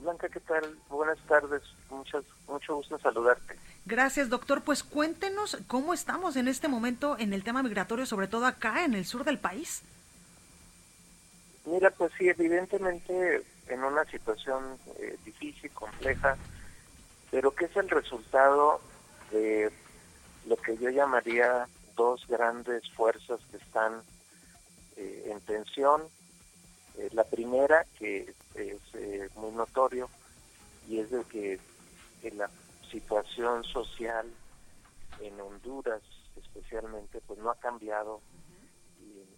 Blanca, 0.00 0.28
¿qué 0.28 0.40
tal? 0.40 0.76
Buenas 0.88 1.18
tardes. 1.28 1.62
Muchas, 1.90 2.24
mucho 2.48 2.76
gusto 2.76 2.98
saludarte. 2.98 3.56
Gracias, 3.84 4.28
doctor. 4.28 4.62
Pues 4.62 4.82
cuéntenos 4.82 5.58
cómo 5.66 5.94
estamos 5.94 6.36
en 6.36 6.48
este 6.48 6.68
momento 6.68 7.16
en 7.18 7.32
el 7.32 7.44
tema 7.44 7.62
migratorio, 7.62 8.06
sobre 8.06 8.28
todo 8.28 8.46
acá 8.46 8.84
en 8.84 8.94
el 8.94 9.06
sur 9.06 9.24
del 9.24 9.38
país. 9.38 9.82
Mira, 11.64 11.90
pues 11.90 12.12
sí, 12.18 12.28
evidentemente 12.28 13.42
en 13.68 13.84
una 13.84 14.04
situación 14.04 14.78
eh, 14.98 15.18
difícil, 15.24 15.70
compleja, 15.72 16.36
pero 17.30 17.54
que 17.54 17.66
es 17.66 17.76
el 17.76 17.88
resultado 17.88 18.80
de 19.30 19.72
lo 20.46 20.56
que 20.56 20.76
yo 20.78 20.90
llamaría 20.90 21.68
dos 21.96 22.26
grandes 22.28 22.88
fuerzas 22.92 23.40
que 23.50 23.56
están 23.56 24.02
eh, 24.96 25.24
en 25.26 25.40
tensión. 25.40 26.02
Eh, 26.96 27.10
la 27.12 27.24
primera, 27.24 27.84
que 27.98 28.34
es 28.54 28.80
eh, 28.94 29.28
muy 29.34 29.52
notorio, 29.52 30.08
y 30.88 31.00
es 31.00 31.10
de 31.10 31.24
que 31.24 31.60
la 32.32 32.50
situación 32.90 33.62
social 33.64 34.26
en 35.20 35.40
Honduras 35.40 36.02
especialmente 36.36 37.20
pues 37.26 37.38
no 37.38 37.50
ha 37.50 37.54
cambiado 37.56 38.20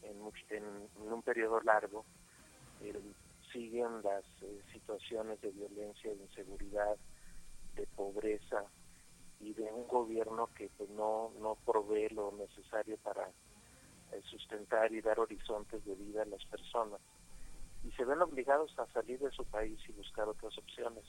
en, 0.02 1.12
un 1.12 1.22
periodo 1.22 1.60
largo. 1.60 2.04
Siguen 3.52 4.02
las 4.02 4.24
situaciones 4.72 5.40
de 5.40 5.50
violencia, 5.50 6.14
de 6.14 6.22
inseguridad, 6.22 6.96
de 7.74 7.86
pobreza 7.88 8.64
y 9.40 9.52
de 9.54 9.64
un 9.64 9.86
gobierno 9.86 10.48
que 10.54 10.70
pues, 10.76 10.90
no, 10.90 11.32
no 11.40 11.56
provee 11.64 12.08
lo 12.08 12.32
necesario 12.32 12.96
para 12.98 13.28
eh, 14.12 14.22
sustentar 14.24 14.92
y 14.92 15.00
dar 15.00 15.20
horizontes 15.20 15.84
de 15.84 15.94
vida 15.94 16.22
a 16.22 16.26
las 16.26 16.44
personas. 16.46 17.00
Y 17.84 17.92
se 17.92 18.04
ven 18.04 18.20
obligados 18.20 18.76
a 18.78 18.86
salir 18.92 19.20
de 19.20 19.30
su 19.30 19.44
país 19.44 19.78
y 19.88 19.92
buscar 19.92 20.28
otras 20.28 20.56
opciones. 20.58 21.04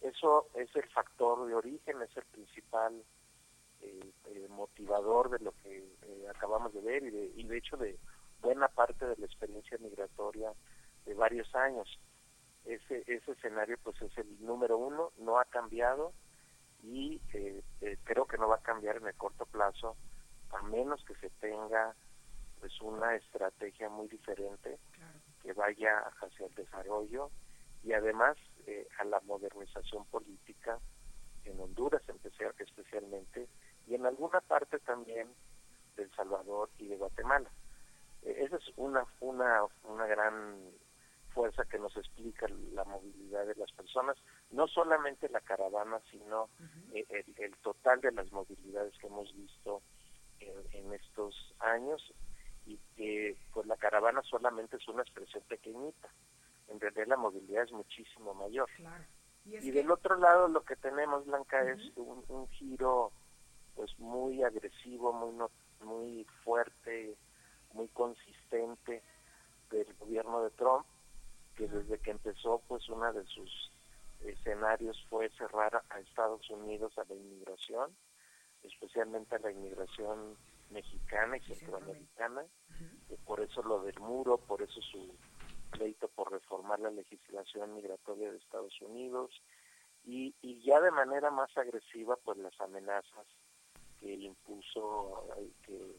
Eso 0.00 0.48
es 0.54 0.74
el 0.74 0.88
factor 0.88 1.46
de 1.46 1.54
origen, 1.54 2.02
es 2.02 2.16
el 2.16 2.24
principal 2.24 3.04
eh, 3.80 4.12
eh, 4.26 4.48
motivador 4.48 5.30
de 5.30 5.38
lo 5.38 5.52
que 5.62 5.84
acabamos 6.28 6.72
de 6.74 6.80
ver 6.80 7.04
y 7.04 7.10
de, 7.10 7.32
y 7.36 7.44
de 7.44 7.58
hecho 7.58 7.76
de 7.76 7.98
buena 8.40 8.66
parte 8.68 9.06
de 9.06 9.16
la 9.16 9.26
experiencia 9.26 9.78
migratoria 9.78 10.52
de 11.04 11.14
varios 11.14 11.54
años 11.54 11.98
ese, 12.64 13.02
ese 13.06 13.32
escenario 13.32 13.76
pues 13.82 14.00
es 14.02 14.16
el 14.18 14.44
número 14.44 14.78
uno, 14.78 15.12
no 15.18 15.38
ha 15.38 15.44
cambiado 15.46 16.12
y 16.82 17.20
eh, 17.32 17.62
eh, 17.80 17.98
creo 18.04 18.26
que 18.26 18.38
no 18.38 18.48
va 18.48 18.56
a 18.56 18.62
cambiar 18.62 18.96
en 18.96 19.06
el 19.06 19.14
corto 19.14 19.46
plazo 19.46 19.96
a 20.50 20.62
menos 20.62 21.04
que 21.04 21.14
se 21.16 21.30
tenga 21.30 21.94
pues 22.60 22.80
una 22.80 23.14
estrategia 23.16 23.88
muy 23.88 24.08
diferente 24.08 24.78
que 25.42 25.52
vaya 25.52 25.98
hacia 26.20 26.46
el 26.46 26.54
desarrollo 26.54 27.30
y 27.82 27.92
además 27.92 28.36
eh, 28.66 28.86
a 28.98 29.04
la 29.04 29.20
modernización 29.20 30.04
política 30.06 30.78
en 31.44 31.58
Honduras 31.58 32.02
especialmente 32.58 33.48
y 33.88 33.94
en 33.94 34.06
alguna 34.06 34.40
parte 34.40 34.78
también 34.78 35.28
de 35.96 36.04
El 36.04 36.14
Salvador 36.14 36.70
y 36.78 36.86
de 36.86 36.96
Guatemala. 36.96 37.50
esa 38.22 38.56
es 38.56 38.72
una, 38.76 39.04
una, 39.20 39.62
una 39.82 40.06
gran 40.06 40.60
fuerza 41.34 41.64
que 41.64 41.78
nos 41.78 41.96
explica 41.96 42.46
la 42.72 42.84
movilidad 42.84 43.46
de 43.46 43.54
las 43.56 43.70
personas, 43.72 44.16
no 44.50 44.68
solamente 44.68 45.28
la 45.28 45.40
caravana, 45.40 46.00
sino 46.10 46.48
eh, 46.92 47.04
el, 47.36 47.56
total 47.58 48.00
de 48.00 48.12
las 48.12 48.30
movilidades 48.32 48.96
que 48.98 49.06
hemos 49.06 49.34
visto 49.34 49.82
en, 50.40 50.92
estos 50.92 51.54
años 51.60 52.12
y 52.66 52.78
que 52.96 53.36
pues 53.52 53.66
la 53.66 53.76
caravana 53.76 54.22
solamente 54.22 54.76
es 54.76 54.88
una 54.88 55.02
expresión 55.02 55.42
pequeñita, 55.48 56.08
en 56.68 56.80
realidad 56.80 57.06
la 57.06 57.16
movilidad 57.16 57.64
es 57.64 57.72
muchísimo 57.72 58.34
mayor. 58.34 58.68
Y, 59.44 59.70
del 59.72 59.90
otro 59.90 60.16
lado 60.16 60.48
lo 60.48 60.62
que 60.62 60.76
tenemos, 60.76 61.26
Blanca, 61.26 61.62
es 61.68 61.80
un, 61.96 62.48
giro 62.50 63.12
pues 63.74 63.98
muy 63.98 64.42
agresivo, 64.42 65.12
muy, 65.12 65.34
muy 65.80 66.24
fuerte, 66.44 67.16
muy 67.72 67.88
consistente 67.88 69.02
del 69.70 69.92
gobierno 69.94 70.42
de 70.42 70.50
Trump, 70.50 70.86
que 71.56 71.68
desde 71.68 71.98
que 71.98 72.10
empezó, 72.10 72.62
pues 72.68 72.88
una 72.88 73.12
de 73.12 73.24
sus 73.26 73.70
escenarios 74.24 75.04
fue 75.08 75.28
cerrar 75.30 75.82
a 75.90 76.00
Estados 76.00 76.48
Unidos 76.50 76.96
a 76.98 77.04
la 77.04 77.14
inmigración, 77.14 77.94
especialmente 78.62 79.36
a 79.36 79.40
la 79.40 79.50
inmigración 79.50 80.36
mexicana 80.70 81.36
y 81.36 81.40
centroamericana, 81.40 82.44
por 83.24 83.40
eso 83.40 83.62
lo 83.62 83.82
del 83.82 83.98
muro, 84.00 84.38
por 84.38 84.62
eso 84.62 84.80
su 84.80 85.14
pleito 85.70 86.08
por 86.08 86.30
reformar 86.30 86.80
la 86.80 86.90
legislación 86.90 87.74
migratoria 87.74 88.30
de 88.30 88.38
Estados 88.38 88.80
Unidos 88.80 89.30
y, 90.04 90.34
y 90.42 90.62
ya 90.62 90.80
de 90.80 90.90
manera 90.90 91.30
más 91.30 91.56
agresiva 91.56 92.16
pues 92.16 92.38
las 92.38 92.58
amenazas 92.60 93.26
que 93.98 94.12
impuso, 94.14 95.28
que 95.62 95.96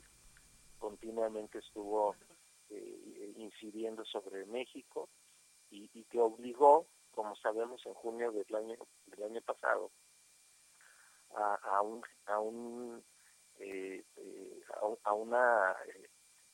continuamente 0.78 1.60
estuvo 1.60 2.16
eh, 2.70 3.34
incidiendo 3.38 4.04
sobre 4.06 4.45
México 4.45 5.10
y, 5.74 6.04
que 6.06 6.20
obligó, 6.20 6.88
como 7.12 7.36
sabemos, 7.36 7.86
en 7.86 7.94
junio 7.94 8.32
del 8.32 8.56
año 8.56 8.76
del 9.08 9.24
año 9.24 9.42
pasado 9.42 9.92
a, 11.36 11.82
un 11.82 12.02
a 12.28 12.40
un 12.40 13.04
eh, 13.60 14.04
eh, 14.18 14.62
a, 15.04 15.14
una 15.14 15.76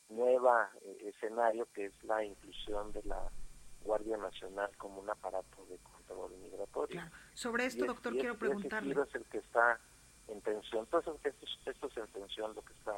nueva 0.09 0.71
escenario 1.01 1.67
que 1.73 1.85
es 1.85 2.03
la 2.03 2.23
inclusión 2.23 2.91
de 2.93 3.03
la 3.03 3.29
Guardia 3.81 4.17
Nacional 4.17 4.75
como 4.77 5.01
un 5.01 5.09
aparato 5.09 5.65
de 5.65 5.77
control 5.79 6.31
migratorio. 6.37 7.01
Sobre 7.33 7.65
esto, 7.65 7.85
doctor, 7.85 8.13
quiero 8.13 8.37
preguntarle. 8.37 8.95
es 9.01 9.15
el 9.15 9.25
que 9.25 9.39
está 9.39 9.79
en 10.27 10.41
tensión. 10.41 10.87
Entonces, 10.91 11.13
esto, 11.23 11.45
esto 11.65 11.87
es 11.87 11.97
en 11.97 12.07
tensión 12.07 12.55
lo 12.55 12.61
que 12.63 12.73
está 12.73 12.93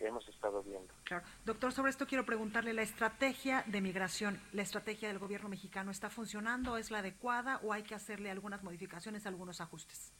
hemos 0.00 0.26
estado 0.28 0.62
viendo. 0.62 0.92
Claro. 1.04 1.24
Doctor, 1.44 1.72
sobre 1.72 1.90
esto 1.90 2.06
quiero 2.06 2.24
preguntarle, 2.24 2.72
¿la 2.72 2.82
estrategia 2.82 3.64
de 3.66 3.80
migración, 3.80 4.40
la 4.52 4.62
estrategia 4.62 5.08
del 5.08 5.18
gobierno 5.18 5.48
mexicano 5.48 5.90
está 5.90 6.10
funcionando? 6.10 6.76
¿Es 6.76 6.90
la 6.90 6.98
adecuada 6.98 7.60
o 7.62 7.72
hay 7.72 7.82
que 7.82 7.94
hacerle 7.94 8.30
algunas 8.30 8.62
modificaciones, 8.62 9.26
algunos 9.26 9.60
ajustes? 9.60 10.12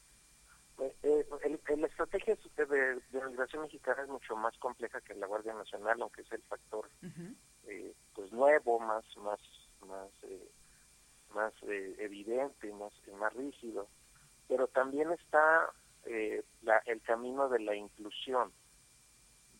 Pues, 0.79 0.93
eh, 1.03 1.27
la 1.75 1.87
estrategia 1.87 2.37
de, 2.55 3.01
migración 3.29 3.63
mexicana 3.63 4.03
es 4.03 4.07
mucho 4.07 4.37
más 4.37 4.57
compleja 4.59 5.01
que 5.01 5.13
la 5.13 5.27
Guardia 5.27 5.53
Nacional, 5.53 6.01
aunque 6.01 6.21
es 6.21 6.31
el 6.31 6.41
factor 6.43 6.89
eh, 7.67 7.93
pues 8.15 8.31
nuevo, 8.31 8.79
más 8.79 9.03
más 9.17 9.39
más 9.85 10.09
eh, 10.23 10.49
más 11.35 11.53
evidente, 11.63 12.71
más 12.71 12.93
más 13.19 13.33
rígido, 13.33 13.89
pero 14.47 14.67
también 14.67 15.11
está 15.11 15.69
el 16.05 17.01
camino 17.01 17.49
de 17.49 17.59
la 17.59 17.75
inclusión 17.75 18.53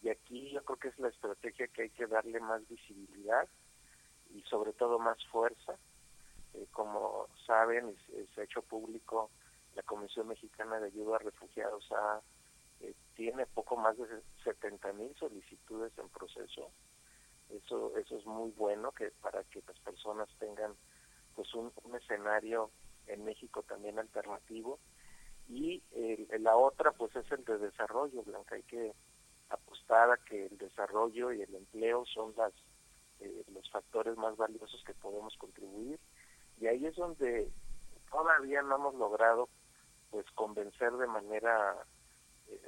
y 0.02 0.10
aquí 0.10 0.52
yo 0.52 0.64
creo 0.64 0.78
que 0.78 0.88
es 0.90 1.00
la 1.00 1.10
estrategia 1.10 1.68
que 1.68 1.84
hay 1.84 1.90
que 1.90 2.08
darle 2.08 2.40
más 2.40 2.66
visibilidad 2.68 3.48
y 4.34 4.42
sobre 4.44 4.74
todo 4.74 5.00
más 5.00 5.18
fuerza. 5.28 5.78
Eh, 6.54 6.68
como 6.72 7.28
saben, 7.46 7.96
se 8.34 8.42
ha 8.42 8.44
hecho 8.44 8.62
público, 8.62 9.30
la 9.76 9.84
Comisión 9.84 10.28
Mexicana 10.28 10.80
de 10.80 10.88
Ayuda 10.88 11.18
a 11.18 11.20
Refugiados 11.20 11.88
eh, 12.80 12.94
tiene 13.16 13.46
poco 13.46 13.76
más 13.76 13.98
de 13.98 14.06
70 14.44 14.94
mil 14.94 15.14
solicitudes 15.16 15.92
en 15.98 16.10
proceso. 16.10 16.72
Eso, 17.50 17.98
eso 17.98 18.18
es 18.18 18.26
muy 18.26 18.52
bueno 18.52 18.92
que 18.92 19.12
para 19.22 19.44
que 19.46 19.62
las 19.68 19.80
personas 19.80 20.30
tengan 20.40 20.76
pues 21.36 21.54
un, 21.56 21.72
escenario 21.96 22.72
en 23.08 23.26
México 23.26 23.64
también 23.64 24.00
alternativo. 24.00 24.80
Y 25.50 25.82
la 26.40 26.56
otra 26.56 26.92
pues 26.92 27.16
es 27.16 27.30
el 27.32 27.44
de 27.44 27.58
desarrollo, 27.58 28.22
Blanca. 28.22 28.54
Hay 28.54 28.62
que 28.64 28.94
apostar 29.50 30.12
a 30.12 30.18
que 30.18 30.48
el 30.48 30.58
desarrollo 30.58 31.32
y 31.34 31.42
el 31.42 31.56
empleo 31.56 32.06
son 32.06 32.34
las 32.38 32.54
eh, 33.20 33.44
los 33.54 33.70
factores 33.70 34.16
más 34.18 34.38
valiosos 34.38 34.82
que 34.86 34.94
podemos 34.94 35.36
contribuir. 35.38 36.00
Y 36.60 36.68
ahí 36.68 36.86
es 36.86 36.96
donde 36.96 37.52
todavía 38.10 38.62
no 38.62 38.76
hemos 38.76 38.96
logrado 38.96 39.50
pues 40.10 40.26
convencer 40.32 40.94
de 40.94 41.08
manera 41.08 41.76
eh, 42.48 42.60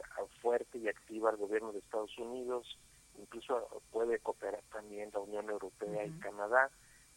fuerte 0.42 0.78
y 0.78 0.90
activa 0.90 1.30
al 1.30 1.38
gobierno 1.38 1.72
de 1.72 1.80
Estados 1.80 2.18
Unidos. 2.18 2.78
Incluso 3.18 3.82
puede 3.92 4.20
cooperar 4.20 4.64
también 4.72 5.10
la 5.14 5.20
Unión 5.20 5.50
Europea 5.50 6.06
y 6.06 6.20
Canadá. 6.20 6.70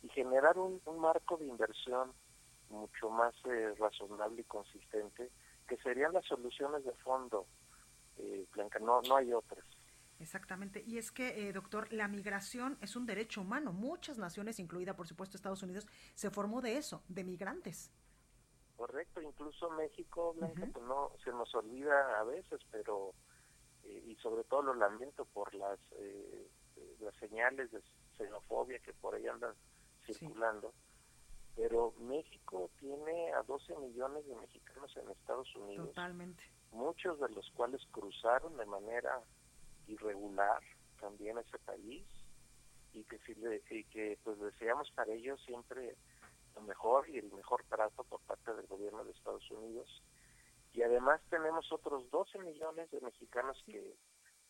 Y 0.02 0.08
generar 0.10 0.58
un, 0.58 0.80
marco 0.98 1.36
de 1.36 1.46
inversión 1.46 2.12
mucho 2.68 3.10
más 3.10 3.34
eh, 3.46 3.74
razonable 3.78 4.42
y 4.42 4.44
consistente 4.44 5.30
que 5.66 5.76
serían 5.78 6.12
las 6.12 6.24
soluciones 6.26 6.84
de 6.84 6.92
fondo 6.92 7.46
eh, 8.18 8.46
Blanca, 8.52 8.78
no, 8.78 9.00
no 9.02 9.16
hay 9.16 9.32
otras. 9.32 9.64
Exactamente. 10.20 10.82
Y 10.86 10.98
es 10.98 11.10
que, 11.10 11.48
eh, 11.48 11.52
doctor, 11.52 11.92
la 11.92 12.08
migración 12.08 12.78
es 12.80 12.96
un 12.96 13.06
derecho 13.06 13.40
humano. 13.40 13.72
Muchas 13.72 14.18
naciones, 14.18 14.58
incluida 14.58 14.94
por 14.94 15.06
supuesto 15.06 15.36
Estados 15.36 15.62
Unidos, 15.62 15.86
se 16.14 16.30
formó 16.30 16.60
de 16.60 16.76
eso, 16.76 17.02
de 17.08 17.24
migrantes. 17.24 17.90
Correcto, 18.76 19.20
incluso 19.20 19.70
México, 19.70 20.34
Blanca, 20.34 20.66
pues 20.72 20.84
no 20.86 21.12
se 21.22 21.30
nos 21.30 21.54
olvida 21.54 22.18
a 22.18 22.24
veces, 22.24 22.60
pero 22.70 23.14
eh, 23.84 24.02
y 24.06 24.16
sobre 24.16 24.44
todo 24.44 24.62
lo 24.62 24.74
lamento 24.74 25.24
por 25.26 25.54
las 25.54 25.78
eh, 25.92 26.48
las 27.00 27.14
señales 27.16 27.70
de 27.70 27.80
xenofobia 28.16 28.78
que 28.80 28.92
por 28.94 29.14
ahí 29.14 29.26
andan 29.26 29.54
circulando. 30.04 30.72
Pero 31.54 31.92
México 32.00 32.68
tiene 32.80 33.32
a 33.32 33.42
12 33.42 33.76
millones 33.76 34.26
de 34.26 34.34
mexicanos 34.34 34.96
en 34.96 35.08
Estados 35.10 35.54
Unidos. 35.54 35.86
Totalmente 35.88 36.42
muchos 36.74 37.18
de 37.20 37.28
los 37.30 37.50
cuales 37.52 37.80
cruzaron 37.90 38.56
de 38.56 38.66
manera 38.66 39.22
irregular 39.86 40.62
también 41.00 41.38
ese 41.38 41.58
país 41.60 42.04
y 42.92 43.04
que, 43.04 43.18
si 43.20 43.34
que 43.84 44.18
pues 44.22 44.38
deseamos 44.38 44.90
para 44.92 45.12
ellos 45.12 45.40
siempre 45.44 45.96
lo 46.54 46.62
mejor 46.62 47.08
y 47.08 47.18
el 47.18 47.32
mejor 47.32 47.64
trato 47.68 48.04
por 48.04 48.20
parte 48.20 48.54
del 48.54 48.66
gobierno 48.66 49.04
de 49.04 49.12
Estados 49.12 49.48
Unidos. 49.50 50.02
Y 50.72 50.82
además 50.82 51.20
tenemos 51.30 51.70
otros 51.72 52.08
12 52.10 52.38
millones 52.40 52.90
de 52.90 53.00
mexicanos 53.00 53.60
que 53.66 53.96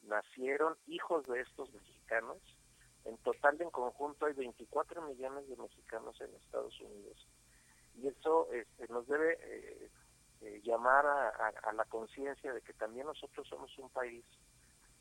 nacieron 0.03 0.77
hijos 0.87 1.27
de 1.27 1.41
estos 1.41 1.73
mexicanos. 1.73 2.39
En 3.05 3.19
total, 3.19 3.61
en 3.61 3.71
conjunto, 3.71 4.27
hay 4.27 4.33
24 4.33 5.03
millones 5.03 5.49
de 5.49 5.57
mexicanos 5.57 6.19
en 6.21 6.35
Estados 6.37 6.79
Unidos. 6.81 7.27
Y 7.97 8.09
eso 8.09 8.51
este, 8.53 8.89
nos 8.89 9.07
debe 9.07 9.39
eh, 9.41 9.91
eh, 10.45 10.61
llamar 10.63 11.07
a, 11.07 11.73
la 11.73 11.87
conciencia 11.87 12.53
de 12.53 12.61
que 12.61 12.75
también 12.75 13.07
nosotros 13.07 13.49
somos 13.49 13.77
un 13.79 13.89
país 13.89 14.23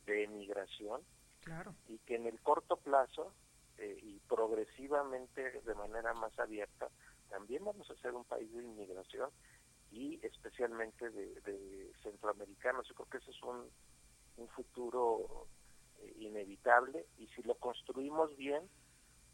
de 0.06 0.24
emigración 0.24 1.02
claro. 1.42 1.76
y 1.90 1.98
que 2.00 2.16
en 2.16 2.28
el 2.28 2.40
corto 2.40 2.78
plazo 2.78 3.34
eh, 3.78 4.00
y 4.02 4.20
progresivamente 4.22 5.60
de 5.60 5.76
manera 5.76 6.14
más 6.14 6.38
abierta 6.40 6.88
también 7.30 7.66
vamos 7.66 7.92
a 7.92 7.96
ser 7.96 8.14
un 8.14 8.24
país 8.24 8.50
de 8.54 8.64
inmigración 8.64 9.30
y 9.92 10.18
especialmente 10.26 11.10
de, 11.10 11.92
centroamericanos. 12.04 12.88
Yo 12.88 12.96
creo 12.96 13.10
que 13.10 13.18
ese 13.18 13.32
es 13.32 13.44
un, 13.44 13.70
un 14.38 14.48
futuro 14.48 15.48
eh, 16.00 16.14
inevitable 16.20 17.06
y 17.18 17.28
si 17.28 17.44
lo 17.44 17.56
construimos 17.56 18.34
bien 18.38 18.70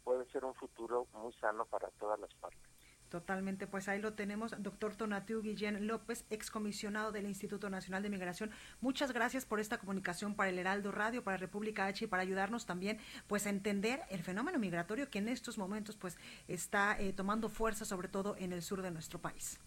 puede 0.02 0.28
ser 0.32 0.44
un 0.44 0.54
futuro 0.54 1.06
muy 1.12 1.32
sano 1.34 1.66
para 1.66 1.88
todas 2.00 2.18
las 2.18 2.34
partes. 2.34 2.69
Totalmente, 3.10 3.66
pues 3.66 3.88
ahí 3.88 4.00
lo 4.00 4.12
tenemos, 4.14 4.54
doctor 4.62 4.94
Tonatiu 4.94 5.42
Guillén 5.42 5.88
López, 5.88 6.24
excomisionado 6.30 7.10
del 7.10 7.26
Instituto 7.26 7.68
Nacional 7.68 8.04
de 8.04 8.08
Migración. 8.08 8.52
Muchas 8.80 9.10
gracias 9.12 9.44
por 9.44 9.58
esta 9.58 9.78
comunicación 9.78 10.36
para 10.36 10.50
el 10.50 10.60
Heraldo 10.60 10.92
Radio, 10.92 11.24
para 11.24 11.36
República 11.36 11.86
H 11.86 12.04
y 12.04 12.08
para 12.08 12.22
ayudarnos 12.22 12.66
también 12.66 12.98
pues 13.26 13.46
a 13.46 13.50
entender 13.50 14.00
el 14.10 14.22
fenómeno 14.22 14.60
migratorio 14.60 15.10
que 15.10 15.18
en 15.18 15.28
estos 15.28 15.58
momentos 15.58 15.96
pues 15.96 16.18
está 16.46 17.00
eh, 17.00 17.12
tomando 17.12 17.48
fuerza 17.48 17.84
sobre 17.84 18.06
todo 18.06 18.36
en 18.38 18.52
el 18.52 18.62
sur 18.62 18.80
de 18.80 18.92
nuestro 18.92 19.18
país. 19.18 19.58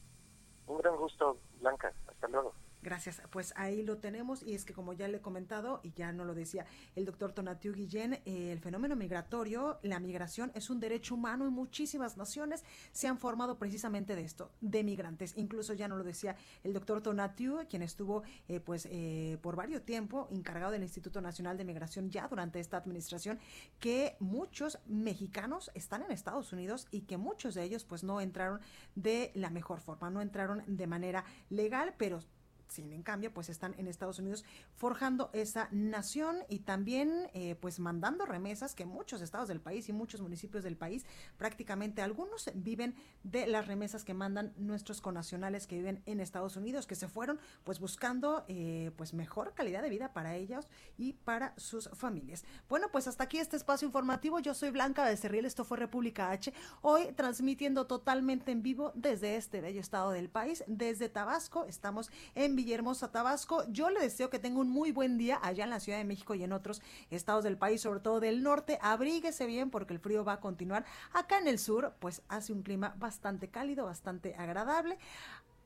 Un 0.65 0.77
gran 0.77 0.95
gusto, 0.95 1.37
Blanca. 1.59 1.91
Hasta 2.07 2.29
luego. 2.29 2.53
Gracias. 2.83 3.21
Pues 3.29 3.53
ahí 3.55 3.81
lo 3.81 3.97
tenemos 3.97 4.43
y 4.43 4.55
es 4.55 4.65
que 4.65 4.73
como 4.73 4.91
ya 4.91 5.07
le 5.07 5.17
he 5.17 5.21
comentado 5.21 5.79
y 5.83 5.93
ya 5.93 6.11
no 6.11 6.25
lo 6.25 6.35
decía 6.35 6.65
el 6.97 7.05
doctor 7.05 7.31
Tonatiu 7.31 7.73
Guillén, 7.73 8.15
eh, 8.25 8.51
el 8.51 8.59
fenómeno 8.59 8.97
migratorio, 8.97 9.79
la 9.83 10.01
migración 10.01 10.51
es 10.53 10.69
un 10.69 10.81
derecho 10.81 11.15
humano 11.15 11.47
y 11.47 11.49
muchísimas 11.49 12.17
naciones 12.17 12.65
se 12.91 13.07
han 13.07 13.17
formado 13.17 13.57
precisamente 13.57 14.17
de 14.17 14.23
esto, 14.23 14.51
de 14.59 14.83
migrantes. 14.83 15.33
Incluso 15.37 15.73
ya 15.73 15.87
no 15.87 15.95
lo 15.95 16.03
decía 16.03 16.35
el 16.61 16.73
doctor 16.73 17.01
Tonatiu, 17.01 17.59
quien 17.69 17.83
estuvo 17.83 18.23
eh, 18.49 18.59
pues 18.59 18.85
eh, 18.91 19.37
por 19.41 19.55
varios 19.55 19.83
tiempo 19.83 20.27
encargado 20.29 20.73
del 20.73 20.83
Instituto 20.83 21.21
Nacional 21.21 21.57
de 21.57 21.63
Migración 21.63 22.09
ya 22.09 22.27
durante 22.27 22.59
esta 22.59 22.75
administración, 22.75 23.39
que 23.79 24.17
muchos 24.19 24.79
mexicanos 24.87 25.71
están 25.73 26.01
en 26.03 26.11
Estados 26.11 26.51
Unidos 26.51 26.87
y 26.91 27.01
que 27.01 27.15
muchos 27.15 27.55
de 27.55 27.63
ellos 27.63 27.85
pues 27.85 28.03
no 28.03 28.19
entraron 28.19 28.59
de 28.95 29.31
la 29.35 29.49
mejor 29.49 29.79
forma, 29.79 30.09
no 30.09 30.21
entraron 30.21 30.63
de 30.67 30.87
manera 30.87 31.23
legal, 31.49 31.95
pero 31.97 32.19
sin 32.67 32.91
en 32.91 33.03
cambio, 33.03 33.33
pues 33.33 33.49
están 33.49 33.75
en 33.77 33.87
Estados 33.87 34.19
Unidos 34.19 34.45
forjando 34.75 35.29
esa 35.33 35.67
nación 35.71 36.37
y 36.49 36.59
también 36.59 37.29
eh, 37.33 37.55
pues 37.55 37.79
mandando 37.79 38.25
remesas 38.25 38.75
que 38.75 38.85
muchos 38.85 39.21
estados 39.21 39.47
del 39.47 39.61
país 39.61 39.89
y 39.89 39.93
muchos 39.93 40.21
municipios 40.21 40.63
del 40.63 40.77
país, 40.77 41.05
prácticamente 41.37 42.01
algunos 42.01 42.51
viven 42.55 42.95
de 43.23 43.47
las 43.47 43.67
remesas 43.67 44.03
que 44.03 44.13
mandan 44.13 44.53
nuestros 44.57 45.01
conacionales 45.01 45.67
que 45.67 45.75
viven 45.75 46.01
en 46.05 46.19
Estados 46.19 46.55
Unidos, 46.55 46.87
que 46.87 46.95
se 46.95 47.07
fueron 47.07 47.39
pues 47.63 47.79
buscando 47.79 48.45
eh, 48.47 48.91
pues 48.97 49.13
mejor 49.13 49.53
calidad 49.53 49.81
de 49.81 49.89
vida 49.89 50.13
para 50.13 50.35
ellos 50.35 50.67
y 50.97 51.13
para 51.13 51.53
sus 51.57 51.89
familias. 51.89 52.43
Bueno, 52.69 52.89
pues 52.91 53.07
hasta 53.07 53.25
aquí 53.25 53.37
este 53.37 53.57
espacio 53.57 53.85
informativo. 53.85 54.39
Yo 54.39 54.53
soy 54.53 54.71
Blanca 54.71 55.05
Becerril, 55.05 55.45
esto 55.45 55.63
fue 55.63 55.77
República 55.77 56.31
H, 56.31 56.53
hoy 56.81 57.11
transmitiendo 57.13 57.87
totalmente 57.87 58.51
en 58.51 58.63
vivo 58.63 58.91
desde 58.95 59.35
este 59.35 59.61
bello 59.61 59.79
estado 59.79 60.11
del 60.11 60.29
país, 60.29 60.63
desde 60.67 61.09
Tabasco. 61.09 61.65
Estamos 61.65 62.09
en 62.35 62.52
Villahermosa, 62.55 63.11
Tabasco. 63.11 63.63
Yo 63.69 63.89
le 63.89 63.99
deseo 63.99 64.29
que 64.29 64.39
tenga 64.39 64.59
un 64.59 64.69
muy 64.69 64.91
buen 64.91 65.17
día 65.17 65.39
allá 65.41 65.63
en 65.63 65.69
la 65.69 65.79
Ciudad 65.79 65.97
de 65.97 66.03
México 66.03 66.35
y 66.35 66.43
en 66.43 66.53
otros 66.53 66.81
estados 67.09 67.43
del 67.43 67.57
país, 67.57 67.81
sobre 67.81 67.99
todo 67.99 68.19
del 68.19 68.43
norte. 68.43 68.79
Abríguese 68.81 69.45
bien 69.45 69.69
porque 69.69 69.93
el 69.93 69.99
frío 69.99 70.23
va 70.23 70.33
a 70.33 70.39
continuar. 70.39 70.85
Acá 71.13 71.39
en 71.39 71.47
el 71.47 71.59
sur, 71.59 71.93
pues 71.99 72.21
hace 72.27 72.53
un 72.53 72.63
clima 72.63 72.95
bastante 72.97 73.49
cálido, 73.49 73.85
bastante 73.85 74.35
agradable. 74.35 74.97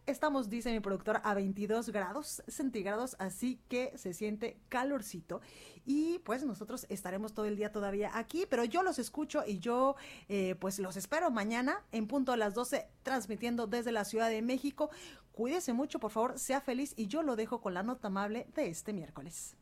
Estamos, 0.07 0.49
dice 0.49 0.71
mi 0.71 0.79
productor, 0.79 1.19
a 1.25 1.33
22 1.33 1.89
grados 1.89 2.41
centígrados, 2.47 3.17
así 3.19 3.59
que 3.67 3.91
se 3.97 4.13
siente 4.13 4.57
calorcito. 4.69 5.41
Y 5.85 6.19
pues 6.19 6.45
nosotros 6.45 6.85
estaremos 6.87 7.33
todo 7.33 7.45
el 7.45 7.57
día 7.57 7.73
todavía 7.73 8.17
aquí, 8.17 8.45
pero 8.49 8.63
yo 8.63 8.83
los 8.83 8.99
escucho 8.99 9.43
y 9.45 9.59
yo 9.59 9.97
eh, 10.29 10.55
pues 10.61 10.79
los 10.79 10.95
espero 10.95 11.29
mañana 11.29 11.83
en 11.91 12.07
punto 12.07 12.31
a 12.31 12.37
las 12.37 12.53
12, 12.53 12.87
transmitiendo 13.03 13.67
desde 13.67 13.91
la 13.91 14.05
Ciudad 14.05 14.29
de 14.29 14.41
México. 14.41 14.89
Cuídese 15.37 15.71
mucho, 15.71 15.99
por 15.99 16.09
favor, 16.09 16.39
sea 16.39 16.61
feliz 16.61 16.95
y 16.97 17.05
yo 17.05 17.21
lo 17.21 17.35
dejo 17.35 17.61
con 17.61 17.75
la 17.75 17.83
nota 17.83 18.07
amable 18.07 18.47
de 18.55 18.69
este 18.69 18.91
miércoles. 18.91 19.55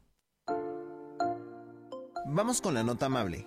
Vamos 2.27 2.61
con 2.61 2.73
la 2.73 2.81
nota 2.81 3.07
amable 3.07 3.45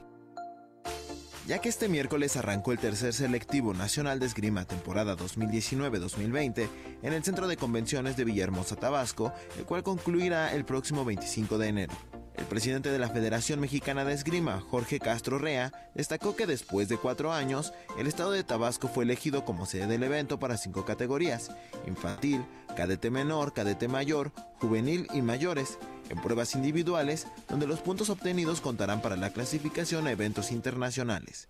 ya 1.49 1.61
que 1.62 1.70
este 1.70 1.89
miércoles 1.89 2.37
arrancó 2.37 2.72
el 2.72 2.79
tercer 2.79 3.14
selectivo 3.14 3.72
nacional 3.72 4.20
de 4.20 4.26
esgrima 4.26 4.66
temporada 4.66 5.16
2019-2020 5.16 6.68
en 7.03 7.12
el 7.14 7.24
Centro 7.24 7.49
de 7.49 7.57
Convenciones 7.57 8.18
de 8.18 8.24
Villahermosa, 8.24 8.76
Tabasco, 8.76 9.33
el 9.57 9.64
cual 9.64 9.83
concluirá 9.83 10.53
el 10.53 10.66
próximo 10.66 11.07
25 11.07 11.57
de 11.57 11.68
enero. 11.68 11.95
El 12.39 12.45
presidente 12.45 12.91
de 12.91 13.01
la 13.01 13.09
Federación 13.09 13.59
Mexicana 13.59 14.05
de 14.05 14.14
Esgrima, 14.14 14.61
Jorge 14.61 15.01
Castro 15.01 15.39
Rea, 15.39 15.72
destacó 15.95 16.36
que 16.36 16.47
después 16.47 16.89
de 16.89 16.97
cuatro 16.97 17.32
años, 17.32 17.72
el 17.99 18.07
estado 18.07 18.30
de 18.30 18.45
Tabasco 18.45 18.86
fue 18.86 19.03
elegido 19.03 19.45
como 19.45 19.66
sede 19.66 19.89
del 19.89 20.05
evento 20.05 20.39
para 20.39 20.57
cinco 20.57 20.84
categorías, 20.84 21.51
infantil, 21.86 22.45
cadete 22.76 23.11
menor, 23.11 23.53
cadete 23.53 23.89
mayor, 23.89 24.30
juvenil 24.61 25.09
y 25.12 25.20
mayores, 25.20 25.78
en 26.11 26.22
pruebas 26.22 26.55
individuales, 26.55 27.26
donde 27.49 27.66
los 27.66 27.80
puntos 27.80 28.09
obtenidos 28.09 28.61
contarán 28.61 29.03
para 29.03 29.16
la 29.16 29.30
clasificación 29.30 30.07
a 30.07 30.12
eventos 30.12 30.53
internacionales. 30.53 31.49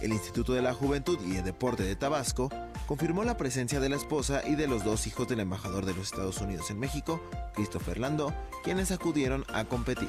El 0.00 0.12
Instituto 0.12 0.54
de 0.54 0.62
la 0.62 0.74
Juventud 0.74 1.18
y 1.26 1.36
el 1.36 1.44
Deporte 1.44 1.82
de 1.82 1.94
Tabasco 1.96 2.48
confirmó 2.86 3.22
la 3.24 3.36
presencia 3.36 3.80
de 3.80 3.88
la 3.88 3.96
esposa 3.96 4.42
y 4.46 4.54
de 4.54 4.66
los 4.66 4.82
dos 4.84 5.06
hijos 5.06 5.28
del 5.28 5.40
embajador 5.40 5.84
de 5.84 5.94
los 5.94 6.06
Estados 6.06 6.40
Unidos 6.40 6.70
en 6.70 6.78
México, 6.78 7.22
Christopher 7.54 7.98
Landó, 7.98 8.34
quienes 8.64 8.90
acudieron 8.90 9.44
a 9.52 9.64
competir. 9.64 10.08